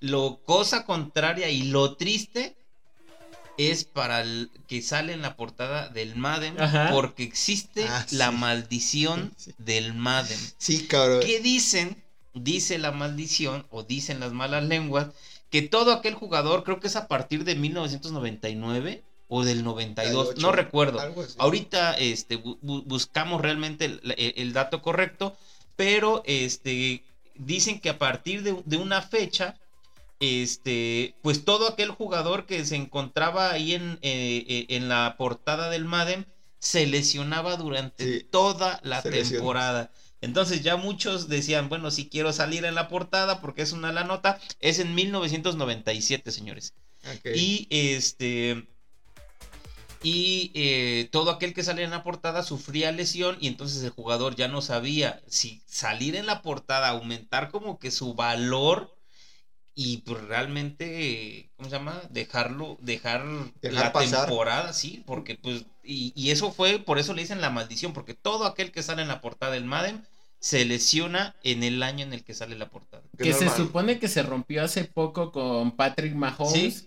lo 0.00 0.40
cosa 0.44 0.84
contraria 0.84 1.48
y 1.48 1.62
lo 1.70 1.96
triste 1.96 2.57
es 3.58 3.84
para 3.84 4.22
el 4.22 4.50
que 4.66 4.80
sale 4.82 5.12
en 5.12 5.20
la 5.22 5.36
portada 5.36 5.88
del 5.90 6.16
Madden 6.16 6.60
Ajá. 6.60 6.88
porque 6.92 7.22
existe 7.24 7.84
Ah, 7.88 8.06
la 8.12 8.30
sí. 8.30 8.36
maldición 8.36 9.32
Sí. 9.36 9.52
del 9.58 9.94
Madden 9.94 10.38
Sí, 10.58 10.86
cabrón. 10.86 11.20
¿Qué 11.24 11.40
dicen? 11.40 12.02
Dice 12.34 12.78
la 12.78 12.92
maldición 12.92 13.66
o 13.70 13.82
dicen 13.82 14.20
las 14.20 14.32
malas 14.32 14.64
lenguas 14.64 15.08
que 15.50 15.62
todo 15.62 15.92
aquel 15.92 16.14
jugador, 16.14 16.62
creo 16.62 16.78
que 16.78 16.86
es 16.88 16.96
a 16.96 17.08
partir 17.08 17.44
de 17.44 17.54
1999 17.56 19.02
o 19.28 19.44
del 19.44 19.64
92, 19.64 20.36
no 20.36 20.52
98, 20.52 20.52
recuerdo. 20.52 21.00
Ahorita 21.38 21.94
este, 21.94 22.38
bu- 22.42 22.58
bu- 22.60 22.84
buscamos 22.84 23.42
realmente 23.42 23.84
el, 23.86 24.00
el- 24.16 24.34
el 24.36 24.52
dato 24.52 24.80
correcto, 24.82 25.36
pero 25.76 26.22
este, 26.26 27.02
dicen 27.34 27.80
que 27.80 27.90
a 27.90 27.98
partir 27.98 28.42
de, 28.42 28.62
de 28.64 28.76
una 28.76 29.02
fecha, 29.02 29.56
este, 30.20 31.16
pues 31.22 31.44
todo 31.44 31.68
aquel 31.68 31.90
jugador 31.90 32.46
que 32.46 32.64
se 32.64 32.76
encontraba 32.76 33.50
ahí 33.52 33.74
en, 33.74 33.98
eh, 34.02 34.44
eh, 34.48 34.66
en 34.70 34.88
la 34.88 35.16
portada 35.16 35.70
del 35.70 35.84
Madden 35.84 36.26
se 36.58 36.86
lesionaba 36.86 37.56
durante 37.56 38.04
Sí, 38.04 38.26
toda 38.30 38.80
la 38.82 39.02
temporada. 39.02 39.92
Entonces 40.20 40.62
ya 40.62 40.76
muchos 40.76 41.28
decían, 41.28 41.68
bueno, 41.68 41.90
si 41.92 42.08
quiero 42.08 42.32
salir 42.32 42.64
en 42.64 42.74
la 42.74 42.88
portada 42.88 43.40
porque 43.40 43.62
es 43.62 43.72
una 43.72 43.92
la 43.92 44.04
nota, 44.04 44.40
es 44.60 44.80
en 44.80 44.94
1997, 44.94 46.32
señores. 46.32 46.74
Y 47.32 47.68
este. 47.70 48.68
Y 50.02 50.52
eh, 50.54 51.08
todo 51.10 51.30
aquel 51.30 51.54
que 51.54 51.64
salía 51.64 51.84
en 51.84 51.90
la 51.90 52.04
portada 52.04 52.42
sufría 52.44 52.92
lesión 52.92 53.36
y 53.40 53.48
entonces 53.48 53.82
el 53.82 53.90
jugador 53.90 54.36
ya 54.36 54.46
no 54.46 54.62
sabía 54.62 55.22
si 55.26 55.62
salir 55.66 56.14
en 56.14 56.26
la 56.26 56.42
portada, 56.42 56.88
aumentar 56.90 57.50
como 57.50 57.78
que 57.80 57.90
su 57.90 58.14
valor 58.14 58.96
y 59.80 59.98
pues 59.98 60.20
realmente, 60.24 61.50
¿cómo 61.56 61.68
se 61.68 61.76
llama? 61.76 62.02
Dejarlo, 62.10 62.78
dejar, 62.80 63.24
Dejar 63.62 63.84
la 63.84 63.92
pasar. 63.92 64.26
temporada, 64.26 64.72
sí, 64.72 65.04
porque 65.06 65.36
pues, 65.36 65.66
y, 65.84 66.12
y 66.16 66.30
eso 66.32 66.50
fue, 66.50 66.80
por 66.80 66.98
eso 66.98 67.14
le 67.14 67.22
dicen 67.22 67.40
la 67.40 67.50
maldición, 67.50 67.92
porque 67.92 68.14
todo 68.14 68.44
aquel 68.46 68.72
que 68.72 68.82
sale 68.82 69.02
en 69.02 69.08
la 69.08 69.20
portada 69.20 69.52
del 69.52 69.64
Madden 69.66 70.04
se 70.40 70.64
lesiona 70.64 71.34
en 71.42 71.64
el 71.64 71.82
año 71.82 72.04
en 72.04 72.12
el 72.12 72.22
que 72.22 72.32
sale 72.32 72.56
la 72.56 72.68
portada. 72.70 73.02
Que 73.18 73.32
se 73.32 73.48
supone 73.50 73.98
que 73.98 74.06
se 74.06 74.22
rompió 74.22 74.62
hace 74.62 74.84
poco 74.84 75.32
con 75.32 75.72
Patrick 75.72 76.14
Mahomes. 76.14 76.86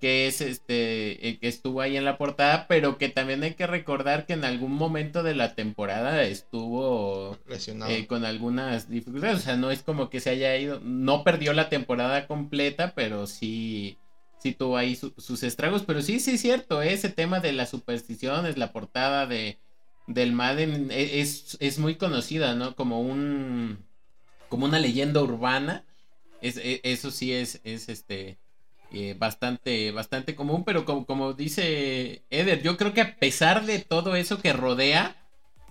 Que 0.00 0.26
es 0.26 0.42
este 0.42 1.26
eh, 1.28 1.38
que 1.38 1.48
estuvo 1.48 1.80
ahí 1.80 1.96
en 1.96 2.04
la 2.04 2.18
portada, 2.18 2.66
pero 2.68 2.98
que 2.98 3.08
también 3.08 3.42
hay 3.42 3.54
que 3.54 3.66
recordar 3.66 4.26
que 4.26 4.34
en 4.34 4.44
algún 4.44 4.72
momento 4.72 5.22
de 5.22 5.34
la 5.34 5.54
temporada 5.54 6.22
estuvo 6.24 7.38
Lesionado. 7.48 7.90
eh, 7.90 8.06
con 8.06 8.24
algunas 8.26 8.90
dificultades, 8.90 9.38
o 9.38 9.42
sea, 9.42 9.56
no 9.56 9.70
es 9.70 9.82
como 9.82 10.10
que 10.10 10.20
se 10.20 10.30
haya 10.30 10.54
ido, 10.58 10.80
no 10.80 11.24
perdió 11.24 11.52
la 11.54 11.68
temporada 11.70 12.26
completa, 12.26 12.92
pero 12.94 13.26
sí 13.26 13.96
sí 14.38 14.52
tuvo 14.52 14.76
ahí 14.78 14.96
su- 14.96 15.12
sus 15.18 15.42
estragos, 15.42 15.84
pero 15.86 16.00
sí 16.02 16.18
sí 16.20 16.32
es 16.32 16.40
cierto, 16.40 16.82
ese 16.82 17.08
tema 17.10 17.40
de 17.40 17.52
las 17.52 17.70
supersticiones, 17.70 18.56
la 18.58 18.72
portada 18.72 19.26
de 19.26 19.58
del 20.06 20.32
Madden 20.32 20.90
e- 20.90 21.20
es, 21.20 21.56
es 21.60 21.78
muy 21.78 21.94
conocida, 21.96 22.54
¿no? 22.54 22.74
Como 22.76 23.00
un 23.00 23.84
como 24.48 24.64
una 24.66 24.78
leyenda 24.80 25.22
urbana. 25.22 25.84
Es, 26.42 26.56
e- 26.56 26.80
eso 26.84 27.10
sí 27.10 27.32
es, 27.32 27.60
es 27.64 27.88
este 27.88 28.38
eh, 28.92 29.14
bastante, 29.18 29.92
bastante 29.92 30.34
común, 30.34 30.64
pero 30.64 30.84
como, 30.84 31.06
como 31.06 31.32
dice 31.34 32.24
Eder, 32.30 32.62
yo 32.62 32.76
creo 32.76 32.92
que 32.92 33.02
a 33.02 33.16
pesar 33.16 33.64
de 33.66 33.78
todo 33.78 34.16
eso 34.16 34.40
que 34.40 34.52
rodea, 34.52 35.16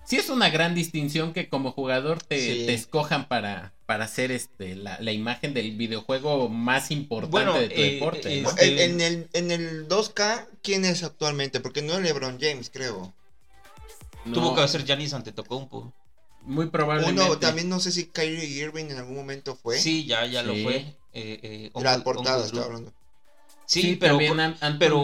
sí 0.06 0.16
es 0.16 0.30
una 0.30 0.50
gran 0.50 0.76
distinción 0.76 1.34
que 1.34 1.50
como 1.50 1.72
jugador 1.74 2.22
te, 2.24 2.40
Sí. 2.40 2.66
te 2.66 2.74
escojan 2.74 3.28
para, 3.28 3.74
para 3.86 4.06
hacer 4.06 4.32
este 4.32 4.76
la, 4.78 4.98
la 5.02 5.12
imagen 5.12 5.54
del 5.54 5.76
videojuego 5.76 6.48
más 6.48 6.92
importante 6.92 7.32
Bueno, 7.32 7.60
de 7.60 7.68
tu 7.70 7.82
eh, 7.82 7.92
deporte. 7.96 8.38
eh, 8.38 8.42
¿no? 8.42 8.50
este- 8.52 8.86
En, 8.86 8.92
en 8.94 9.02
el, 9.02 9.28
en 9.34 9.52
el 9.52 9.88
2K, 9.90 10.48
¿quién 10.64 10.86
es 10.86 11.04
actualmente? 11.04 11.60
Porque 11.60 11.82
no 11.82 11.94
es 11.96 12.00
LeBron 12.02 12.38
James, 12.40 12.70
creo. 12.72 13.14
Tuvo 14.26 14.56
que 14.56 14.62
hacer 14.62 14.86
Giannis 14.86 15.14
Antetokounmpo. 15.14 15.94
muy 16.44 16.68
probablemente. 16.68 17.22
Uno, 17.22 17.38
también 17.38 17.70
no 17.70 17.80
sé 17.80 17.92
si 17.92 18.06
Kyrie 18.08 18.46
Irving 18.46 18.86
en 18.86 18.98
algún 18.98 19.16
momento 19.16 19.56
fue. 19.56 19.78
Sí, 19.78 20.06
ya, 20.06 20.26
ya 20.26 20.44
lo 20.44 20.54
fue. 20.56 20.76
Eh, 21.14 21.40
eh, 21.44 21.72
La 21.82 22.04
portada, 22.04 22.46
estaba 22.46 22.66
hablando. 22.66 22.94
Sí, 23.66 23.82
Sí, 23.84 23.96
pero, 23.98 24.14
también 24.18 24.40
Anthony, 24.40 24.78
pero 24.80 25.04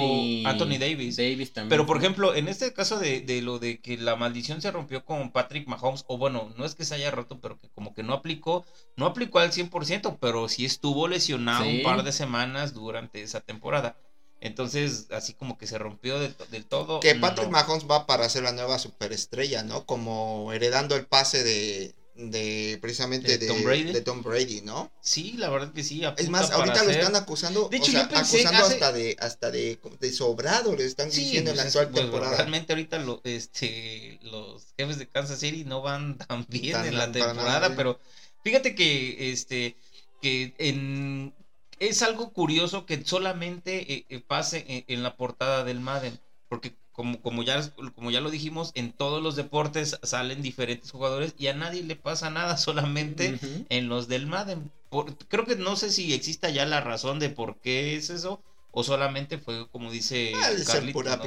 Anthony 0.50 0.80
Davis. 0.80 1.18
Davis 1.18 1.54
también. 1.54 1.70
pero 1.70 1.86
por 1.86 1.98
ejemplo, 1.98 2.34
en 2.34 2.48
este 2.48 2.74
caso 2.74 2.98
de, 2.98 3.22
de 3.22 3.44
lo 3.44 3.60
de 3.60 3.80
que 3.80 3.96
la 3.96 4.16
maldición 4.16 4.60
se 4.60 4.72
rompió 4.72 5.06
con 5.06 5.32
Patrick 5.32 5.68
Mahomes, 5.68 6.04
o 6.08 6.18
bueno, 6.18 6.52
no 6.58 6.66
es 6.66 6.74
que 6.74 6.84
se 6.84 6.96
haya 6.96 7.12
roto, 7.12 7.40
pero 7.40 7.60
que 7.60 7.70
como 7.76 7.94
que 7.94 8.02
no 8.02 8.14
aplicó, 8.14 8.66
no 8.96 9.06
aplicó 9.06 9.38
al 9.38 9.52
100%, 9.52 10.18
pero 10.20 10.50
sí 10.50 10.66
estuvo 10.66 11.08
lesionado 11.08 11.64
Sí. 11.64 11.78
un 11.78 11.84
par 11.84 12.02
de 12.02 12.12
semanas 12.12 12.74
durante 12.74 13.22
esa 13.22 13.40
temporada. 13.42 13.98
Entonces, 14.46 15.08
así 15.12 15.34
como 15.34 15.58
que 15.58 15.68
se 15.68 15.78
rompió 15.78 16.20
del, 16.20 16.36
del 16.52 16.66
todo. 16.66 17.00
Que 17.00 17.16
Patrick 17.16 17.46
no. 17.48 17.52
Mahomes 17.52 17.86
va 17.90 18.06
para 18.06 18.30
ser 18.30 18.44
la 18.44 18.52
nueva 18.52 18.80
superestrella, 18.80 19.64
¿no? 19.64 19.86
Como 19.86 20.52
heredando 20.54 20.96
el 20.96 21.06
pase 21.08 21.44
de, 21.44 21.96
de 22.16 22.78
precisamente 22.82 23.38
¿De 23.38 23.48
Tom 23.48 23.64
Brady? 23.64 23.92
de 23.92 24.02
Tom 24.02 24.22
Brady, 24.24 24.62
¿no? 24.62 24.92
Sí, 25.02 25.34
la 25.38 25.50
verdad 25.50 25.74
que 25.74 25.84
sí. 25.84 26.02
Es 26.18 26.30
más, 26.30 26.52
ahorita 26.52 26.84
lo 26.84 26.92
están 26.92 27.16
acusando, 27.16 27.70
De 27.70 27.78
o 27.78 27.80
hecho, 27.80 27.92
sea, 27.92 28.04
yo 28.04 28.10
pensé 28.10 28.38
acusando 28.38 28.64
hace- 28.66 28.74
hasta 28.76 28.92
de 28.92 29.16
hasta 29.20 29.52
de, 29.52 29.80
de 30.00 30.12
sobrado, 30.12 30.76
le 30.76 30.86
están 30.86 31.12
Sí, 31.12 31.22
diciendo 31.22 31.52
en 31.52 31.58
la 31.58 31.64
pues, 31.64 31.76
actual 31.76 31.86
es- 31.88 31.92
pues, 31.92 32.04
temporada. 32.04 32.38
realmente 32.38 32.74
ahorita 32.74 33.00
lo, 33.00 33.22
este, 33.24 34.20
los 34.22 34.74
jefes 34.78 34.98
de 35.00 35.08
Kansas 35.10 35.40
City 35.40 35.64
no 35.66 35.82
van 35.82 36.18
tan 36.18 36.46
bien 36.48 36.74
Tan- 36.74 36.86
en 36.88 36.98
la 36.98 37.08
nada 37.08 37.12
temporada, 37.12 37.68
bien. 37.68 37.78
pero 37.78 38.00
fíjate 38.44 38.76
que 38.76 39.32
este 39.32 39.76
que 40.22 40.54
en 40.58 41.34
es 41.80 42.02
algo 42.02 42.32
curioso 42.32 42.86
que 42.86 43.04
solamente 43.06 43.94
eh, 43.94 44.06
eh, 44.10 44.20
pase 44.26 44.66
en, 44.68 44.86
en 44.88 45.04
la 45.04 45.16
portada 45.16 45.64
del 45.64 45.80
Madden, 45.80 46.20
porque 46.50 46.74
como, 46.92 47.22
como, 47.22 47.44
ya, 47.44 47.62
como 47.96 48.10
ya 48.12 48.22
lo 48.22 48.30
dijimos, 48.32 48.72
en 48.74 48.94
todos 48.94 49.22
los 49.22 49.36
deportes 49.36 50.00
salen 50.04 50.42
diferentes 50.42 50.92
jugadores 50.92 51.34
y 51.38 51.48
a 51.48 51.54
nadie 51.54 51.84
le 51.84 51.96
pasa 51.98 52.30
nada, 52.30 52.56
solamente 52.58 53.38
en 53.70 53.90
los 53.90 54.08
del 54.08 54.28
Madden. 54.28 54.72
Por- 54.90 55.18
creo 55.28 55.46
que 55.46 55.56
no 55.58 55.76
sé 55.76 55.92
si 55.92 56.14
exista 56.14 56.50
ya 56.50 56.66
la 56.66 56.80
razón 56.82 57.20
de 57.20 57.30
por 57.30 57.58
qué 57.60 57.98
es 57.98 58.10
eso, 58.10 58.42
o 58.72 58.84
solamente 58.84 59.38
fue, 59.38 59.68
como 59.70 59.92
dice 59.92 60.32
Ah, 60.36 60.52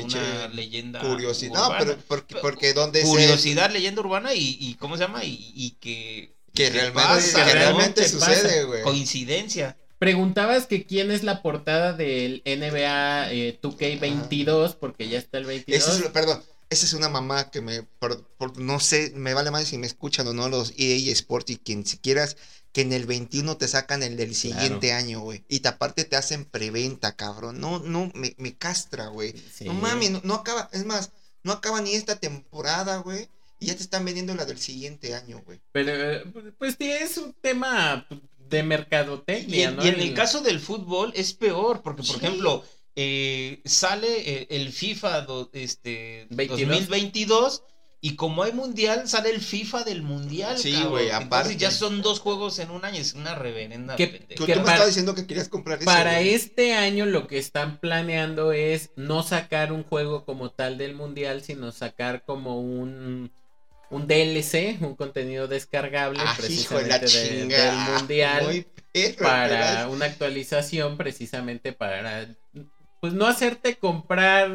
una 0.02 0.48
leyenda 0.48 1.00
Curiosidad. 1.00 1.66
Urbana. 1.66 1.78
pero 1.78 1.98
porque, 2.06 2.34
porque 2.36 2.72
donde 2.74 3.00
se- 3.02 3.06
Curiosidad, 3.06 3.70
leyenda 3.70 4.00
urbana 4.00 4.34
y, 4.34 4.56
y 4.60 4.74
¿cómo 4.74 4.96
se 4.96 5.02
llama? 5.04 5.24
Y, 5.24 5.52
y 5.54 5.70
que... 5.80 6.34
que 6.54 6.70
realmente, 6.70 8.08
sucede, 8.08 8.64
güey. 8.64 8.82
Coincidencia. 8.82 9.76
Preguntabas 9.98 10.66
que 10.66 10.84
quién 10.86 11.10
es 11.10 11.22
la 11.24 11.42
portada 11.42 11.92
del 11.92 12.42
NBA 12.44 13.32
eh, 13.32 13.58
2K22, 13.60 14.76
porque 14.76 15.08
ya 15.08 15.18
está 15.18 15.38
el 15.38 15.44
22. 15.46 15.82
Esa 15.82 15.96
es, 15.98 16.10
perdón, 16.10 16.42
esa 16.70 16.86
es 16.86 16.92
una 16.92 17.08
mamá 17.08 17.50
que 17.50 17.60
me, 17.60 17.82
por- 17.82 18.24
por- 18.38 18.58
no 18.58 18.78
sé, 18.80 19.12
me 19.16 19.34
vale 19.34 19.50
más 19.50 19.64
si 19.66 19.78
me 19.78 19.86
escuchan 19.86 20.28
o 20.28 20.32
no 20.34 20.48
los 20.48 20.72
EA 20.76 21.12
Sports 21.12 21.50
y 21.50 21.56
quien 21.56 21.84
si 21.86 21.98
quieras 21.98 22.36
que 22.72 22.82
en 22.82 22.92
el 22.92 23.06
21 23.06 23.56
te 23.56 23.66
sacan 23.66 24.02
el 24.02 24.16
del 24.16 24.34
siguiente 24.34 24.92
año, 24.92 25.20
güey. 25.20 25.42
Y 25.48 25.60
te- 25.60 25.68
aparte 25.68 26.04
te 26.04 26.16
hacen 26.16 26.44
preventa, 26.44 27.16
cabrón. 27.16 27.60
No, 27.60 27.78
no, 27.80 28.10
me, 28.14 28.34
me 28.38 28.54
castra, 28.56 29.08
güey. 29.08 29.34
Sí. 29.52 29.64
No 29.64 29.72
mames, 29.74 30.10
no, 30.10 30.20
no 30.22 30.34
acaba, 30.34 30.68
es 30.72 30.84
más, 30.84 31.10
no 31.42 31.52
acaba 31.52 31.80
ni 31.80 31.94
esta 31.94 32.16
temporada, 32.16 32.98
güey. 32.98 33.28
Y 33.58 33.66
ya 33.66 33.74
te 33.74 33.82
están 33.82 34.04
vendiendo 34.04 34.34
la 34.36 34.44
del 34.44 34.58
siguiente 34.60 35.14
año, 35.16 35.42
güey. 35.44 35.58
Pero, 35.72 35.90
eh, 35.92 36.24
pues 36.58 36.76
sí, 36.78 36.88
es 36.88 37.18
un 37.18 37.32
tema 37.40 38.06
de 38.48 38.58
Y 38.60 38.62
mercadotecnia, 38.62 39.68
en, 39.68 39.76
¿no? 39.76 39.84
y 39.84 39.88
en 39.88 40.00
el 40.00 40.14
caso 40.14 40.40
del 40.40 40.60
fútbol 40.60 41.12
es 41.14 41.32
peor, 41.34 41.82
porque 41.82 42.02
por 42.02 42.18
Sí. 42.18 42.24
ejemplo, 42.24 42.64
eh, 42.96 43.60
sale 43.64 44.08
eh, 44.08 44.46
el 44.50 44.72
FIFA 44.72 45.20
do- 45.22 45.50
este, 45.52 46.26
22. 46.30 46.68
2022 46.68 47.62
y 48.00 48.14
como 48.14 48.44
hay 48.44 48.52
mundial, 48.52 49.08
sale 49.08 49.30
el 49.30 49.40
FIFA 49.40 49.82
del 49.82 50.02
mundial. 50.02 50.56
Sí, 50.56 50.72
güey, 50.84 51.10
aparte. 51.10 51.56
ya 51.56 51.70
son 51.72 52.00
dos 52.00 52.20
juegos 52.20 52.58
en 52.60 52.70
un 52.70 52.84
año, 52.84 52.98
es 53.00 53.14
una 53.14 53.34
reverenda. 53.34 53.96
Que- 53.96 54.20
Que 54.20 54.34
tú 54.36 54.42
me 54.46 54.54
para- 54.54 54.60
estabas 54.72 54.86
diciendo 54.86 55.14
que 55.16 55.26
querías 55.26 55.48
comprar. 55.48 55.80
Para 55.84 56.20
este 56.20 56.74
año 56.74 57.06
lo 57.06 57.26
que 57.26 57.38
están 57.38 57.78
planeando 57.78 58.52
es 58.52 58.90
no 58.96 59.22
sacar 59.24 59.72
un 59.72 59.82
juego 59.82 60.24
como 60.24 60.50
tal 60.50 60.78
del 60.78 60.94
mundial, 60.94 61.42
sino 61.42 61.72
sacar 61.72 62.22
como 62.24 62.60
un, 62.60 63.32
un 63.90 64.06
DLC, 64.06 64.76
un 64.80 64.94
contenido 64.96 65.48
descargable 65.48 66.20
Ah, 66.24 66.34
precisamente 66.36 67.06
de- 67.06 67.46
del 67.46 67.74
mundial 67.74 68.44
Muy 68.44 68.66
perro, 68.92 69.16
para 69.24 69.48
¿verdad? 69.48 69.90
una 69.90 70.06
actualización 70.06 70.96
precisamente 70.96 71.72
para 71.72 72.28
pues 73.00 73.12
no 73.12 73.26
hacerte 73.26 73.76
comprar 73.78 74.50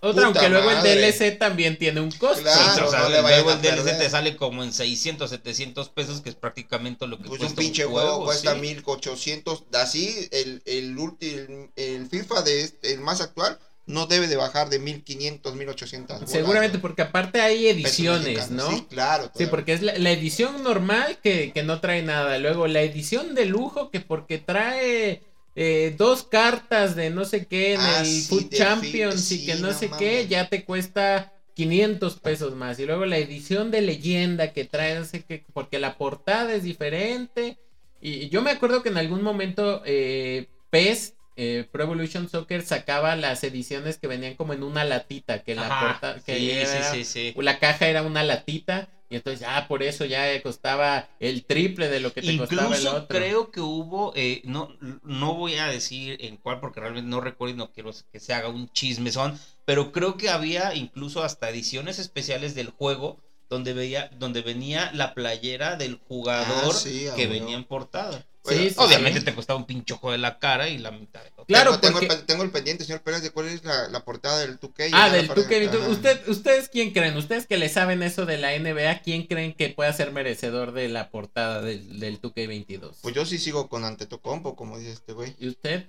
otra, 0.00 0.26
Puta 0.26 0.26
aunque 0.26 0.48
luego 0.50 0.70
madre. 0.70 0.92
el 0.92 0.98
DLC 1.14 1.32
también 1.38 1.78
tiene 1.78 2.00
un 2.00 2.12
costo. 2.12 2.42
Claro. 2.42 2.86
o 2.86 2.90
sea, 2.90 3.00
no 3.00 3.08
le 3.08 3.20
vayan 3.22 3.40
luego 3.44 3.50
a 3.50 3.54
el 3.54 3.62
DLC 3.62 3.82
perder. 3.84 3.98
te 3.98 4.10
sale 4.10 4.36
como 4.36 4.62
en 4.62 4.72
600, 4.72 5.28
700 5.30 5.88
pesos, 5.88 6.20
que 6.20 6.28
es 6.28 6.34
prácticamente 6.36 7.06
lo 7.08 7.16
que 7.16 7.24
Pues 7.24 7.38
cuesta 7.40 7.46
un 7.48 7.56
pinche 7.66 7.84
juego, 7.84 8.24
cuesta 8.24 8.54
sí. 8.54 8.60
1800. 8.60 9.64
Así, 9.72 10.28
el, 10.30 10.62
el, 10.66 10.96
ulti- 10.96 11.32
el, 11.32 11.70
el 11.76 12.06
FIFA 12.08 12.42
de 12.42 12.60
este- 12.62 12.92
el 12.92 13.00
más 13.00 13.20
actual 13.20 13.58
no 13.86 14.06
debe 14.06 14.26
de 14.26 14.36
bajar 14.36 14.68
de 14.68 14.78
1500, 14.78 15.54
1800. 15.54 16.16
bolas, 16.16 16.30
Seguramente 16.30 16.78
porque 16.78 17.02
aparte 17.02 17.40
hay 17.40 17.68
ediciones. 17.68 18.50
¿no? 18.50 18.68
Sí, 18.70 18.86
claro. 18.88 19.30
Sí, 19.34 19.46
porque 19.46 19.72
es 19.72 19.82
la, 19.82 19.96
la 19.98 20.10
edición 20.10 20.62
normal 20.62 21.18
que, 21.22 21.52
que 21.52 21.62
no 21.62 21.80
trae 21.80 22.02
nada. 22.02 22.38
Luego 22.38 22.66
la 22.66 22.82
edición 22.82 23.34
de 23.34 23.46
lujo 23.46 23.90
que 23.90 24.00
porque 24.00 24.38
trae 24.38 25.22
eh, 25.54 25.94
dos 25.96 26.24
cartas 26.24 26.96
de 26.96 27.10
no 27.10 27.24
sé 27.24 27.46
qué 27.46 27.74
en 27.74 27.80
Ah, 27.80 28.00
el 28.00 28.06
sí, 28.06 28.22
Food 28.28 28.50
Champions 28.50 29.28
fi- 29.28 29.34
y 29.36 29.46
que 29.46 29.54
sí, 29.54 29.62
no, 29.62 29.68
no 29.68 29.74
sé 29.78 29.90
qué, 29.98 30.26
ya 30.28 30.48
te 30.48 30.64
cuesta 30.64 31.32
500 31.54 32.16
pesos 32.20 32.54
más. 32.54 32.78
Y 32.80 32.86
luego 32.86 33.06
la 33.06 33.18
edición 33.18 33.70
de 33.70 33.80
leyenda 33.82 34.52
que 34.52 34.64
trae, 34.64 34.98
no 34.98 35.04
sé 35.04 35.22
qué, 35.22 35.44
porque 35.54 35.78
la 35.78 35.96
portada 35.96 36.54
es 36.54 36.64
diferente. 36.64 37.56
Y 38.00 38.28
yo 38.28 38.42
me 38.42 38.50
acuerdo 38.50 38.82
que 38.82 38.90
en 38.90 38.98
algún 38.98 39.22
momento 39.22 39.80
eh, 39.86 40.48
PES, 40.70 41.14
eh, 41.36 41.68
Pro 41.70 41.84
Evolution 41.84 42.28
Soccer, 42.28 42.62
sacaba 42.62 43.14
las 43.16 43.44
ediciones 43.44 43.98
que 43.98 44.06
venían 44.06 44.34
como 44.34 44.52
en 44.54 44.62
una 44.62 44.84
latita, 44.84 45.42
que 45.42 45.54
la 45.54 45.66
Ajá, 45.66 46.00
porta- 46.00 46.24
que 46.24 46.36
sí, 46.38 46.50
era- 46.50 46.92
sí, 46.92 47.04
sí, 47.04 47.32
sí. 47.34 47.42
la 47.42 47.58
caja 47.58 47.88
era 47.88 48.02
una 48.02 48.24
latita 48.24 48.88
y 49.08 49.14
entonces 49.16 49.40
ya 49.40 49.68
por 49.68 49.82
eso 49.84 50.04
ya 50.04 50.42
costaba 50.42 51.08
el 51.20 51.44
triple 51.44 51.88
de 51.88 52.00
lo 52.00 52.12
que 52.12 52.22
te 52.22 52.36
costaba 52.36 52.62
el 52.74 52.82
Incluso 52.82 52.96
otro. 52.96 53.16
creo 53.18 53.50
que 53.52 53.60
hubo, 53.60 54.12
eh, 54.16 54.40
no, 54.44 54.76
no 55.04 55.34
voy 55.34 55.54
a 55.54 55.66
decir 55.68 56.16
en 56.22 56.36
cuál 56.38 56.58
porque 56.58 56.80
realmente 56.80 57.08
no 57.08 57.20
recuerdo 57.20 57.54
y 57.54 57.58
no 57.58 57.70
quiero 57.70 57.92
que 58.10 58.18
se 58.18 58.34
haga 58.34 58.48
un 58.48 58.68
chismezón, 58.72 59.38
pero 59.64 59.92
creo 59.92 60.16
que 60.16 60.28
había 60.30 60.74
incluso 60.74 61.22
hasta 61.22 61.48
ediciones 61.50 61.98
especiales 62.00 62.54
del 62.56 62.70
juego 62.70 63.20
donde 63.48 63.74
veía, 63.74 64.10
donde 64.18 64.42
venía 64.42 64.90
la 64.92 65.14
playera 65.14 65.76
del 65.76 66.00
jugador 66.08 66.74
Ah, 66.74 66.76
sí, 66.76 67.06
a 67.06 67.14
que 67.14 67.28
venía 67.28 67.56
en 67.56 67.62
portada. 67.64 68.26
Bueno, 68.46 68.62
Sí, 68.62 68.70
sí, 68.70 68.74
Obviamente 68.78 69.18
sí. 69.20 69.24
te 69.26 69.34
costaba 69.34 69.58
un 69.58 69.66
pinchojo 69.66 70.12
de 70.12 70.18
la 70.18 70.38
cara 70.38 70.68
y 70.68 70.78
la 70.78 70.90
mitad 70.90 71.22
de 71.22 71.28
otro. 71.30 71.44
Claro, 71.46 71.78
tengo, 71.78 71.80
tengo 71.80 71.92
porque- 72.00 72.14
el, 72.14 72.20
pe- 72.20 72.26
tengo 72.26 72.42
el 72.44 72.50
pendiente, 72.50 72.84
señor 72.84 73.02
Pérez, 73.02 73.22
de 73.22 73.30
cuál 73.30 73.48
es 73.48 73.64
la, 73.64 73.88
la 73.88 74.04
portada 74.04 74.38
del 74.38 74.58
2K. 74.58 74.90
Ah, 74.92 75.10
del 75.10 75.26
la 75.28 75.34
2K22. 75.34 75.80
Ajá. 75.80 75.88
¿Usted, 75.88 76.28
¿Ustedes 76.28 76.68
quién 76.68 76.92
creen? 76.92 77.16
¿Ustedes 77.16 77.46
que 77.46 77.56
le 77.58 77.68
saben 77.68 78.02
eso 78.02 78.24
de 78.26 78.38
la 78.38 78.52
NBA? 78.58 79.00
¿Quién 79.02 79.26
creen 79.26 79.52
que 79.52 79.68
pueda 79.70 79.92
ser 79.92 80.12
merecedor 80.12 80.72
de 80.72 80.88
la 80.88 81.10
portada 81.10 81.60
del, 81.60 82.00
del 82.00 82.20
2K22? 82.20 82.92
Pues 83.02 83.14
yo 83.14 83.26
sí 83.26 83.38
sigo 83.38 83.68
con 83.68 83.84
Antetokounmpo, 83.84 84.56
como 84.56 84.78
dice 84.78 84.92
este 84.92 85.12
güey. 85.12 85.34
¿Y 85.38 85.48
usted? 85.48 85.86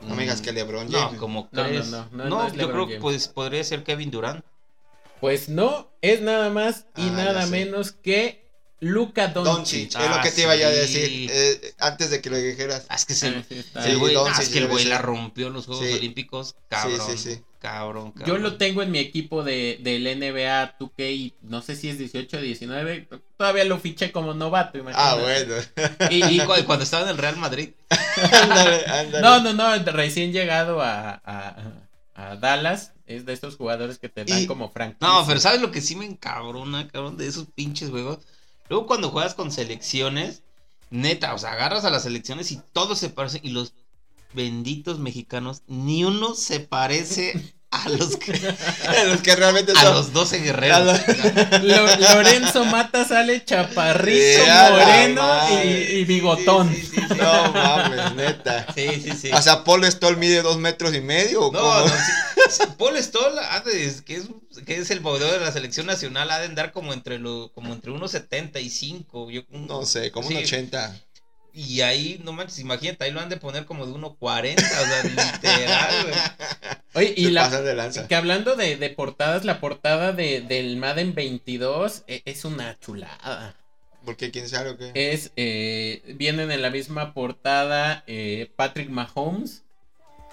No 0.00 0.14
me 0.14 0.22
digas 0.22 0.40
que 0.40 0.52
LeBron 0.52 0.88
No, 0.90 0.98
James. 1.00 1.18
como 1.20 1.48
No, 1.52 1.62
no, 1.62 1.68
crees. 1.68 1.88
no, 1.88 2.08
no, 2.12 2.24
No, 2.28 2.54
yo 2.54 2.70
creo 2.70 2.86
que 2.86 2.96
pues, 2.98 3.28
podría 3.28 3.64
ser 3.64 3.82
Kevin 3.84 4.10
Durant. 4.10 4.44
Pues 5.20 5.48
no, 5.48 5.90
es 6.00 6.20
nada 6.20 6.48
más 6.50 6.86
y 6.96 7.08
Ah, 7.08 7.12
nada 7.16 7.46
menos 7.46 7.90
que 7.90 8.47
Luka 8.80 9.28
Doncic. 9.28 9.88
Es 9.90 9.96
Ah, 9.96 10.16
lo 10.16 10.22
que 10.22 10.30
te 10.30 10.42
iba 10.42 10.54
yo 10.56 10.66
a 10.68 10.70
decir 10.70 11.28
eh, 11.32 11.74
antes 11.78 12.10
de 12.10 12.20
que 12.20 12.30
lo 12.30 12.36
dijeras. 12.36 12.86
Ah, 12.88 12.94
es 12.96 13.04
que 13.04 13.12
Ah, 13.14 13.16
se, 13.16 13.42
sí, 13.42 13.64
el 13.86 13.98
güey, 13.98 14.14
ah, 14.16 14.32
es 14.40 14.48
que 14.50 14.58
el 14.58 14.68
güey 14.68 14.84
la 14.84 14.98
rompió 14.98 15.48
en 15.48 15.52
los 15.54 15.66
Juegos 15.66 15.84
Sí. 15.86 15.92
Olímpicos. 15.94 16.54
Cabrón. 16.68 17.00
Sí, 17.06 17.16
sí, 17.18 17.34
sí. 17.34 17.42
Cabrón, 17.60 18.12
cabrón. 18.12 18.36
Yo 18.36 18.38
lo 18.40 18.56
tengo 18.56 18.82
en 18.82 18.92
mi 18.92 19.00
equipo 19.00 19.42
de, 19.42 19.80
del 19.82 20.04
NBA 20.04 20.78
2K, 20.78 21.34
no 21.42 21.60
sé 21.60 21.74
si 21.74 21.88
es 21.88 21.98
18 21.98 22.36
o 22.36 22.40
19. 22.40 23.08
Todavía 23.36 23.64
lo 23.64 23.80
fiché 23.80 24.12
como 24.12 24.32
novato, 24.32 24.78
imagínate. 24.78 25.08
Ah, 25.10 25.16
bueno. 25.16 25.54
Y, 26.10 26.24
y- 26.24 26.40
Y 26.40 26.44
cu- 26.46 26.52
cuando 26.66 26.84
estaba 26.84 27.02
en 27.02 27.08
el 27.10 27.18
Real 27.18 27.36
Madrid. 27.36 27.70
ándale, 28.32 28.84
ándale. 28.86 29.20
no, 29.22 29.40
no, 29.42 29.52
no, 29.54 29.84
recién 29.92 30.32
llegado 30.32 30.80
a, 30.82 31.20
a, 31.24 31.56
a 32.14 32.36
Dallas. 32.36 32.92
Es 33.06 33.24
de 33.24 33.32
estos 33.32 33.56
jugadores 33.56 33.98
que 33.98 34.08
te 34.10 34.24
dan 34.24 34.42
Y- 34.42 34.46
como 34.46 34.70
franquicia. 34.70 35.08
No, 35.08 35.26
pero 35.26 35.40
¿sabes 35.40 35.60
lo 35.62 35.70
que 35.72 35.80
sí 35.80 35.96
me 35.96 36.04
encabrona, 36.04 36.86
cabrón, 36.88 37.16
de 37.16 37.26
esos 37.26 37.46
pinches 37.54 37.88
juegos? 37.90 38.18
Luego 38.68 38.86
cuando 38.86 39.10
juegas 39.10 39.34
con 39.34 39.50
selecciones, 39.52 40.42
neta, 40.90 41.34
o 41.34 41.38
sea, 41.38 41.52
agarras 41.52 41.84
a 41.84 41.90
las 41.90 42.02
selecciones 42.02 42.50
y 42.52 42.60
todos 42.72 42.98
se 42.98 43.10
parecen. 43.10 43.40
Y 43.44 43.50
los 43.50 43.72
benditos 44.34 44.98
mexicanos, 44.98 45.62
ni 45.66 46.04
uno 46.04 46.34
se 46.34 46.60
parece 46.60 47.54
a 47.70 47.88
los 47.90 48.16
que, 48.16 48.32
Los 49.08 49.20
que 49.22 49.36
realmente 49.36 49.72
a 49.72 49.80
son. 49.82 49.94
los 49.94 50.12
12 50.12 50.38
guerreros. 50.40 50.98
Lo- 51.62 51.96
Lorenzo 52.14 52.64
Mata 52.64 53.06
sale 53.06 53.44
chaparrito, 53.44 54.42
a 54.50 54.70
moreno 54.70 55.22
madre. 55.22 55.64
y, 55.94 55.96
y 56.00 56.04
bigotón. 56.04 56.74
Sí, 56.74 56.80
sí, 56.82 56.86
sí, 56.96 57.00
sí. 57.08 57.14
No 57.18 57.52
mames, 57.52 58.14
neta. 58.14 58.66
Sí, 58.74 58.88
sí, 59.02 59.12
sí. 59.20 59.30
O 59.32 59.42
sea, 59.42 59.64
Paul 59.64 59.84
Stoll 59.90 60.16
mide 60.16 60.40
dos 60.42 60.58
metros 60.58 60.94
y 60.94 61.00
medio. 61.00 61.46
¿o 61.48 61.52
No, 61.52 61.58
cómo? 61.60 61.80
no, 61.80 61.88
sí, 61.88 62.12
Paul 62.78 62.96
Stoll, 63.02 63.34
que, 64.04 64.16
es, 64.16 64.24
que 64.66 64.76
es 64.78 64.90
el 64.90 65.00
boxeador 65.00 65.38
de 65.38 65.44
la 65.44 65.52
selección 65.52 65.86
nacional, 65.86 66.30
ha 66.30 66.38
de 66.38 66.46
andar 66.46 66.72
como 66.72 66.92
entre 66.92 67.18
lo, 67.18 67.50
como 67.52 67.72
entre 67.72 67.90
unos 67.90 68.10
75. 68.12 69.30
Yo, 69.30 69.42
No 69.50 69.84
sé, 69.86 70.10
como 70.10 70.28
un 70.28 70.34
Sí. 70.34 70.42
80. 70.44 71.00
Y 71.54 71.80
ahí, 71.80 72.20
no 72.22 72.32
manches, 72.32 72.58
imagínate, 72.60 73.04
ahí 73.04 73.10
lo 73.10 73.20
han 73.20 73.28
de 73.30 73.36
poner 73.38 73.64
como 73.64 73.84
de 73.86 73.92
1.40, 73.92 74.56
o 74.56 74.60
sea, 74.86 75.02
literal, 75.02 76.02
güey. 76.04 76.14
Oye, 76.94 77.14
y 77.16 77.24
Se 77.24 77.30
la, 77.32 77.44
pasan 77.44 77.64
de 77.64 77.74
lanza. 77.74 78.06
que 78.06 78.14
hablando 78.14 78.54
de, 78.54 78.76
de 78.76 78.90
portadas, 78.90 79.44
la 79.44 79.58
portada 79.60 80.12
de, 80.12 80.40
del 80.42 80.76
Madden 80.76 81.14
22 81.14 82.04
e- 82.06 82.22
es 82.26 82.44
una 82.44 82.78
chulada. 82.78 83.56
¿Por 84.04 84.16
qué? 84.16 84.30
¿Quién 84.30 84.48
sabe 84.48 84.70
o 84.70 84.78
qué? 84.78 84.92
Es, 84.94 85.32
eh, 85.36 86.02
vienen 86.16 86.50
en 86.52 86.62
la 86.62 86.70
misma 86.70 87.12
portada 87.12 88.04
eh, 88.06 88.50
Patrick 88.56 88.88
Mahomes 88.90 89.64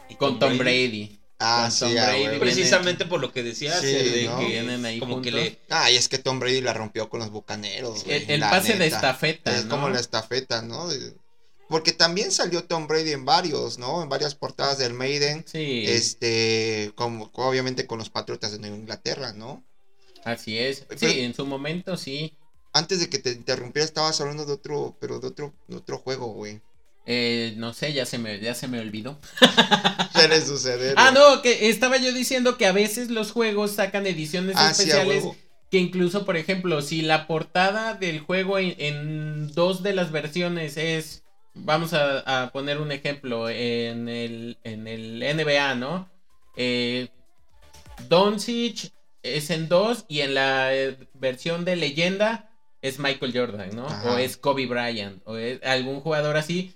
Y 0.10 0.16
con 0.16 0.38
Tom 0.38 0.58
Brady. 0.58 1.20
Ah, 1.40 1.64
con 1.64 1.72
sí, 1.72 1.80
Tom 1.80 1.94
Brady. 1.94 2.40
Precisamente 2.40 3.06
por 3.06 3.20
lo 3.22 3.32
que 3.32 3.44
decías, 3.44 3.82
Sí, 3.82 3.88
de 3.88 4.24
¿no? 4.26 4.40
que 4.40 4.46
Vienen 4.46 4.86
ahí 4.86 5.00
como 5.00 5.22
que 5.22 5.32
le... 5.32 5.60
Ah, 5.70 5.90
y 5.92 5.96
es 5.96 6.08
que 6.10 6.18
Tom 6.18 6.40
Brady 6.40 6.62
la 6.62 6.74
rompió 6.74 7.10
con 7.10 7.20
los 7.20 7.30
bucaneros. 7.32 8.04
güey, 8.04 8.26
El, 8.32 8.42
pase 8.42 8.76
de 8.76 8.88
estafeta. 8.88 9.56
Es 9.56 9.66
¿no? 9.66 9.72
como 9.76 9.90
la 9.90 10.00
estafeta, 10.00 10.62
¿no? 10.62 10.90
Porque 11.68 11.94
también 11.94 12.32
salió 12.32 12.64
Tom 12.66 12.88
Brady 12.88 13.12
en 13.12 13.26
varios, 13.26 13.80
¿no? 13.80 14.04
En 14.04 14.10
varias 14.10 14.36
portadas 14.36 14.78
del 14.78 14.94
Maiden. 14.94 15.44
Sí, 15.48 15.84
Este, 15.88 16.92
como 16.96 17.32
obviamente 17.34 17.88
con 17.88 17.98
los 17.98 18.10
Patriotas 18.10 18.52
de 18.52 18.60
Nueva 18.60 18.78
Inglaterra, 18.78 19.34
¿no? 19.34 19.64
así 20.24 20.58
es. 20.58 20.86
Pero- 20.88 21.00
Sí, 21.00 21.20
en 21.22 21.34
su 21.36 21.46
momento 21.46 21.98
sí. 21.98 22.34
Antes 22.74 23.00
de 23.00 23.10
que 23.10 23.20
te 23.20 23.32
interrumpiera 23.32 23.86
estabas 23.86 24.20
hablando 24.20 24.46
de 24.46 24.54
otro, 24.54 24.98
pero 25.00 25.20
de 25.20 25.28
otro, 25.28 25.54
de 25.68 25.78
otro 25.78 25.98
juego, 25.98 26.28
güey. 26.34 26.62
Eh, 27.08 27.54
no 27.58 27.74
sé, 27.74 27.94
ya 27.94 28.06
se 28.06 28.18
me, 28.18 28.40
ya 28.40 28.56
se 28.56 28.68
me 28.68 28.80
olvidó. 28.80 29.20
Suele 30.14 30.42
suceder. 30.42 30.96
Ah, 30.98 31.12
no, 31.14 31.42
que 31.42 31.70
estaba 31.70 31.98
yo 31.98 32.12
diciendo 32.14 32.58
que 32.58 32.66
a 32.66 32.72
veces 32.72 33.10
los 33.12 33.32
juegos 33.32 33.72
sacan 33.74 34.08
ediciones 34.08 34.56
Ah, 34.58 34.72
especiales. 34.72 35.24
que 35.70 35.78
incluso, 35.78 36.26
por 36.26 36.36
ejemplo, 36.38 36.82
si 36.82 37.02
la 37.04 37.28
portada 37.28 37.94
del 37.94 38.20
juego 38.22 38.58
en, 38.58 38.76
en 38.80 39.54
dos 39.54 39.84
de 39.84 39.94
las 39.94 40.12
versiones 40.12 40.78
es. 40.78 41.22
Vamos 41.58 41.94
a, 41.94 42.44
a 42.44 42.52
poner 42.52 42.80
un 42.82 42.92
ejemplo. 42.92 43.50
En 43.50 44.10
el, 44.10 44.58
en 44.64 44.88
el 44.88 45.20
NBA, 45.20 45.76
¿no? 45.76 46.10
Eh, 46.58 47.08
Doncic 48.10 48.92
es 49.24 49.50
en 49.50 49.68
dos 49.70 50.06
y 50.08 50.22
en 50.22 50.34
la 50.34 50.74
eh, 50.76 50.98
versión 51.14 51.66
de 51.66 51.76
leyenda 51.76 52.52
es 52.82 53.00
Michael 53.00 53.32
Jordan, 53.34 53.70
¿no? 53.76 53.88
Ajá. 53.88 54.14
O 54.14 54.18
es 54.18 54.38
Kobe 54.38 54.66
Bryant, 54.68 55.22
o 55.26 55.38
es 55.38 55.64
algún 55.64 56.02
jugador 56.02 56.38
así. 56.38 56.74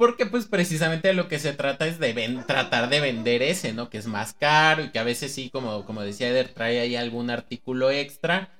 Porque 0.00 0.24
pues 0.26 0.46
precisamente 0.46 1.08
de 1.08 1.14
lo 1.14 1.28
que 1.28 1.38
se 1.38 1.52
trata 1.52 1.86
es 1.86 1.98
de 2.00 2.14
ven- 2.14 2.46
tratar 2.46 2.88
de 2.88 3.00
vender 3.00 3.42
ese, 3.42 3.74
¿no? 3.74 3.90
Que 3.90 3.98
es 3.98 4.06
más 4.06 4.32
caro 4.32 4.82
y 4.82 4.90
que 4.92 4.98
a 4.98 5.04
veces 5.04 5.32
sí, 5.34 5.50
como, 5.50 5.84
como 5.84 6.00
decía 6.02 6.28
Eder, 6.30 6.54
trae 6.54 6.80
ahí 6.80 6.96
algún 6.96 7.28
artículo 7.30 7.90
extra. 7.90 8.50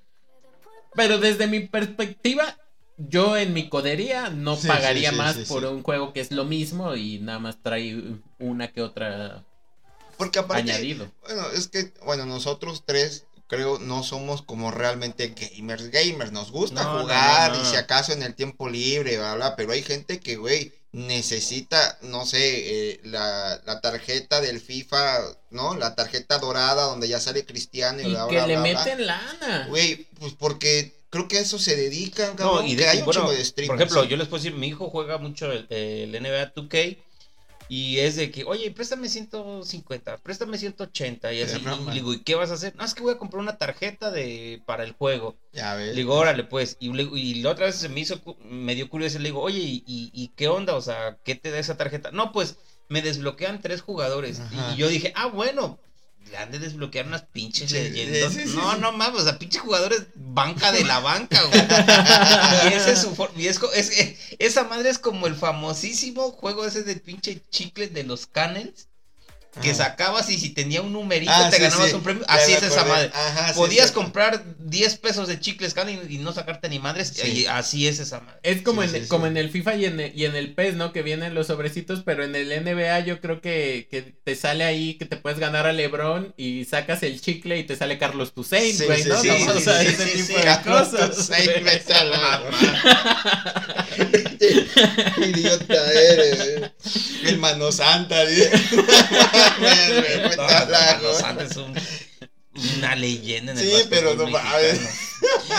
Pero 0.94 1.18
desde 1.18 1.46
mi 1.46 1.60
perspectiva, 1.60 2.58
yo 2.98 3.36
en 3.36 3.54
mi 3.54 3.68
codería 3.68 4.28
no 4.30 4.56
Sí, 4.56 4.68
pagaría 4.68 5.10
sí, 5.10 5.16
sí, 5.16 5.18
más 5.18 5.36
por 5.48 5.64
un 5.64 5.82
juego 5.82 6.12
que 6.12 6.20
es 6.20 6.30
lo 6.30 6.44
mismo 6.44 6.94
y 6.96 7.18
nada 7.20 7.38
más 7.38 7.62
trae 7.62 7.96
una 8.38 8.68
que 8.72 8.82
otra 8.82 9.44
Porque 10.16 10.38
aparte, 10.38 10.70
añadido. 10.70 11.10
bueno, 11.22 11.50
es 11.50 11.68
que, 11.68 11.92
bueno, 12.04 12.26
nosotros 12.26 12.84
tres 12.86 13.24
creo 13.48 13.78
no 13.78 14.02
somos 14.04 14.42
como 14.42 14.70
realmente 14.70 15.34
gamers, 15.34 15.90
gamers, 15.90 16.30
nos 16.32 16.52
gusta 16.52 16.84
no, 16.84 16.86
jugar 16.86 17.50
no, 17.50 17.56
no. 17.56 17.62
y 17.62 17.64
si 17.64 17.76
acaso 17.76 18.12
en 18.12 18.22
el 18.22 18.34
tiempo 18.36 18.68
libre, 18.68 19.18
bla, 19.18 19.34
bla, 19.34 19.56
pero 19.56 19.72
hay 19.72 19.82
gente 19.82 20.20
que, 20.20 20.36
güey, 20.36 20.72
necesita, 20.92 21.98
no 22.02 22.26
sé, 22.26 22.90
eh, 22.92 23.00
la, 23.04 23.60
la 23.64 23.80
tarjeta 23.80 24.40
del 24.40 24.60
FIFA, 24.60 25.20
¿no? 25.50 25.74
La 25.76 25.94
tarjeta 25.94 26.38
dorada 26.38 26.84
donde 26.84 27.08
ya 27.08 27.20
sale 27.20 27.46
Cristiano 27.46 28.00
y, 28.02 28.06
Y 28.06 28.08
bla, 28.08 28.26
que 28.28 28.36
bla, 28.36 28.46
le 28.46 28.56
bla, 28.56 28.66
bla. 28.66 28.84
meten 28.84 29.06
lana. 29.06 29.66
Güey, 29.68 30.06
pues 30.18 30.34
porque 30.34 30.92
creo 31.10 31.28
que 31.28 31.38
a 31.38 31.40
eso 31.40 31.58
se 31.58 31.76
dedican, 31.76 32.36
No, 32.36 32.36
cabrón, 32.36 32.66
y 32.66 32.76
que 32.76 32.82
de, 32.82 32.88
hay 32.88 32.98
y 32.98 33.02
un 33.02 33.04
bueno, 33.04 33.20
chingo 33.20 33.32
de 33.32 33.44
streamers. 33.44 33.66
por 33.66 33.76
ejemplo, 33.76 34.04
yo 34.04 34.16
les 34.16 34.28
puedo 34.28 34.42
decir, 34.42 34.58
mi 34.58 34.68
hijo 34.68 34.90
juega 34.90 35.18
mucho 35.18 35.50
el, 35.52 35.66
el 35.70 36.10
NBA 36.22 36.54
2K 36.54 36.98
y 37.70 37.98
es 38.00 38.16
de 38.16 38.30
que, 38.30 38.44
oye, 38.44 38.70
préstame 38.72 39.08
150, 39.08 40.18
préstame 40.18 40.58
180 40.58 41.32
y 41.32 41.42
así. 41.42 41.58
Y 41.88 41.90
digo, 41.94 42.12
¿y 42.12 42.22
qué 42.22 42.34
vas 42.34 42.50
a 42.50 42.54
hacer? 42.54 42.74
No, 42.76 42.84
es 42.84 42.94
que 42.94 43.02
voy 43.02 43.14
a 43.14 43.18
comprar 43.18 43.40
una 43.40 43.56
tarjeta 43.58 44.10
de 44.10 44.62
para 44.66 44.84
el 44.84 44.92
juego. 44.92 45.38
Ya 45.52 45.74
ves. 45.76 45.90
Le 45.90 45.94
digo, 45.94 46.14
órale, 46.14 46.44
pues. 46.44 46.76
Y, 46.80 46.92
le- 46.92 47.04
y 47.18 47.42
la 47.42 47.50
otra 47.50 47.66
vez 47.66 47.76
se 47.76 47.88
me 47.88 48.00
hizo, 48.00 48.20
me 48.44 48.74
dio 48.74 48.88
curioso. 48.90 49.18
Le 49.18 49.26
digo, 49.30 49.40
oye, 49.40 49.60
¿y, 49.60 49.82
y, 49.86 50.28
qué 50.36 50.48
onda? 50.48 50.74
O 50.76 50.80
sea, 50.80 51.18
¿qué 51.24 51.34
te 51.34 51.50
da 51.50 51.58
esa 51.58 51.76
tarjeta? 51.76 52.10
No, 52.10 52.32
pues 52.32 52.56
me 52.88 53.02
desbloquean 53.02 53.60
tres 53.60 53.82
jugadores. 53.82 54.40
Ajá. 54.40 54.74
Y 54.74 54.76
yo 54.76 54.88
dije, 54.88 55.12
ah, 55.16 55.26
bueno, 55.28 55.78
han 56.38 56.50
de 56.50 56.58
desbloquear 56.58 57.06
unas 57.06 57.22
pinches 57.22 57.70
leyendas. 57.72 58.32
sí, 58.32 58.48
sí, 58.48 58.56
no, 58.56 58.72
sí. 58.74 58.78
no 58.80 58.92
mames, 58.92 59.20
o 59.22 59.24
sea, 59.24 59.38
pinches 59.38 59.62
jugadores 59.62 60.06
banca 60.14 60.72
de 60.72 60.84
la 60.84 61.00
banca, 61.00 61.42
güey. 61.44 61.60
y 62.70 62.74
ese 62.74 62.92
es 62.92 63.00
su 63.00 63.14
y 63.36 63.46
es, 63.46 63.60
es- 63.74 63.90
eh, 63.98 64.18
esa 64.38 64.64
madre 64.64 64.90
es 64.90 64.98
como 64.98 65.26
el 65.26 65.34
famosísimo 65.34 66.32
juego 66.32 66.64
ese 66.66 66.82
de 66.82 66.96
pinche 66.96 67.42
chicle 67.50 67.88
de 67.88 68.04
los 68.04 68.26
canels. 68.26 68.88
Que 69.60 69.74
sacabas 69.74 70.30
y 70.30 70.38
si 70.38 70.50
tenía 70.50 70.80
un 70.80 70.92
numerito 70.92 71.32
Ah, 71.34 71.48
te 71.50 71.56
sí, 71.56 71.62
ganabas 71.62 71.88
sí. 71.90 71.94
un 71.96 72.02
premio. 72.02 72.24
Ya 72.26 72.34
Así 72.34 72.52
es 72.52 72.62
esa 72.62 72.84
madre. 72.84 73.10
Ajá, 73.12 73.52
Podías 73.54 73.88
sí. 73.88 73.94
comprar 73.94 74.44
10 74.58 74.96
pesos 74.98 75.26
de 75.28 75.40
chicles 75.40 75.74
cada 75.74 75.90
y, 75.90 76.00
y 76.08 76.18
no 76.18 76.32
sacarte 76.32 76.68
ni 76.68 76.78
madres. 76.78 77.12
Sí. 77.14 77.28
y 77.42 77.46
así 77.46 77.88
es 77.88 77.98
esa 77.98 78.20
madre. 78.20 78.38
Es 78.44 78.62
como, 78.62 78.82
Sí, 78.82 78.88
en, 78.88 78.94
sí, 78.94 79.00
sí. 79.02 79.08
como 79.08 79.26
en 79.26 79.36
el 79.36 79.50
FIFA 79.50 79.74
y 79.76 79.84
en 79.86 80.00
el, 80.00 80.12
y 80.18 80.24
en 80.24 80.36
el 80.36 80.54
PES, 80.54 80.76
¿no? 80.76 80.92
Que 80.92 81.02
vienen 81.02 81.34
los 81.34 81.48
sobrecitos, 81.48 82.02
pero 82.04 82.22
en 82.24 82.34
el 82.36 82.48
NBA 82.64 83.00
yo 83.00 83.20
creo 83.20 83.40
que, 83.40 83.88
que 83.90 84.14
te 84.24 84.36
sale 84.36 84.62
ahí 84.64 84.94
que 84.94 85.04
te 85.04 85.16
puedes 85.16 85.38
ganar 85.40 85.66
a 85.66 85.72
LeBron 85.72 86.32
y 86.36 86.64
sacas 86.64 87.02
el 87.02 87.20
chicle 87.20 87.58
y 87.58 87.64
te 87.64 87.74
sale 87.76 87.98
Carlos 87.98 88.32
Toussaint, 88.32 88.78
Sí, 88.78 88.84
güey, 88.86 89.02
sí, 89.02 89.08
¿no? 89.08 89.20
sí, 89.20 89.28
o 89.30 89.60
sea, 89.60 89.80
sí, 89.80 89.86
ese 89.88 90.04
sí, 90.06 90.12
tipo 90.12 90.26
sí, 90.28 90.34
de 90.34 90.42
Carlos 90.42 90.88
cosas. 90.88 91.30
Idiota 95.20 95.92
eres. 95.92 96.70
Eh. 97.24 97.28
El 97.28 97.38
mano 97.38 97.70
santa. 97.72 98.24
dice. 98.26 98.50
Mames, 99.60 99.88
güey, 99.88 100.20
vete 100.22 100.36
No, 100.36 100.42
a 100.42 100.64
la- 100.66 100.98
Los 101.02 101.18
Santos 101.18 101.50
es 101.50 101.56
un- 101.56 101.74
una 102.78 102.94
leyenda 102.96 103.52
en 103.52 103.58
el 103.58 103.64
Sí, 103.64 103.86
pero 103.88 104.14
no 104.14 104.26
mames. 104.26 104.80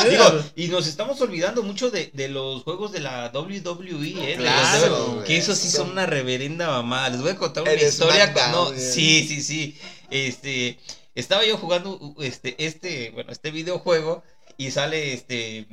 Digo, 0.10 0.44
y 0.56 0.68
nos 0.68 0.88
estamos 0.88 1.20
olvidando 1.22 1.64
mucho 1.64 1.90
de, 1.92 2.10
de 2.14 2.28
los 2.30 2.64
juegos 2.64 2.92
de 2.92 3.00
la 3.00 3.32
WWE, 3.34 4.34
¿eh? 4.34 4.36
Claro, 4.38 5.16
los 5.16 5.26
que 5.26 5.38
eso 5.38 5.56
sí 5.56 5.70
son 5.70 5.92
una 5.92 6.06
reverenda 6.06 6.68
mamada. 6.70 7.10
Les 7.10 7.22
voy 7.22 7.32
a 7.32 7.38
contar 7.38 7.64
una 7.64 7.74
historia. 7.74 8.26
SmackDown, 8.26 8.52
no, 8.52 8.66
güey. 8.68 8.80
sí, 8.80 9.26
sí, 9.28 9.42
sí. 9.42 9.78
Este, 10.10 10.80
estaba 11.16 11.46
yo 11.46 11.58
jugando 11.58 12.16
este, 12.20 12.56
este, 12.66 13.12
bueno, 13.12 13.32
este 13.32 13.52
videojuego 13.52 14.24
y 14.58 14.72
sale 14.72 15.14
este. 15.14 15.68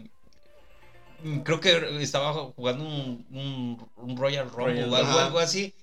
Creo 1.44 1.60
que 1.60 2.02
estaba 2.02 2.32
jugando 2.32 2.84
un, 2.84 3.26
un, 3.30 3.90
un 3.96 4.16
Royal 4.16 4.50
Rumble 4.50 4.86
Royal 4.86 4.92
o 4.92 4.96
algo, 4.96 5.18
algo 5.18 5.38
así. 5.38 5.74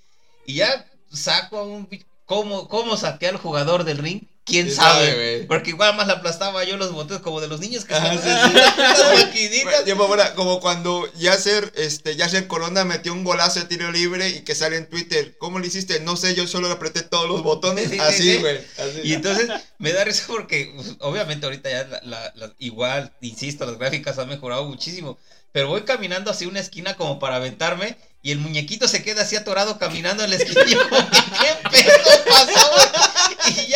Y 0.46 0.56
ya 0.56 0.86
saco 1.10 1.58
a 1.58 1.64
un. 1.64 1.90
¿Cómo, 2.26 2.68
cómo 2.68 2.98
saqué 2.98 3.28
al 3.28 3.38
jugador 3.38 3.84
del 3.84 3.98
ring? 4.00 4.24
¿Quién 4.46 4.68
¿Quién 4.68 4.76
sabe? 4.76 5.14
güey? 5.16 5.48
Porque 5.48 5.72
igual 5.72 5.96
más 5.96 6.06
le 6.06 6.14
aplastaba 6.14 6.64
yo 6.64 6.78
los 6.78 6.92
botones 6.92 7.24
como 7.24 7.42
de 7.42 7.48
los 7.48 7.60
niños 7.60 7.84
que 7.84 7.96
Ajá, 7.96 8.14
están 8.14 8.52
sí, 8.54 8.60
las 8.78 9.24
maquinitas. 9.26 9.86
Yo 9.86 9.98
como 10.36 10.60
cuando 10.60 11.12
Yasser, 11.16 11.74
este, 11.76 12.16
Yasser 12.16 12.46
Corona 12.46 12.86
metió 12.86 13.12
un 13.12 13.24
golazo 13.24 13.60
de 13.62 13.66
tiro 13.66 13.92
libre 13.92 14.30
y 14.30 14.42
que 14.42 14.54
sale 14.54 14.78
en 14.78 14.88
Twitter. 14.88 15.36
¿Cómo 15.40 15.58
lo 15.58 15.66
hiciste? 15.66 16.00
No 16.02 16.16
sé, 16.16 16.36
yo 16.36 16.46
solo 16.46 16.72
apreté 16.72 17.02
todos 17.02 17.28
los 17.28 17.42
botones. 17.42 17.90
Sí, 17.90 17.96
sí, 17.96 18.00
Así, 18.00 18.22
sí. 18.34 18.38
güey. 18.38 18.60
Y 19.04 19.14
entonces 19.14 19.50
me 19.80 19.92
da 19.94 20.04
risa 20.04 20.26
porque 20.28 20.72
pues, 20.76 20.96
obviamente 21.00 21.46
ahorita 21.48 21.70
ya 21.70 21.84
la, 21.86 22.02
la- 22.04 22.34
la- 22.36 22.54
igual, 22.60 23.14
insisto, 23.22 23.66
las 23.66 23.78
gráficas 23.80 24.20
han 24.20 24.30
mejorado 24.30 24.66
muchísimo. 24.66 25.18
Pero 25.52 25.70
voy 25.70 25.82
caminando 25.84 26.30
hacia 26.32 26.48
una 26.50 26.60
esquina 26.60 26.96
como 26.98 27.18
para 27.18 27.38
aventarme 27.38 27.98
y 28.22 28.32
el 28.32 28.40
muñequito 28.40 28.88
se 28.88 29.04
queda 29.04 29.22
así 29.22 29.36
atorado 29.38 29.78
caminando 29.80 30.24
en 30.24 30.32
la 30.32 30.36
esquina. 30.36 30.62
Y 30.68 30.72
yo 30.72 30.80
¿qué 30.92 31.70
pedo 31.70 31.94
pasó, 32.28 32.92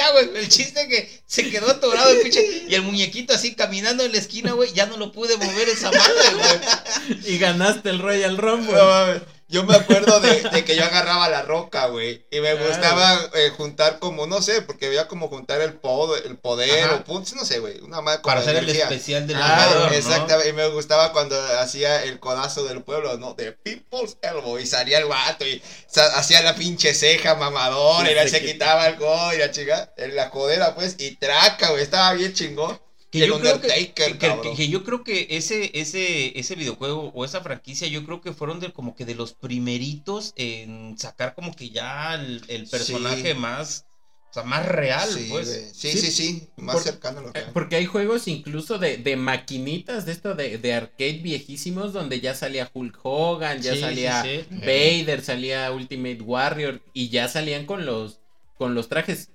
ya, 0.10 0.26
güey, 0.26 0.43
el 0.43 0.49
chiste 0.49 0.88
que 0.88 1.22
se 1.26 1.49
quedó 1.49 1.70
atorado 1.70 2.12
el 2.12 2.22
pinche. 2.22 2.66
Y 2.68 2.76
el 2.76 2.82
muñequito 2.82 3.34
así 3.34 3.55
caminando 3.55 4.03
en 4.03 4.12
la 4.12 4.18
esquina, 4.18 4.53
güey, 4.53 4.74
ya 4.74 4.86
no 4.86 4.97
lo 4.97 5.12
pude 5.12 5.38
mover 5.38 5.70
esa 5.70 5.91
madre, 5.91 6.34
güey. 6.34 7.34
Y 7.34 7.38
ganaste 7.38 7.89
el 7.89 7.99
Royal 7.99 8.38
Rumble. 8.38 8.74
No. 8.74 9.38
Yo 9.51 9.63
me 9.63 9.75
acuerdo 9.75 10.19
de, 10.19 10.41
de 10.41 10.63
que 10.63 10.75
yo 10.75 10.83
agarraba 10.85 11.27
la 11.27 11.41
roca, 11.41 11.87
güey. 11.87 12.23
Y 12.29 12.39
me 12.39 12.51
Claro. 12.51 12.67
gustaba 12.67 13.29
eh, 13.33 13.49
juntar 13.57 13.97
como, 13.97 14.27
no 14.27 14.41
sé, 14.43 14.61
porque 14.61 14.89
veía 14.89 15.07
como 15.07 15.27
juntar 15.27 15.59
el 15.61 15.73
poder, 15.73 16.25
el 16.27 16.37
poder 16.37 16.83
Ajá. 16.85 16.95
o 16.95 17.03
puntos, 17.03 17.33
no 17.33 17.43
sé, 17.45 17.57
güey. 17.59 17.79
Una 17.81 17.99
madre 18.01 18.21
como 18.21 18.29
Para 18.35 18.41
hacer 18.41 18.57
el 18.57 18.69
especial 18.69 19.25
del 19.25 19.37
Ah, 19.37 19.65
jugador, 19.65 19.89
¿no? 19.91 19.97
Exactamente, 19.97 20.49
y 20.49 20.53
me 20.53 20.67
gustaba 20.67 21.11
cuando 21.13 21.35
hacía 21.59 22.03
el 22.03 22.19
codazo 22.19 22.63
del 22.65 22.83
pueblo, 22.83 23.17
¿no? 23.17 23.33
De 23.33 23.51
People's 23.51 24.17
Elbow, 24.21 24.59
y 24.59 24.67
salía 24.67 24.99
el 24.99 25.05
vato 25.05 25.47
y 25.47 25.61
sa- 25.87 26.15
hacía 26.17 26.41
la 26.43 26.53
pinche 26.55 26.93
ceja 26.93 27.33
mamadora, 27.35 28.23
y 28.23 28.29
se 28.29 28.45
quitaba 28.45 28.85
el 28.87 28.97
codo 28.97 29.33
y 29.33 29.37
la 29.39 29.49
chica, 29.51 29.91
en 29.97 30.15
la 30.15 30.29
codera, 30.29 30.75
pues, 30.75 30.95
y 30.99 31.15
traca, 31.15 31.71
güey, 31.71 31.81
estaba 31.81 32.13
bien 32.13 32.33
chingón. 32.33 32.79
Que 33.12 33.20
yo, 33.26 33.39
creo 33.39 33.60
que, 33.60 33.68
Undertaker, 33.68 33.93
que- 33.93 34.12
que- 34.14 34.18
cabrón. 34.28 34.55
que 34.55 34.68
yo 34.70 34.84
creo 34.84 35.03
que 35.03 35.28
ese, 35.32 35.72
ese, 35.74 36.38
ese 36.39 36.55
videojuego 36.55 37.12
o 37.16 37.26
esa 37.26 37.41
franquicia, 37.41 37.88
yo 37.88 38.05
creo 38.05 38.22
que 38.22 38.34
fueron 38.34 38.60
de, 38.60 38.72
como 38.72 38.95
que 38.95 39.03
de 39.05 39.16
los 39.16 39.34
primeritos 39.34 40.34
en 40.36 40.95
sacar 40.97 41.34
como 41.34 41.55
que 41.55 41.70
ya 41.72 42.14
el, 42.16 42.43
el 42.47 42.68
personaje 42.68 43.34
Sí. 43.34 43.39
más, 43.39 43.86
o 44.30 44.34
sea, 44.34 44.43
más 44.43 44.64
real, 44.68 45.10
sí, 45.10 45.26
pues. 45.28 45.72
sí, 45.74 45.91
Sí, 45.91 45.97
sí, 46.01 46.12
sí, 46.12 46.47
más 46.57 46.76
por- 46.76 46.84
cercano 46.84 47.18
a 47.18 47.22
lo 47.24 47.30
Eh, 47.30 47.32
real. 47.34 47.49
Porque 47.51 47.78
hay 47.78 47.88
juegos 47.88 48.28
incluso 48.28 48.78
de, 48.78 48.97
de 48.97 49.16
maquinitas 49.16 50.05
de 50.05 50.12
esto 50.12 50.36
de, 50.36 50.60
de 50.60 50.74
arcade 50.76 51.14
viejísimos 51.24 51.93
donde 51.93 52.20
ya 52.22 52.36
salía 52.36 52.70
Hulk 52.72 52.99
Hogan, 53.01 53.60
ya 53.64 53.74
Sí, 53.74 53.80
salía. 53.82 54.24
Vader, 54.51 55.24
salía 55.24 55.72
Ultimate 55.72 56.22
Warrior 56.22 56.80
y 56.93 57.10
ya 57.10 57.28
salían 57.28 57.66
con 57.66 57.88
los 57.88 58.20
con 58.55 58.76
los 58.76 58.88
trajes 58.88 59.30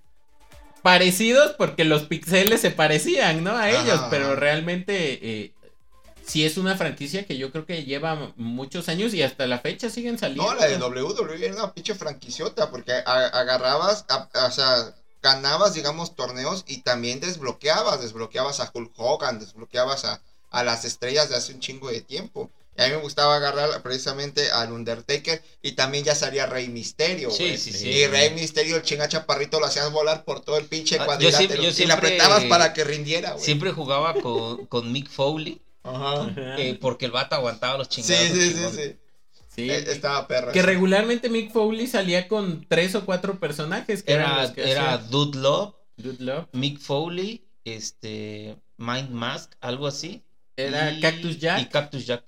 parecidos 0.84 1.52
porque 1.56 1.84
los 1.84 2.02
pixeles 2.02 2.60
se 2.60 2.70
parecían, 2.70 3.42
¿no? 3.42 3.56
A 3.56 3.70
ellos, 3.70 3.98
Ajá. 4.00 4.10
pero 4.10 4.36
realmente 4.36 5.18
eh, 5.44 5.52
sí 6.26 6.44
es 6.44 6.58
una 6.58 6.76
franquicia 6.76 7.24
que 7.24 7.38
yo 7.38 7.50
creo 7.50 7.64
que 7.64 7.84
lleva 7.84 8.34
muchos 8.36 8.90
años 8.90 9.14
y 9.14 9.22
hasta 9.22 9.46
la 9.46 9.60
fecha 9.60 9.88
siguen 9.88 10.18
saliendo. 10.18 10.44
No, 10.44 10.60
la 10.60 10.66
de 10.66 10.76
WWE 10.76 11.46
era 11.46 11.54
una 11.54 11.72
pinche 11.72 11.94
franquiciota, 11.94 12.70
porque 12.70 12.92
a- 12.92 13.28
agarrabas, 13.28 14.04
a- 14.10 14.28
o 14.46 14.50
sea, 14.50 14.94
ganabas, 15.22 15.72
digamos, 15.72 16.14
torneos 16.14 16.64
y 16.66 16.82
también 16.82 17.18
desbloqueabas, 17.18 18.02
desbloqueabas 18.02 18.60
a 18.60 18.70
Hulk 18.72 18.92
Hogan, 18.98 19.38
desbloqueabas 19.38 20.04
a, 20.04 20.20
a 20.50 20.64
las 20.64 20.84
estrellas 20.84 21.30
de 21.30 21.36
hace 21.36 21.54
un 21.54 21.60
chingo 21.60 21.88
de 21.90 22.02
tiempo. 22.02 22.50
Y 22.76 22.82
a 22.82 22.86
mí 22.86 22.90
me 22.92 22.96
gustaba 23.02 23.36
agarrar 23.36 23.82
precisamente 23.82 24.50
al 24.50 24.72
Undertaker 24.72 25.42
y 25.62 25.72
también 25.72 26.04
ya 26.04 26.14
salía 26.14 26.46
Rey 26.46 26.68
Misterio, 26.68 27.30
Sí, 27.30 27.44
güey. 27.44 27.56
sí, 27.58 27.72
sí. 27.72 27.88
Y 27.88 28.06
Rey 28.08 28.30
Misterio, 28.34 28.76
el 28.76 28.82
chinga 28.82 29.08
chaparrito, 29.08 29.60
lo 29.60 29.66
hacías 29.66 29.90
volar 29.92 30.24
por 30.24 30.40
todo 30.40 30.58
el 30.58 30.64
pinche 30.66 30.96
Ah, 30.96 30.98
yo 31.00 31.04
cuadrilátero. 31.06 31.38
siempre- 31.38 31.56
yo 31.58 31.62
Y 31.62 31.66
le 31.66 31.72
siempre- 31.74 31.94
apretabas 31.96 32.44
para 32.46 32.72
que 32.72 32.82
rindiera, 32.84 33.32
güey. 33.32 33.44
Siempre 33.44 33.70
jugaba 33.70 34.14
con, 34.14 34.66
con 34.66 34.90
Mick 34.92 35.08
Foley, 35.08 35.60
Ajá. 35.84 36.32
Eh, 36.58 36.78
porque 36.80 37.04
el 37.04 37.10
vato 37.12 37.36
aguantaba 37.36 37.78
los 37.78 37.88
Sí, 37.88 38.02
chingados. 38.02 38.26
sí, 38.28 38.52
sí, 38.52 38.64
sí. 38.74 38.96
Sí. 39.54 39.70
Eh, 39.70 39.84
Estaba 39.92 40.26
perro. 40.26 40.50
Que 40.50 40.60
sí. 40.60 40.66
regularmente 40.66 41.28
Mick 41.30 41.52
Foley 41.52 41.86
salía 41.86 42.26
con 42.26 42.66
tres 42.68 42.96
o 42.96 43.04
cuatro 43.04 43.38
personajes. 43.38 44.02
Que 44.02 44.14
Era, 44.14 44.52
que 44.52 44.68
era 44.68 44.98
Dude 44.98 45.38
Love, 45.38 45.74
Dude 45.96 46.24
Love. 46.24 46.46
Mick 46.52 46.80
Foley, 46.80 47.46
este, 47.64 48.56
Mind 48.78 49.10
Mask, 49.10 49.52
algo 49.60 49.86
así. 49.86 50.24
Era 50.56 50.90
y- 50.92 51.00
Cactus 51.00 51.38
Jack. 51.38 51.60
Y 51.60 51.66
Cactus 51.66 52.04
Jack. 52.06 52.24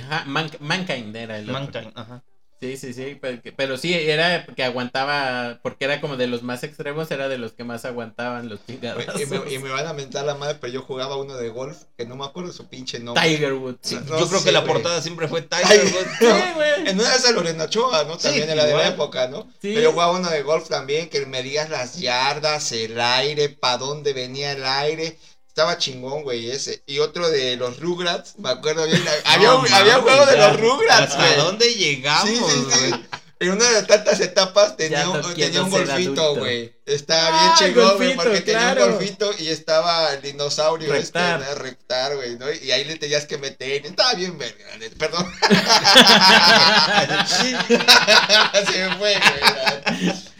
Ajá, 0.00 0.24
Man- 0.26 0.50
Mankind 0.60 1.14
era 1.16 1.38
el 1.38 1.50
otro. 1.50 1.60
Mankind, 1.60 1.92
ajá. 1.94 2.22
Sí, 2.60 2.78
sí, 2.78 2.94
sí, 2.94 3.18
pero, 3.20 3.42
que- 3.42 3.52
pero 3.52 3.76
sí, 3.76 3.92
era 3.92 4.46
que 4.46 4.64
aguantaba, 4.64 5.58
porque 5.62 5.84
era 5.84 6.00
como 6.00 6.16
de 6.16 6.28
los 6.28 6.42
más 6.42 6.62
extremos, 6.62 7.10
era 7.10 7.28
de 7.28 7.36
los 7.36 7.52
que 7.52 7.62
más 7.64 7.84
aguantaban 7.84 8.48
los 8.48 8.64
chingadazos. 8.64 9.20
Y 9.20 9.26
me, 9.26 9.52
y 9.52 9.58
me 9.58 9.68
van 9.68 9.86
a 9.86 9.92
mentar 9.92 10.24
la 10.24 10.34
madre, 10.34 10.56
pero 10.60 10.72
yo 10.72 10.80
jugaba 10.80 11.16
uno 11.16 11.36
de 11.36 11.48
golf 11.50 11.82
que 11.98 12.06
no 12.06 12.16
me 12.16 12.24
acuerdo 12.24 12.52
su 12.52 12.66
pinche 12.68 13.00
nombre. 13.00 13.22
Tiger 13.22 13.52
Woods. 13.54 13.78
Sí. 13.82 13.96
Sí, 13.96 14.00
No 14.08 14.18
Yo 14.18 14.28
creo 14.28 14.38
sé, 14.38 14.46
que 14.46 14.52
la 14.52 14.64
portada 14.64 15.02
siempre 15.02 15.28
fue 15.28 15.42
Tiger 15.42 15.84
Woods. 15.84 16.54
güey. 16.54 16.88
En 16.88 16.98
una 17.00 17.10
de 17.10 17.16
esas 17.16 17.32
Lorena 17.34 17.64
Ochoa, 17.64 18.04
¿no? 18.04 18.14
Sí, 18.18 18.28
También 18.28 18.48
era 18.48 18.64
de 18.64 18.72
la 18.72 18.88
época, 18.88 19.26
¿no? 19.28 19.42
Sí. 19.60 19.72
Pero 19.74 19.80
yo 19.82 19.92
jugaba 19.92 20.12
uno 20.12 20.30
de 20.30 20.42
golf 20.42 20.68
también, 20.68 21.10
que 21.10 21.26
medías 21.26 21.68
las 21.68 21.98
yardas, 21.98 22.72
el 22.72 22.98
aire, 22.98 23.48
para 23.50 23.78
dónde 23.78 24.12
venía 24.14 24.52
el 24.52 24.64
aire. 24.64 25.18
Estaba 25.54 25.78
chingón, 25.78 26.24
güey, 26.24 26.50
ese. 26.50 26.82
Y 26.84 26.98
otro 26.98 27.30
de 27.30 27.54
los 27.56 27.78
Rugrats, 27.78 28.36
me 28.40 28.50
acuerdo 28.50 28.86
bien. 28.86 29.00
había, 29.24 29.50
No 29.50 29.62
había 29.72 29.98
un 29.98 30.02
juego 30.02 30.26
de 30.26 30.36
los 30.36 30.58
Rugrats, 30.60 31.12
¿Hasta 31.12 31.26
güey. 31.28 31.36
dónde 31.36 31.72
llegamos, 31.74 32.28
Sí, 32.28 32.36
sí, 32.36 32.66
sí. 32.72 32.90
güey? 32.90 33.04
En 33.38 33.50
una 33.50 33.70
de 33.70 33.82
tantas 33.84 34.18
etapas 34.20 34.76
tenía, 34.76 35.08
un, 35.08 35.20
no 35.20 35.28
tenía 35.32 35.62
un 35.62 35.70
golfito, 35.70 36.34
güey. 36.36 36.74
Estaba 36.86 37.28
Ah, 37.28 37.40
bien 37.40 37.52
el 37.52 37.58
chingón, 37.74 37.96
güey, 37.98 38.16
porque 38.16 38.40
tenía 38.40 38.72
un 38.72 38.78
golfito 38.90 39.30
y 39.38 39.46
estaba 39.48 40.12
el 40.14 40.22
dinosaurio 40.22 40.90
Rectar. 40.90 41.40
este, 41.40 41.54
¿no? 41.54 41.62
rectar, 41.62 42.16
güey, 42.16 42.36
¿no? 42.36 42.46
Y 42.52 42.72
ahí 42.72 42.84
le 42.84 42.96
tenías 42.96 43.26
que 43.26 43.38
meter. 43.38 43.86
Estaba 43.86 44.14
bien 44.14 44.36
verga, 44.38 44.64
perdón. 44.98 45.32
Se 48.72 48.88
me 48.88 48.96
fue, 48.96 49.20
güey. 49.20 50.33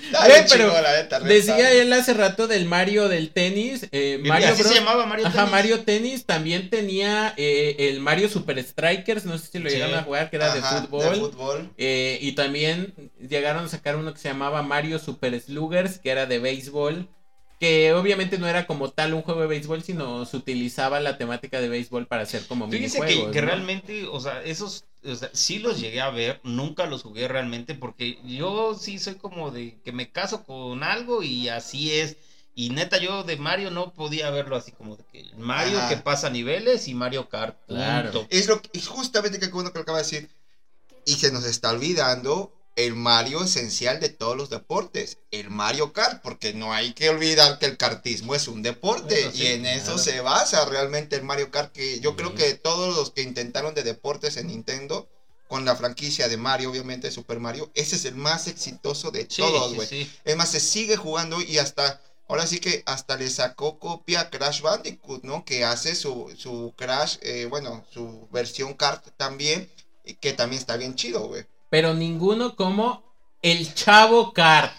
Pero 0.50 0.80
la 0.80 0.92
neta. 1.02 1.20
Decía 1.20 1.70
él 1.72 1.92
hace 1.92 2.14
rato 2.14 2.46
del 2.46 2.66
Mario 2.66 3.08
del 3.08 3.30
tenis. 3.30 3.86
eh, 3.92 4.18
Mario 4.24 4.48
así 4.48 4.62
Bros. 4.62 4.72
se 4.74 4.78
llamaba 4.80 5.06
Mario 5.06 5.26
Ajá, 5.26 5.36
Tennis. 5.36 5.50
Mario 5.50 5.80
Tennis 5.84 6.26
también 6.26 6.70
tenía 6.70 7.34
eh, 7.36 7.76
el 7.78 8.00
Mario 8.00 8.28
Super 8.28 8.62
Strikers, 8.62 9.24
no 9.24 9.38
sé 9.38 9.46
si 9.52 9.58
lo 9.58 9.68
Sí. 9.68 9.76
llegaron 9.76 9.98
a 9.98 10.02
jugar, 10.02 10.30
que 10.30 10.36
era 10.36 10.52
Ajá, 10.52 10.80
de 10.80 10.86
fútbol. 10.86 11.16
fútbol. 11.16 11.70
Eh, 11.78 12.18
y 12.20 12.32
también 12.32 12.94
llegaron 13.20 13.64
a 13.64 13.68
sacar 13.68 13.96
uno 13.96 14.12
que 14.12 14.20
se 14.20 14.28
llamaba 14.28 14.62
Mario 14.62 14.98
Super 14.98 15.38
Sluggers, 15.40 15.98
que 15.98 16.10
era 16.10 16.26
de 16.26 16.38
béisbol. 16.38 17.08
Que 17.60 17.92
obviamente 17.94 18.36
no 18.36 18.48
era 18.48 18.66
como 18.66 18.90
tal 18.90 19.14
un 19.14 19.22
juego 19.22 19.40
de 19.42 19.46
béisbol, 19.46 19.82
sino 19.82 20.26
se 20.26 20.36
utilizaba 20.36 20.98
la 21.00 21.16
temática 21.16 21.60
de 21.60 21.68
béisbol 21.68 22.06
para 22.06 22.24
hacer 22.24 22.42
como 22.46 22.68
Fíjese 22.68 22.98
que, 22.98 23.04
minijuegos. 23.04 23.32
que 23.32 23.40
realmente, 23.40 24.06
o 24.08 24.20
sea, 24.20 24.42
esos, 24.42 24.84
o 25.04 25.14
sea, 25.14 25.30
sí 25.32 25.58
los 25.58 25.80
llegué 25.80 26.00
a 26.00 26.10
ver, 26.10 26.40
nunca 26.44 26.86
los 26.86 27.02
jugué 27.02 27.28
realmente, 27.28 27.74
porque 27.74 28.18
yo 28.24 28.74
sí 28.74 28.98
soy 28.98 29.16
como 29.16 29.50
de 29.50 29.78
que 29.84 29.92
me 29.92 30.10
caso 30.10 30.44
con 30.44 30.82
algo 30.82 31.22
y 31.22 31.48
así 31.48 31.92
es. 31.92 32.16
Y 32.56 32.70
neta, 32.70 32.98
yo 32.98 33.24
de 33.24 33.36
Mario 33.36 33.70
no 33.70 33.92
podía 33.92 34.30
verlo 34.30 34.54
así 34.54 34.70
como 34.70 34.96
de 34.96 35.04
que 35.04 35.24
Mario 35.36 35.78
Ajá. 35.78 35.88
que 35.88 35.96
pasa 35.96 36.30
niveles 36.30 36.86
y 36.86 36.94
Mario 36.94 37.28
Kart. 37.28 37.58
Claro. 37.66 38.12
punto. 38.12 38.28
Es 38.30 38.46
lo 38.46 38.62
que, 38.62 38.80
justamente 38.80 39.40
que 39.40 39.46
uno 39.52 39.72
que 39.72 39.80
acaba 39.80 39.98
de 39.98 40.04
decir. 40.04 40.30
Y 41.04 41.14
se 41.14 41.32
nos 41.32 41.44
está 41.44 41.70
olvidando 41.72 42.52
el 42.76 42.94
Mario 42.94 43.44
esencial 43.44 44.00
de 44.00 44.08
todos 44.08 44.36
los 44.36 44.50
deportes, 44.50 45.18
el 45.30 45.50
Mario 45.50 45.92
Kart, 45.92 46.22
porque 46.22 46.54
no 46.54 46.72
hay 46.72 46.92
que 46.92 47.08
olvidar 47.08 47.58
que 47.58 47.66
el 47.66 47.76
kartismo 47.76 48.34
es 48.34 48.48
un 48.48 48.62
deporte 48.62 49.14
Bueno, 49.14 49.32
sí, 49.32 49.42
y 49.42 49.46
en 49.46 49.66
eso 49.66 49.96
se 49.98 50.20
basa 50.20 50.64
realmente 50.64 51.16
el 51.16 51.22
Mario 51.22 51.50
Kart, 51.50 51.72
que 51.72 52.00
yo 52.00 52.16
creo 52.16 52.34
que 52.34 52.54
todos 52.54 52.96
los 52.96 53.12
que 53.12 53.22
intentaron 53.22 53.74
de 53.74 53.84
deportes 53.84 54.36
en 54.36 54.48
Nintendo, 54.48 55.08
con 55.46 55.64
la 55.64 55.76
franquicia 55.76 56.28
de 56.28 56.36
Mario, 56.36 56.70
obviamente 56.70 57.10
Super 57.12 57.38
Mario, 57.38 57.70
ese 57.74 57.96
es 57.96 58.04
el 58.06 58.16
más 58.16 58.48
exitoso 58.48 59.10
de 59.10 59.26
Sí, 59.28 59.36
todos, 59.36 59.74
güey. 59.74 60.10
Es 60.24 60.36
más, 60.36 60.50
se 60.50 60.58
sigue 60.58 60.96
jugando 60.96 61.40
y 61.40 61.58
hasta, 61.58 62.00
ahora 62.26 62.46
sí 62.46 62.58
que 62.58 62.82
hasta 62.86 63.16
le 63.16 63.30
sacó 63.30 63.78
copia 63.78 64.20
a 64.22 64.30
Crash 64.30 64.62
Bandicoot, 64.62 65.22
¿no? 65.22 65.44
Que 65.44 65.64
hace 65.64 65.94
su, 65.94 66.34
su 66.36 66.74
Crash, 66.76 67.18
eh, 67.20 67.46
bueno, 67.48 67.84
su 67.92 68.26
versión 68.32 68.74
kart 68.74 69.06
también, 69.16 69.70
que 70.20 70.32
también 70.32 70.58
está 70.58 70.76
bien 70.76 70.96
chido, 70.96 71.28
güey. 71.28 71.44
Pero 71.74 71.92
ninguno 71.92 72.54
como 72.54 73.02
el 73.42 73.74
Chavo 73.74 74.32
Kart. 74.32 74.72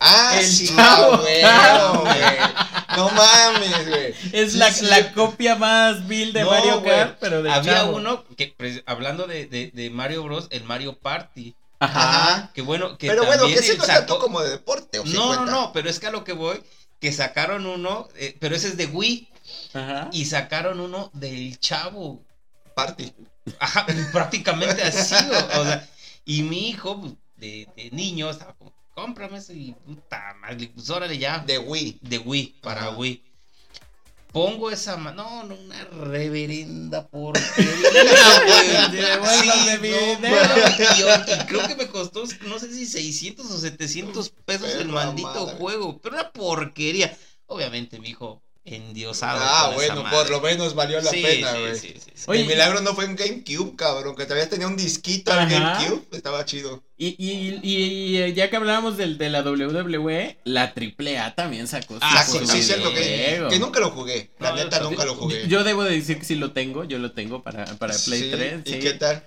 Ah, 0.00 0.32
El 0.40 0.44
sí, 0.44 0.66
Chavo 0.74 1.18
güey, 1.18 1.40
Kart. 1.40 2.00
güey. 2.00 2.96
No 2.96 3.10
mames, 3.10 3.88
güey. 3.88 4.14
Es 4.32 4.50
Sí, 4.52 4.58
la, 4.58 4.72
sí. 4.72 4.86
la 4.86 5.12
copia 5.12 5.54
más 5.54 6.08
vil 6.08 6.32
de 6.32 6.40
No, 6.42 6.50
Mario. 6.50 6.82
Kart, 6.82 7.18
pero 7.20 7.44
de 7.44 7.52
Había 7.52 7.74
Chavo. 7.74 7.94
uno 7.96 8.24
que, 8.36 8.52
pues, 8.58 8.82
hablando 8.86 9.28
de, 9.28 9.46
de, 9.46 9.70
de 9.72 9.88
Mario 9.90 10.24
Bros, 10.24 10.48
el 10.50 10.64
Mario 10.64 10.98
Party. 10.98 11.54
Ajá. 11.78 12.50
Que 12.52 12.60
bueno, 12.62 12.98
que 12.98 13.06
Pero 13.06 13.24
bueno, 13.24 13.42
también 13.42 13.60
que 13.62 13.70
él 13.70 13.78
no 13.78 13.84
es 13.84 13.88
tanto 13.88 14.14
sacó- 14.14 14.24
como 14.24 14.40
de 14.40 14.50
deporte, 14.50 14.98
¿o 14.98 15.04
No, 15.04 15.32
no, 15.36 15.46
no, 15.46 15.72
pero 15.72 15.88
es 15.88 16.00
que 16.00 16.08
a 16.08 16.10
lo 16.10 16.24
que 16.24 16.32
voy, 16.32 16.60
que 17.00 17.12
sacaron 17.12 17.66
uno, 17.66 18.08
eh, 18.16 18.36
pero 18.40 18.56
ese 18.56 18.66
es 18.66 18.76
de 18.76 18.86
Wii, 18.86 19.28
Ajá. 19.74 20.08
y 20.10 20.24
sacaron 20.24 20.80
uno 20.80 21.08
del 21.12 21.56
Chavo. 21.60 22.20
Party. 22.74 23.10
Ajá, 23.58 23.86
prácticamente 24.12 24.82
así, 24.82 25.14
o, 25.14 25.60
o 25.60 25.64
sea, 25.64 25.88
y 26.26 26.42
mi 26.42 26.68
hijo, 26.68 27.00
pues, 27.00 27.14
de, 27.36 27.66
de 27.76 27.90
niño, 27.92 28.28
estaba 28.30 28.54
como, 28.54 28.74
cómprame 28.94 29.38
eso 29.38 29.52
y 29.54 29.72
puta 29.86 30.34
madre, 30.40 30.70
pues 30.74 30.90
órale 30.90 31.16
ya, 31.18 31.38
de, 31.38 31.54
De 31.54 31.58
Wii. 31.58 32.00
Wii, 32.24 32.54
para 32.60 32.88
Ajá. 32.88 32.96
Wii. 32.98 33.22
Pongo 34.32 34.70
esa 34.70 34.98
ma- 34.98 35.12
no, 35.12 35.44
no, 35.44 35.54
una 35.54 35.82
reverenda 35.84 37.08
porquería, 37.08 37.64
güey. 38.44 39.00
Devuélvame 39.00 39.78
mi 39.78 39.88
no, 39.90 39.96
dinero. 39.98 40.46
mames, 40.46 40.80
y 40.98 41.46
creo 41.46 41.66
que 41.66 41.74
me 41.76 41.86
costó, 41.88 42.24
no 42.46 42.58
sé 42.58 42.70
si 42.72 42.84
600 42.86 43.46
o 43.50 43.58
700 43.58 44.28
pesos 44.44 44.74
el 44.74 44.88
maldito 44.88 45.28
madre. 45.46 45.56
juego, 45.56 45.98
pero 46.02 46.16
una 46.16 46.30
porquería. 46.32 47.16
Obviamente 47.46 47.98
mi 47.98 48.10
hijo 48.10 48.42
endiosado. 48.66 49.38
Ah, 49.42 49.70
bueno, 49.74 50.04
por 50.10 50.28
lo 50.28 50.40
menos 50.40 50.74
valió 50.74 51.00
la 51.00 51.10
Sí, 51.10 51.22
pena, 51.22 51.52
güey. 51.52 51.74
sí, 51.78 51.94
sí, 51.94 52.10
sí. 52.14 52.24
Oye, 52.26 52.40
el 52.42 52.46
milagro 52.46 52.80
no 52.80 52.94
fue 52.94 53.04
en 53.04 53.16
GameCube, 53.16 53.76
cabrón, 53.76 54.16
que 54.16 54.24
todavía 54.24 54.48
tenía 54.48 54.66
un 54.66 54.76
disquito 54.76 55.32
en. 55.38 55.48
GameCube, 55.48 56.02
estaba 56.12 56.44
chido. 56.44 56.82
Y, 56.98 57.08
y, 57.18 57.60
y, 57.62 58.22
y, 58.22 58.32
ya 58.34 58.48
que 58.50 58.56
hablábamos 58.56 58.96
del, 58.96 59.18
de 59.18 59.28
la 59.30 59.42
WWE, 59.42 60.38
la 60.44 60.72
AAA 60.74 61.34
también 61.34 61.66
sacó 61.68 61.94
su 61.94 62.00
Ah, 62.02 62.24
sí, 62.24 62.38
cierto 62.62 62.92
que, 62.92 63.46
que 63.50 63.58
nunca 63.58 63.80
lo 63.80 63.90
jugué. 63.90 64.30
La 64.38 64.50
No, 64.50 64.56
neta, 64.56 64.80
nunca 64.80 65.04
lo 65.04 65.14
jugué. 65.14 65.46
Yo 65.46 65.62
debo 65.62 65.84
de 65.84 65.92
decir 65.96 66.18
que 66.18 66.24
sí 66.24 66.34
lo 66.36 66.52
tengo, 66.52 66.84
yo 66.84 66.98
lo 66.98 67.12
tengo 67.12 67.42
para, 67.42 67.64
para 67.76 67.94
Play 67.94 68.22
Sí, 68.22 68.30
3. 68.30 68.60
¿Y 68.64 68.70
sí. 68.72 68.78
qué 68.80 68.94
tal? 68.94 69.22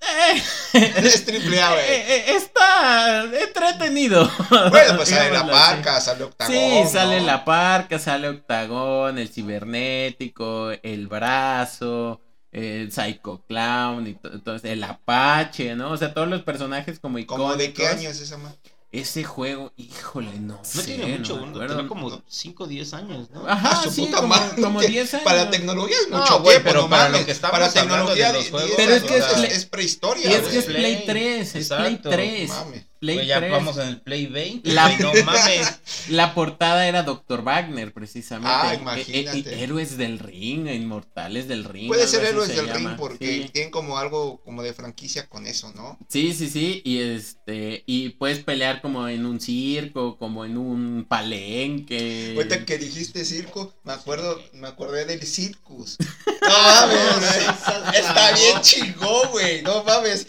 Eh, 0.00 0.42
Es 0.96 1.24
triple 1.24 1.60
A, 1.60 1.70
eh, 1.70 1.74
güey. 1.74 1.86
eh, 1.90 2.36
está 2.36 3.24
entretenido. 3.24 4.30
Bueno, 4.70 4.96
pues 4.96 5.08
sale 5.08 5.30
la 5.32 5.40
así. 5.40 5.50
parca, 5.50 6.00
sale 6.00 6.24
octagón. 6.24 6.54
Sí, 6.54 6.82
sale 6.90 7.20
¿no? 7.20 7.26
la 7.26 7.44
parca, 7.44 7.98
sale 7.98 8.28
Octagón, 8.28 9.18
el 9.18 9.28
cibernético, 9.28 10.70
el 10.82 11.06
brazo, 11.08 12.20
el 12.52 12.90
Psycho 12.92 13.42
Clown, 13.46 14.06
y 14.06 14.14
to- 14.14 14.32
entonces 14.32 14.70
el 14.70 14.82
Apache, 14.84 15.74
¿no? 15.74 15.90
O 15.92 15.96
sea, 15.96 16.12
todos 16.14 16.28
los 16.28 16.42
personajes 16.42 16.98
como 17.00 17.18
icónicos. 17.18 17.46
¿Cómo 17.52 17.56
de 17.56 17.72
qué 17.72 17.86
año 17.86 18.08
es 18.10 18.20
esa, 18.20 18.36
man? 18.38 18.54
Ese 18.92 19.24
juego, 19.24 19.72
híjole, 19.76 20.38
no, 20.38 20.54
No 20.54 20.64
sé, 20.64 20.84
tiene 20.84 21.18
mucho, 21.18 21.44
no 21.44 21.66
tiene 21.66 21.86
como 21.88 22.22
5 22.26 22.64
o 22.64 22.66
10 22.66 22.94
años, 22.94 23.28
¿no? 23.30 23.46
Ajá, 23.46 23.70
Ah, 23.72 23.82
su 23.82 23.90
sí, 23.90 24.02
puta 24.02 24.16
como, 24.18 24.28
madre, 24.28 24.62
como 24.62 24.80
que 24.80 24.86
10 24.88 25.14
años. 25.14 25.24
Para 25.24 25.44
la 25.44 25.50
tecnología 25.50 25.96
es 26.04 26.08
No, 26.08 26.18
mucho 26.18 26.40
güey, 26.40 26.50
tiempo, 26.56 26.68
pero 26.70 26.82
no 26.82 26.88
para 26.88 27.08
lo 27.10 27.24
que 27.26 27.32
estamos 27.32 27.52
para 27.58 27.72
tecnología 27.72 28.28
de 28.28 28.32
los 28.34 28.42
10 28.44 28.50
juegos, 28.52 28.70
Pero 28.76 28.94
es 28.94 29.02
que 29.02 29.16
es 29.18 29.52
es 29.52 29.66
prehistoria, 29.66 30.30
Y 30.30 30.32
es 30.34 30.42
que 30.48 30.58
es 30.58 30.64
Play 30.66 30.96
Play. 31.02 31.06
3, 31.06 31.54
es 31.56 31.68
Play 31.68 31.78
Exacto. 31.94 32.10
3. 32.10 32.48
Mames. 32.48 32.82
Play 33.14 33.26
ya 33.26 33.38
3. 33.38 33.50
vamos 33.52 33.76
en 33.78 33.88
el 33.88 34.00
Play 34.00 34.26
20. 34.26 34.72
La- 34.72 34.96
no 34.98 35.12
mames. 35.24 35.78
La 36.08 36.34
portada 36.34 36.86
era 36.86 37.02
Dr. 37.02 37.42
Wagner, 37.42 37.92
precisamente. 37.92 38.50
Ah, 38.52 38.72
Eh, 38.72 38.76
eh, 38.76 38.80
imagínate. 38.80 39.38
eh, 39.54 39.62
héroes 39.62 39.96
del 39.96 40.18
ring, 40.18 40.68
Inmortales 40.68 41.48
del 41.48 41.64
ring. 41.64 41.88
Puede 41.88 42.06
ser 42.06 42.24
héroes 42.24 42.48
se 42.48 42.56
del 42.56 42.66
llama. 42.66 42.78
ring 42.90 42.98
porque 42.98 43.42
Sí. 43.44 43.50
tienen 43.52 43.70
como 43.70 43.98
algo 43.98 44.40
como 44.44 44.62
de 44.62 44.72
franquicia 44.74 45.28
con 45.28 45.46
eso, 45.46 45.72
¿no? 45.74 45.98
Sí, 46.08 46.32
sí, 46.34 46.48
sí, 46.50 46.82
y 46.84 46.98
este, 47.00 47.82
y 47.86 48.10
puedes 48.10 48.40
pelear 48.44 48.80
como 48.82 49.08
en 49.08 49.26
un 49.26 49.40
circo, 49.40 50.16
como 50.18 50.44
en 50.44 50.56
un 50.58 51.06
palenque. 51.08 52.34
Ahorita 52.36 52.64
que 52.64 52.78
dijiste 52.78 53.24
circo, 53.24 53.74
me 53.84 53.92
acuerdo, 53.92 54.40
me 54.54 54.68
acordé 54.68 55.04
del 55.04 55.22
circus. 55.22 55.96
No 56.46 56.52
mames, 56.62 57.96
está 57.98 58.32
bien 58.32 58.60
chingón, 58.60 59.30
güey. 59.32 59.62
No 59.62 59.82
mames. 59.82 60.28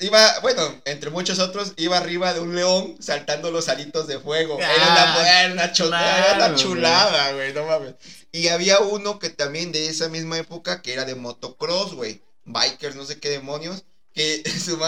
Iba, 0.00 0.40
bueno, 0.40 0.62
entre 0.86 1.10
muchos 1.10 1.38
otros, 1.40 1.74
iba 1.86 1.96
arriba 1.98 2.34
de 2.34 2.40
un 2.40 2.54
león 2.54 2.96
saltando 3.00 3.50
los 3.50 3.68
alitos 3.68 4.06
de 4.06 4.18
fuego. 4.20 4.58
Era 4.58 4.74
una, 4.74 5.14
Ah, 5.16 5.42
era 5.44 5.52
una, 5.54 5.72
chu- 5.72 5.88
claro, 5.88 6.26
era 6.36 6.46
una 6.46 6.54
chulada, 6.56 7.32
güey. 7.32 7.52
No 7.52 7.64
mames. 7.66 7.94
Y 8.32 8.48
había 8.48 8.80
uno 8.80 9.18
que 9.18 9.30
también 9.30 9.72
de 9.72 9.88
esa 9.88 10.08
misma 10.08 10.38
época 10.38 10.82
que 10.82 10.92
era 10.92 11.04
de 11.04 11.14
motocross, 11.14 11.94
güey. 11.94 12.22
Bikers, 12.44 12.94
no 12.94 13.04
sé 13.04 13.18
qué 13.18 13.28
demonios. 13.30 13.84
Que 14.12 14.42
su 14.64 14.78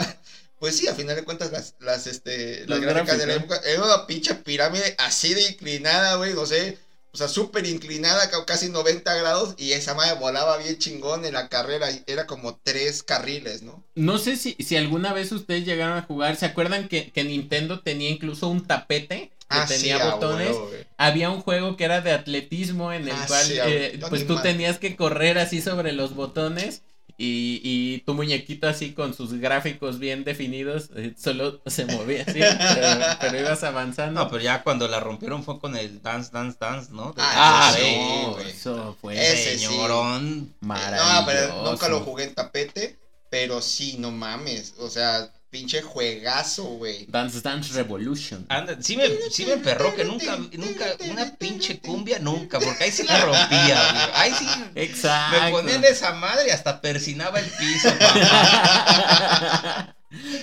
Pues 0.58 0.76
sí, 0.76 0.88
a 0.88 0.94
final 0.94 1.16
de 1.16 1.24
cuentas, 1.24 1.50
las, 1.52 1.74
las, 1.80 2.06
este, 2.06 2.60
las 2.66 2.68
Los 2.68 2.80
gráficas 2.80 3.18
de 3.18 3.26
la 3.26 3.34
época, 3.34 3.60
era 3.64 3.82
una 3.82 4.06
pinche 4.06 4.34
pirámide 4.34 4.94
así 4.98 5.34
de 5.34 5.42
inclinada, 5.42 6.16
güey, 6.16 6.34
no 6.34 6.46
sé, 6.46 6.78
o 7.12 7.16
sea, 7.16 7.28
súper 7.28 7.66
inclinada, 7.66 8.30
ca- 8.30 8.44
casi 8.44 8.68
90 8.70 9.14
grados, 9.14 9.54
y 9.58 9.72
esa 9.72 9.94
madre 9.94 10.18
volaba 10.18 10.58
bien 10.58 10.78
chingón 10.78 11.24
en 11.24 11.34
la 11.34 11.48
carrera, 11.48 11.88
era 12.06 12.26
como 12.26 12.58
tres 12.62 13.02
carriles, 13.02 13.62
¿no? 13.62 13.82
No 13.94 14.18
sé 14.18 14.36
si, 14.36 14.54
si 14.60 14.76
alguna 14.76 15.12
vez 15.12 15.32
ustedes 15.32 15.64
llegaron 15.64 15.98
a 15.98 16.02
jugar. 16.02 16.36
¿Se 16.36 16.46
acuerdan 16.46 16.88
que, 16.88 17.10
que 17.10 17.24
Nintendo 17.24 17.80
tenía 17.80 18.10
incluso 18.10 18.48
un 18.48 18.66
tapete 18.66 19.30
que 19.30 19.46
Ah, 19.50 19.66
tenía 19.66 20.10
botones? 20.10 20.56
Había 20.98 21.30
un 21.30 21.40
juego 21.40 21.76
que 21.76 21.84
era 21.84 22.00
de 22.00 22.12
atletismo 22.12 22.92
en 22.92 23.02
el 23.08 23.12
Ah, 23.12 23.24
cual 23.26 23.46
sí, 23.46 23.58
eh, 23.64 23.98
pues 24.08 24.26
tú 24.26 24.36
tenías 24.40 24.78
que 24.78 24.94
correr 24.96 25.38
así 25.38 25.60
sobre 25.60 25.92
los 25.92 26.14
botones 26.14 26.82
y, 27.20 27.60
y 27.64 27.98
tu 28.02 28.14
muñequito 28.14 28.68
así 28.68 28.92
con 28.94 29.12
sus 29.12 29.34
gráficos 29.34 29.98
bien 29.98 30.22
definidos 30.24 30.90
eh, 30.94 31.14
solo 31.18 31.60
se 31.66 31.84
movía 31.86 32.22
así, 32.26 32.38
pero, 32.74 33.00
pero 33.20 33.40
ibas 33.40 33.64
avanzando. 33.64 34.22
No, 34.24 34.30
pero 34.30 34.42
ya 34.42 34.62
cuando 34.62 34.86
la 34.86 35.00
rompieron 35.00 35.42
fue 35.42 35.58
con 35.58 35.76
el 35.76 36.00
Dance, 36.00 36.30
Dance, 36.32 36.56
Dance, 36.60 36.92
¿no? 36.92 37.12
De- 37.12 37.22
Ah, 37.22 37.68
Ah, 37.70 37.74
sí, 37.76 37.96
no, 37.98 38.38
eso 38.40 38.96
fue 39.00 39.14
Ese 39.16 39.58
sí. 39.58 39.64
señorón. 39.66 40.54
maravilloso. 40.60 41.20
No, 41.20 41.26
pero 41.26 41.62
nunca 41.70 41.88
lo 41.88 42.00
jugué 42.00 42.24
en 42.24 42.34
tapete, 42.34 42.98
pero 43.28 43.60
sí, 43.60 43.96
no 43.98 44.10
mames, 44.12 44.74
o 44.78 44.88
sea, 44.88 45.30
pinche 45.50 45.82
juegazo, 45.82 46.64
güey. 46.64 47.06
Dance 47.08 47.40
Dance 47.40 47.72
Revolution. 47.74 48.44
Anda, 48.48 48.76
sí 48.80 48.96
me, 48.96 49.08
sí 49.30 49.46
me 49.46 49.56
perró 49.58 49.94
que 49.94 50.04
nunca, 50.04 50.36
nunca, 50.36 50.86
una 51.10 51.34
pinche 51.36 51.78
cumbia, 51.80 52.18
nunca, 52.18 52.58
porque 52.58 52.84
ahí 52.84 52.92
sí 52.92 53.04
la 53.04 53.20
rompía, 53.20 53.92
güey. 53.92 54.10
Ahí 54.14 54.32
sí 54.38 54.46
Exacto. 54.74 55.44
me 55.44 55.50
ponían 55.50 55.84
esa 55.84 56.12
madre 56.12 56.48
y 56.48 56.50
hasta 56.50 56.80
persinaba 56.80 57.40
el 57.40 57.46
piso, 57.46 57.88
papá. 57.98 59.94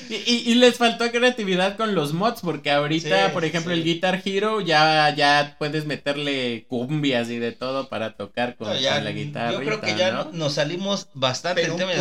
y, 0.09 0.13
y- 0.15 0.43
y 0.51 0.55
les 0.55 0.77
faltó 0.77 1.09
creatividad 1.11 1.75
con 1.77 1.95
los 1.95 2.13
mods, 2.13 2.41
porque 2.41 2.69
ahorita, 2.71 3.27
Sí, 3.27 3.31
por 3.33 3.45
ejemplo, 3.45 3.73
sí. 3.73 3.79
el 3.79 3.83
Guitar 3.85 4.21
Hero 4.23 4.61
ya, 4.61 5.13
ya 5.15 5.55
puedes 5.57 5.85
meterle 5.85 6.65
cumbias 6.67 7.29
y 7.29 7.39
de 7.39 7.51
todo 7.51 7.89
para 7.89 8.15
tocar 8.15 8.55
con, 8.57 8.67
No, 8.69 8.79
ya, 8.79 8.95
con 8.95 9.05
la 9.05 9.11
guitarra. 9.11 9.51
yo 9.53 9.59
creo 9.59 9.81
que 9.81 9.95
ya 9.95 10.11
no- 10.11 10.31
nos 10.33 10.53
salimos 10.53 11.07
bastante 11.13 11.61
del 11.61 11.75
tema, 11.75 11.91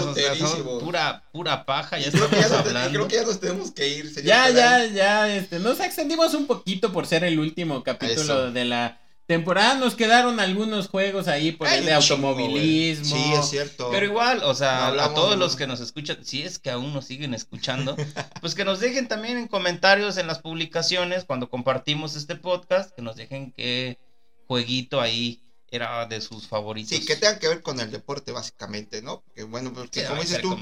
pura, 0.80 1.22
pura 1.32 1.64
paja, 1.64 1.98
ya 1.98 2.10
Creo 2.10 2.28
que 2.28 2.36
ya, 2.36 2.42
estamos 2.42 2.64
nos, 2.64 2.72
creo 2.72 2.82
hablando. 2.82 3.08
que 3.08 3.14
ya 3.16 3.22
nos 3.24 3.40
tenemos 3.40 3.70
que 3.70 3.88
ir, 3.88 4.06
señor. 4.12 4.26
Ya, 4.26 4.50
ya, 4.50 4.84
ya, 4.86 5.34
este, 5.36 5.58
nos 5.58 5.80
extendimos 5.80 6.34
un 6.34 6.46
poquito 6.46 6.92
por 6.92 7.06
ser 7.06 7.24
el 7.24 7.38
último 7.38 7.82
capítulo 7.82 8.22
Eso. 8.22 8.50
de 8.52 8.64
la 8.64 8.98
temporada. 9.26 9.74
Nos 9.76 9.94
quedaron 9.94 10.40
algunos 10.40 10.88
juegos 10.88 11.28
ahí 11.28 11.52
por 11.52 11.68
el 11.68 11.84
de 11.86 11.98
chingo, 11.98 12.28
automovilismo. 12.28 13.16
Sí, 13.16 13.32
es 13.32 13.46
cierto. 13.50 13.88
Pero 13.90 14.06
igual, 14.06 14.42
o 14.44 14.54
sea, 14.54 14.92
No 14.94 15.02
a 15.02 15.14
todos 15.14 15.30
de- 15.32 15.36
los 15.36 15.56
que 15.56 15.66
nos 15.66 15.80
escuchan, 15.80 16.24
si 16.24 16.42
es 16.42 16.58
que 16.58 16.70
aún 16.70 16.92
nos 16.92 17.06
siguen 17.06 17.34
escuchando, 17.34 17.96
pues 18.40 18.54
que 18.54 18.64
nos 18.64 18.80
dejen 18.80 19.08
también 19.08 19.38
en 19.38 19.48
comentarios 19.48 20.16
en 20.16 20.26
las 20.26 20.38
publicaciones 20.40 21.24
cuando 21.24 21.48
compartimos 21.48 22.16
este 22.16 22.36
podcast, 22.36 22.94
que 22.94 23.02
nos 23.02 23.16
dejen 23.16 23.52
qué 23.52 23.98
jueguito 24.46 25.00
ahí 25.00 25.40
era 25.76 26.06
de 26.06 26.20
sus 26.20 26.46
favoritos. 26.46 26.90
Sí, 26.98 27.04
que 27.04 27.16
tengan 27.16 27.38
que 27.38 27.48
ver 27.48 27.62
con 27.62 27.80
el 27.80 27.90
deporte, 27.90 28.32
básicamente, 28.32 29.02
¿no? 29.02 29.22
Porque, 29.22 29.42
bueno, 29.44 29.72
porque 29.72 30.00
Sí, 30.00 30.06
como 30.06 30.20
dices 30.22 30.40
tú, 30.40 30.56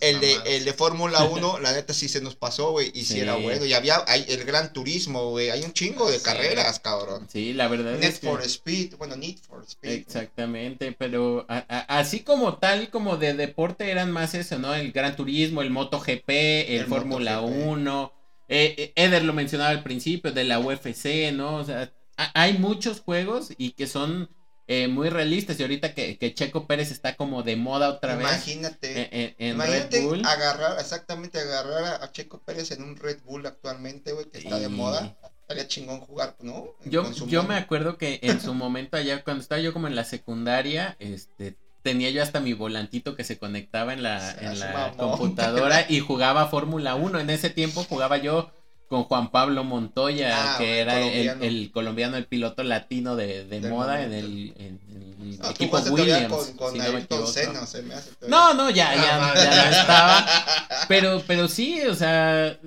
el 0.00 0.20
de, 0.20 0.36
el 0.46 0.64
de 0.64 0.72
Fórmula 0.72 1.24
1, 1.24 1.58
la 1.60 1.72
neta 1.72 1.92
sí 1.94 2.08
se 2.08 2.20
nos 2.20 2.36
pasó, 2.36 2.72
güey, 2.72 2.90
y 2.94 3.04
sí. 3.04 3.14
Sí. 3.14 3.20
era 3.20 3.34
bueno. 3.36 3.64
Y 3.64 3.72
había 3.74 4.02
hay 4.06 4.24
el 4.28 4.44
Gran 4.44 4.72
Turismo, 4.72 5.30
güey, 5.30 5.50
hay 5.50 5.62
un 5.62 5.72
chingo 5.72 6.10
de 6.10 6.18
Sí. 6.18 6.24
carreras, 6.24 6.78
cabrón. 6.80 7.28
Sí, 7.30 7.52
la 7.52 7.68
verdad 7.68 7.92
Need 7.98 8.04
es 8.04 8.18
que... 8.20 8.26
for 8.28 8.42
Speed, 8.42 8.96
bueno, 8.96 9.16
Need 9.16 9.38
for 9.38 9.64
Speed. 9.66 9.92
Exactamente, 9.92 10.92
pero 10.92 11.44
a- 11.48 11.64
a- 11.68 11.98
así 11.98 12.20
como 12.20 12.56
tal, 12.58 12.90
como 12.90 13.16
de 13.16 13.34
deporte 13.34 13.90
eran 13.90 14.10
más 14.10 14.34
eso, 14.34 14.58
¿no? 14.58 14.74
El 14.74 14.92
Gran 14.92 15.16
Turismo, 15.16 15.62
el 15.62 15.70
MotoGP, 15.70 16.28
el, 16.28 16.80
El 16.80 16.86
Fórmula 16.86 17.40
MotoGP. 17.40 17.66
1, 17.66 18.12
eh, 18.48 18.74
eh, 18.78 18.92
Eder 18.96 19.24
lo 19.24 19.32
mencionaba 19.32 19.70
al 19.70 19.82
principio, 19.82 20.32
de 20.32 20.44
la 20.44 20.58
UFC, 20.58 21.32
¿no? 21.32 21.56
O 21.56 21.64
sea, 21.64 21.90
hay 22.34 22.58
muchos 22.58 23.00
juegos 23.00 23.48
y 23.58 23.72
que 23.72 23.86
son 23.86 24.30
eh, 24.68 24.88
muy 24.88 25.10
realistas 25.10 25.58
y 25.58 25.62
ahorita 25.62 25.92
que, 25.94 26.18
que 26.18 26.34
Checo 26.34 26.66
Pérez 26.66 26.90
está 26.92 27.16
como 27.16 27.42
de 27.42 27.56
moda 27.56 27.88
otra 27.90 28.14
vez 28.16 28.26
Imagínate. 28.28 29.00
eh, 29.02 29.08
eh, 29.12 29.34
en 29.38 29.54
Imagínate 29.56 29.98
Red 30.00 30.06
Bull. 30.06 30.24
agarrar, 30.24 30.78
exactamente 30.80 31.38
agarrar 31.40 31.84
a, 31.84 32.04
a 32.04 32.12
Checo 32.12 32.40
Pérez 32.40 32.70
en 32.70 32.82
un 32.82 32.96
Red 32.96 33.18
Bull 33.24 33.44
actualmente, 33.46 34.12
güey, 34.12 34.26
que 34.30 34.38
está 34.38 34.58
de 34.58 34.66
Y- 34.66 34.70
moda. 34.70 35.16
Estaría 35.42 35.68
chingón 35.68 36.00
jugar, 36.00 36.36
¿no? 36.40 36.68
Yo, 36.84 37.10
yo 37.26 37.42
me 37.42 37.56
acuerdo 37.56 37.98
que 37.98 38.20
en 38.22 38.40
su 38.40 38.54
momento 38.54 38.96
allá, 38.96 39.22
cuando 39.24 39.42
estaba 39.42 39.60
yo 39.60 39.72
como 39.74 39.86
en 39.88 39.96
la 39.96 40.04
secundaria, 40.04 40.96
este, 41.00 41.56
tenía 41.82 42.08
yo 42.10 42.22
hasta 42.22 42.40
mi 42.40 42.54
volantito 42.54 43.16
que 43.16 43.24
se 43.24 43.38
conectaba 43.38 43.92
en 43.92 44.02
la, 44.04 44.30
en 44.40 44.58
la 44.60 44.72
mamón. 44.96 45.10
computadora 45.18 45.84
y 45.90 45.98
jugaba 46.00 46.46
Fórmula 46.48 46.94
1. 46.94 47.18
En 47.20 47.28
ese 47.28 47.50
tiempo 47.50 47.84
jugaba 47.84 48.16
yo 48.18 48.50
con 48.92 49.04
Juan 49.04 49.30
Pablo 49.30 49.64
Montoya, 49.64 50.54
Ah, 50.54 50.58
que 50.58 50.80
era 50.80 51.00
el, 51.00 51.06
colombiano. 51.08 51.44
el 51.44 51.70
colombiano, 51.72 52.16
el 52.18 52.26
piloto 52.26 52.62
latino 52.62 53.16
de, 53.16 53.46
de 53.46 53.60
moda 53.70 54.02
en 54.04 54.12
el, 54.12 54.52
en 54.58 55.38
No, 55.40 55.48
equipo 55.50 55.78
Williams. 55.78 56.28
con, 56.28 56.52
con 56.58 56.72
si 56.72 56.78
no. 56.78 57.26
Senna, 57.26 57.64
se 57.66 57.80
me 57.82 57.94
hace. 57.94 58.10
No, 58.28 58.52
no, 58.52 58.68
ya, 58.68 58.90
Ah, 58.90 58.94
ya, 58.96 59.18
madre. 59.18 59.40
ya 59.44 59.80
estaba. 59.80 60.26
Pero, 60.88 61.22
pero 61.26 61.48
sí, 61.48 61.80
o 61.88 61.94
sea, 61.94 62.58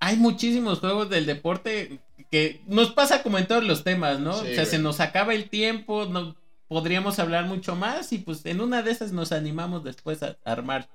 hay 0.00 0.16
muchísimos 0.16 0.80
juegos 0.80 1.08
del 1.08 1.24
deporte 1.26 2.00
que 2.32 2.62
nos 2.66 2.90
pasa 2.90 3.22
como 3.22 3.38
en 3.38 3.46
todos 3.46 3.62
los 3.62 3.84
temas, 3.84 4.18
¿no? 4.18 4.32
Sí, 4.40 4.48
o 4.50 4.54
sea, 4.56 4.66
se 4.66 4.78
nos 4.80 4.98
acaba 4.98 5.34
el 5.34 5.48
tiempo, 5.48 6.06
no 6.06 6.34
podríamos 6.66 7.18
hablar 7.20 7.44
mucho 7.44 7.76
más 7.76 8.12
y 8.12 8.18
pues 8.18 8.44
en 8.46 8.60
una 8.60 8.82
de 8.82 8.90
esas 8.90 9.12
nos 9.12 9.30
animamos 9.30 9.84
después 9.84 10.22
a 10.24 10.36
armar 10.44 10.88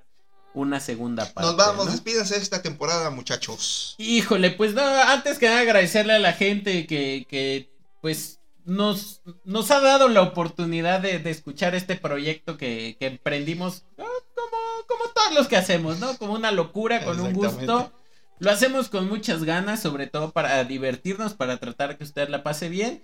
una 0.55 0.79
segunda 0.79 1.25
parte. 1.25 1.41
Nos 1.41 1.57
vamos, 1.57 1.85
¿no? 1.85 1.91
despídense 1.91 2.35
de 2.35 2.41
esta 2.41 2.61
temporada, 2.61 3.09
muchachos. 3.11 3.95
Híjole, 3.97 4.51
pues 4.51 4.73
no, 4.73 4.81
antes 4.81 5.37
que 5.37 5.47
nada 5.47 5.61
agradecerle 5.61 6.13
a 6.13 6.19
la 6.19 6.33
gente 6.33 6.87
que, 6.87 7.25
que 7.29 7.69
pues 8.01 8.39
nos, 8.65 9.21
nos 9.43 9.69
ha 9.71 9.79
dado 9.79 10.09
la 10.09 10.21
oportunidad 10.21 10.99
de, 10.99 11.19
de 11.19 11.29
escuchar 11.29 11.75
este 11.75 11.95
proyecto 11.95 12.57
que, 12.57 12.97
que 12.99 13.07
emprendimos 13.07 13.83
¿no? 13.97 14.05
como, 14.05 14.57
como 14.87 15.11
todos 15.13 15.33
los 15.33 15.47
que 15.47 15.57
hacemos, 15.57 15.99
¿no? 15.99 16.17
Como 16.17 16.33
una 16.33 16.51
locura, 16.51 17.03
con 17.03 17.19
un 17.19 17.33
gusto. 17.33 17.91
Lo 18.39 18.51
hacemos 18.51 18.89
con 18.89 19.07
muchas 19.07 19.43
ganas, 19.43 19.81
sobre 19.81 20.07
todo 20.07 20.31
para 20.31 20.63
divertirnos, 20.65 21.35
para 21.35 21.57
tratar 21.57 21.97
que 21.97 22.03
usted 22.03 22.27
la 22.27 22.43
pase 22.43 22.67
bien. 22.67 23.03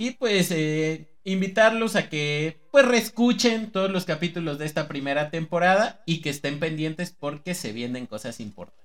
Y 0.00 0.12
pues 0.12 0.50
eh, 0.50 1.12
invitarlos 1.24 1.94
a 1.94 2.08
que 2.08 2.58
pues 2.72 2.86
reescuchen 2.86 3.70
todos 3.70 3.90
los 3.90 4.06
capítulos 4.06 4.58
de 4.58 4.64
esta 4.64 4.88
primera 4.88 5.30
temporada 5.30 6.02
y 6.06 6.22
que 6.22 6.30
estén 6.30 6.58
pendientes 6.58 7.10
porque 7.10 7.54
se 7.54 7.72
vienen 7.72 8.06
cosas 8.06 8.40
importantes. 8.40 8.80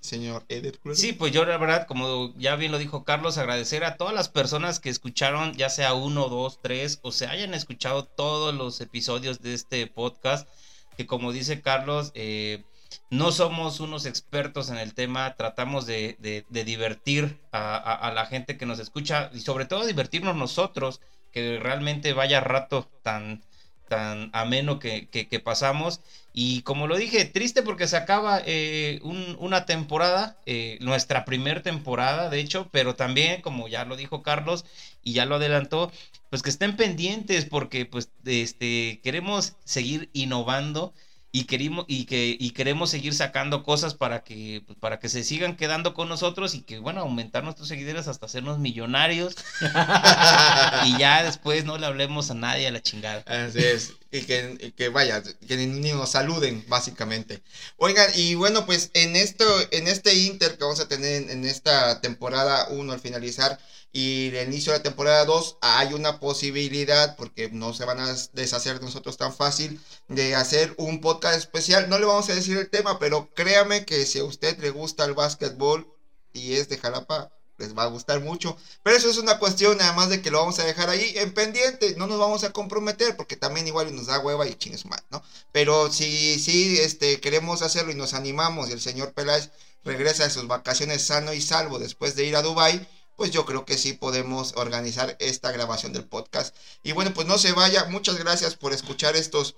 Señor 0.00 0.44
Eder 0.48 0.80
Cruz. 0.80 0.98
Sí, 0.98 1.12
pues 1.12 1.32
yo 1.32 1.44
la 1.44 1.56
verdad, 1.56 1.86
como 1.86 2.34
ya 2.36 2.56
bien 2.56 2.72
lo 2.72 2.78
dijo 2.78 3.04
Carlos, 3.04 3.38
agradecer 3.38 3.84
a 3.84 3.96
todas 3.96 4.12
las 4.12 4.28
personas 4.28 4.80
que 4.80 4.90
escucharon, 4.90 5.52
ya 5.54 5.68
sea 5.68 5.94
uno, 5.94 6.28
dos, 6.28 6.58
tres, 6.60 6.98
o 7.02 7.12
se 7.12 7.28
hayan 7.28 7.54
escuchado 7.54 8.04
todos 8.04 8.52
los 8.52 8.80
episodios 8.80 9.42
de 9.42 9.54
este 9.54 9.86
podcast, 9.86 10.48
que 10.96 11.06
como 11.06 11.30
dice 11.30 11.60
Carlos, 11.62 12.10
eh, 12.16 12.64
no 13.10 13.32
somos 13.32 13.80
unos 13.80 14.06
expertos 14.06 14.70
en 14.70 14.78
el 14.78 14.94
tema, 14.94 15.34
tratamos 15.36 15.86
de, 15.86 16.16
de- 16.20 16.64
divertir 16.64 17.38
a, 17.52 18.10
la 18.12 18.26
gente 18.26 18.56
que 18.56 18.66
nos 18.66 18.78
escucha 18.78 19.30
y 19.32 19.40
sobre 19.40 19.66
todo 19.66 19.86
divertirnos 19.86 20.36
nosotros, 20.36 21.00
que 21.32 21.58
realmente 21.58 22.12
vaya 22.12 22.40
rato 22.40 22.90
tan, 23.02 23.42
tan 23.88 24.30
ameno 24.32 24.78
que, 24.78 25.08
que- 25.08 25.28
que 25.28 25.40
pasamos. 25.40 26.00
Y 26.32 26.62
como 26.62 26.86
lo 26.86 26.96
dije, 26.96 27.24
triste 27.24 27.62
porque 27.62 27.86
se 27.86 27.96
acaba 27.96 28.40
eh, 28.44 28.98
un- 29.02 29.36
una 29.38 29.64
temporada, 29.66 30.38
eh, 30.46 30.78
nuestra 30.80 31.24
primer 31.24 31.62
temporada, 31.62 32.28
de 32.30 32.40
hecho, 32.40 32.68
pero 32.72 32.96
también, 32.96 33.42
como 33.42 33.68
ya 33.68 33.84
lo 33.84 33.96
dijo 33.96 34.22
Carlos 34.22 34.64
y 35.02 35.12
ya 35.14 35.24
lo 35.26 35.36
adelantó, 35.36 35.92
pues 36.30 36.42
que 36.42 36.50
estén 36.50 36.76
pendientes 36.76 37.44
porque 37.44 37.86
pues 37.86 38.10
este, 38.24 39.00
queremos 39.02 39.54
seguir 39.64 40.10
innovando 40.12 40.92
y 41.36 41.44
queremos 41.44 41.84
y 41.86 42.06
que 42.06 42.34
y 42.40 42.52
queremos 42.52 42.88
seguir 42.88 43.12
sacando 43.12 43.62
cosas 43.62 43.92
para 43.92 44.24
que 44.24 44.62
pues, 44.66 44.78
para 44.78 44.98
que 44.98 45.10
se 45.10 45.22
sigan 45.22 45.54
quedando 45.54 45.92
con 45.92 46.08
nosotros 46.08 46.54
y 46.54 46.62
que 46.62 46.78
bueno 46.78 47.02
aumentar 47.02 47.44
nuestros 47.44 47.68
seguidores 47.68 48.08
hasta 48.08 48.24
hacernos 48.24 48.58
millonarios 48.58 49.36
y 50.86 50.96
ya 50.98 51.22
después 51.22 51.66
no 51.66 51.76
le 51.76 51.84
hablemos 51.84 52.30
a 52.30 52.34
nadie 52.34 52.66
a 52.66 52.70
la 52.70 52.80
chingada 52.80 53.22
Así 53.26 53.58
es. 53.58 53.92
Que, 54.24 54.88
vaya, 54.88 55.22
que 55.22 55.56
ni, 55.56 55.66
ni 55.66 55.92
nos 55.92 56.10
saluden, 56.10 56.64
básicamente. 56.68 57.42
Oigan, 57.76 58.10
y 58.14 58.34
bueno, 58.34 58.64
pues 58.66 58.90
en 58.94 59.16
esto, 59.16 59.44
en 59.70 59.88
este 59.88 60.14
Inter 60.14 60.56
que 60.56 60.64
vamos 60.64 60.80
a 60.80 60.88
tener 60.88 61.22
en, 61.22 61.30
en 61.30 61.44
esta 61.44 62.00
temporada 62.00 62.68
1 62.70 62.92
al 62.92 63.00
finalizar 63.00 63.58
y 63.96 64.28
el 64.36 64.48
inicio 64.48 64.72
de 64.72 64.78
la 64.80 64.82
temporada 64.82 65.24
2, 65.24 65.56
hay 65.62 65.94
una 65.94 66.20
posibilidad, 66.20 67.16
porque 67.16 67.48
no 67.50 67.72
se 67.72 67.86
van 67.86 67.98
a 67.98 68.14
deshacer 68.34 68.78
de 68.78 68.84
nosotros 68.84 69.16
tan 69.16 69.34
fácil, 69.34 69.80
de 70.08 70.34
hacer 70.34 70.74
un 70.76 71.00
podcast 71.00 71.38
especial. 71.38 71.88
No 71.88 71.98
le 71.98 72.04
vamos 72.04 72.28
a 72.28 72.34
decir 72.34 72.58
el 72.58 72.68
tema, 72.68 72.98
pero 72.98 73.30
créame 73.34 73.86
que 73.86 74.04
si 74.04 74.18
a 74.18 74.24
usted 74.24 74.58
le 74.58 74.68
gusta 74.68 75.06
el 75.06 75.14
básquetbol 75.14 75.90
y 76.34 76.56
es 76.56 76.68
de 76.68 76.76
Jalapa, 76.76 77.32
les 77.58 77.76
va 77.76 77.84
a 77.84 77.86
gustar 77.88 78.20
mucho. 78.20 78.56
Pero 78.82 78.96
eso 78.96 79.08
es 79.10 79.18
una 79.18 79.38
cuestión, 79.38 79.80
además 79.80 80.08
de 80.10 80.22
que 80.22 80.30
lo 80.30 80.38
vamos 80.38 80.58
a 80.58 80.64
dejar 80.64 80.90
ahí 80.90 81.12
en 81.16 81.32
pendiente. 81.34 81.94
No 81.96 82.06
nos 82.06 82.18
vamos 82.18 82.44
a 82.44 82.52
comprometer 82.52 83.16
porque 83.16 83.36
también 83.36 83.66
igual 83.66 83.94
nos 83.94 84.06
da 84.06 84.18
hueva 84.18 84.46
y 84.46 84.54
chingues 84.54 84.86
mal, 84.86 85.02
¿no? 85.10 85.22
Pero 85.52 85.92
si, 85.92 86.38
si 86.38 86.78
este, 86.78 87.20
queremos 87.20 87.62
hacerlo 87.62 87.92
y 87.92 87.94
nos 87.96 88.14
animamos 88.14 88.68
y 88.68 88.72
el 88.72 88.80
señor 88.80 89.12
Peláez 89.12 89.50
regresa 89.84 90.24
de 90.24 90.30
sus 90.30 90.46
vacaciones 90.48 91.02
sano 91.06 91.32
y 91.32 91.40
salvo 91.40 91.78
después 91.78 92.16
de 92.16 92.24
ir 92.24 92.36
a 92.36 92.42
Dubai, 92.42 92.88
pues 93.16 93.30
yo 93.30 93.46
creo 93.46 93.64
que 93.64 93.78
sí 93.78 93.94
podemos 93.94 94.52
organizar 94.56 95.16
esta 95.20 95.50
grabación 95.52 95.92
del 95.94 96.04
podcast. 96.04 96.54
Y 96.82 96.92
bueno, 96.92 97.14
pues 97.14 97.26
no 97.26 97.38
se 97.38 97.52
vaya. 97.52 97.84
Muchas 97.86 98.18
gracias 98.18 98.56
por 98.56 98.74
escuchar 98.74 99.16
estos, 99.16 99.56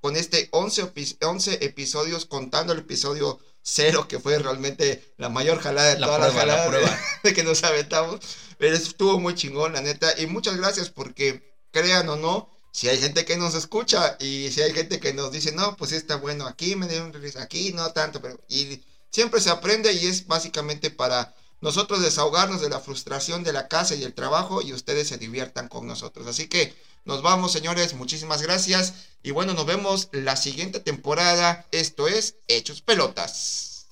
con 0.00 0.16
este 0.16 0.48
11, 0.50 0.92
epi- 0.92 1.16
11 1.24 1.64
episodios, 1.64 2.26
contando 2.26 2.72
el 2.72 2.80
episodio 2.80 3.38
cero, 3.68 4.06
que 4.08 4.20
fue 4.20 4.38
realmente 4.38 5.12
la 5.16 5.28
mayor 5.28 5.58
jalada 5.60 5.92
de 5.94 5.98
La 5.98 6.06
todas 6.06 6.20
las 6.20 6.30
prueba, 6.30 6.46
la 6.46 6.52
jaladas 6.52 6.72
de- 6.72 6.78
prueba. 6.78 7.00
de 7.24 7.34
que 7.34 7.42
nos 7.42 7.64
aventamos. 7.64 8.20
Pero 8.58 8.76
estuvo 8.76 9.18
muy 9.18 9.34
chingón, 9.34 9.72
la 9.72 9.80
neta. 9.80 10.08
Y 10.20 10.26
muchas 10.26 10.56
gracias 10.56 10.88
porque, 10.88 11.52
crean 11.72 12.08
o 12.08 12.16
no, 12.16 12.48
si 12.72 12.88
hay 12.88 12.98
gente 12.98 13.24
que 13.24 13.36
nos 13.36 13.54
escucha 13.54 14.16
y 14.20 14.50
si 14.52 14.62
hay 14.62 14.72
gente 14.72 15.00
que 15.00 15.12
nos 15.12 15.32
dice, 15.32 15.50
no, 15.52 15.76
pues 15.76 15.92
está 15.92 16.16
bueno 16.16 16.46
aquí, 16.46 16.76
me 16.76 16.86
dieron 16.86 17.12
risa 17.12 17.42
aquí, 17.42 17.72
no 17.72 17.90
tanto, 17.92 18.20
pero... 18.22 18.38
Y 18.48 18.82
siempre 19.10 19.40
se 19.40 19.50
aprende 19.50 19.92
y 19.92 20.06
es 20.06 20.26
básicamente 20.26 20.90
para 20.90 21.34
nosotros 21.60 22.02
desahogarnos 22.02 22.60
de 22.60 22.68
la 22.68 22.80
frustración 22.80 23.44
de 23.44 23.52
la 23.52 23.68
casa 23.68 23.94
y 23.94 24.04
el 24.04 24.14
trabajo 24.14 24.62
y 24.62 24.72
ustedes 24.72 25.08
se 25.08 25.18
diviertan 25.18 25.68
con 25.68 25.86
nosotros. 25.86 26.26
Así 26.26 26.48
que 26.48 26.74
nos 27.04 27.22
vamos, 27.22 27.52
señores, 27.52 27.94
muchísimas 27.94 28.42
gracias. 28.42 28.94
Y 29.22 29.30
bueno, 29.30 29.54
nos 29.54 29.66
vemos 29.66 30.08
la 30.12 30.36
siguiente 30.36 30.80
temporada. 30.80 31.66
Esto 31.70 32.08
es 32.08 32.36
Hechos 32.48 32.82
Pelotas. 32.82 33.86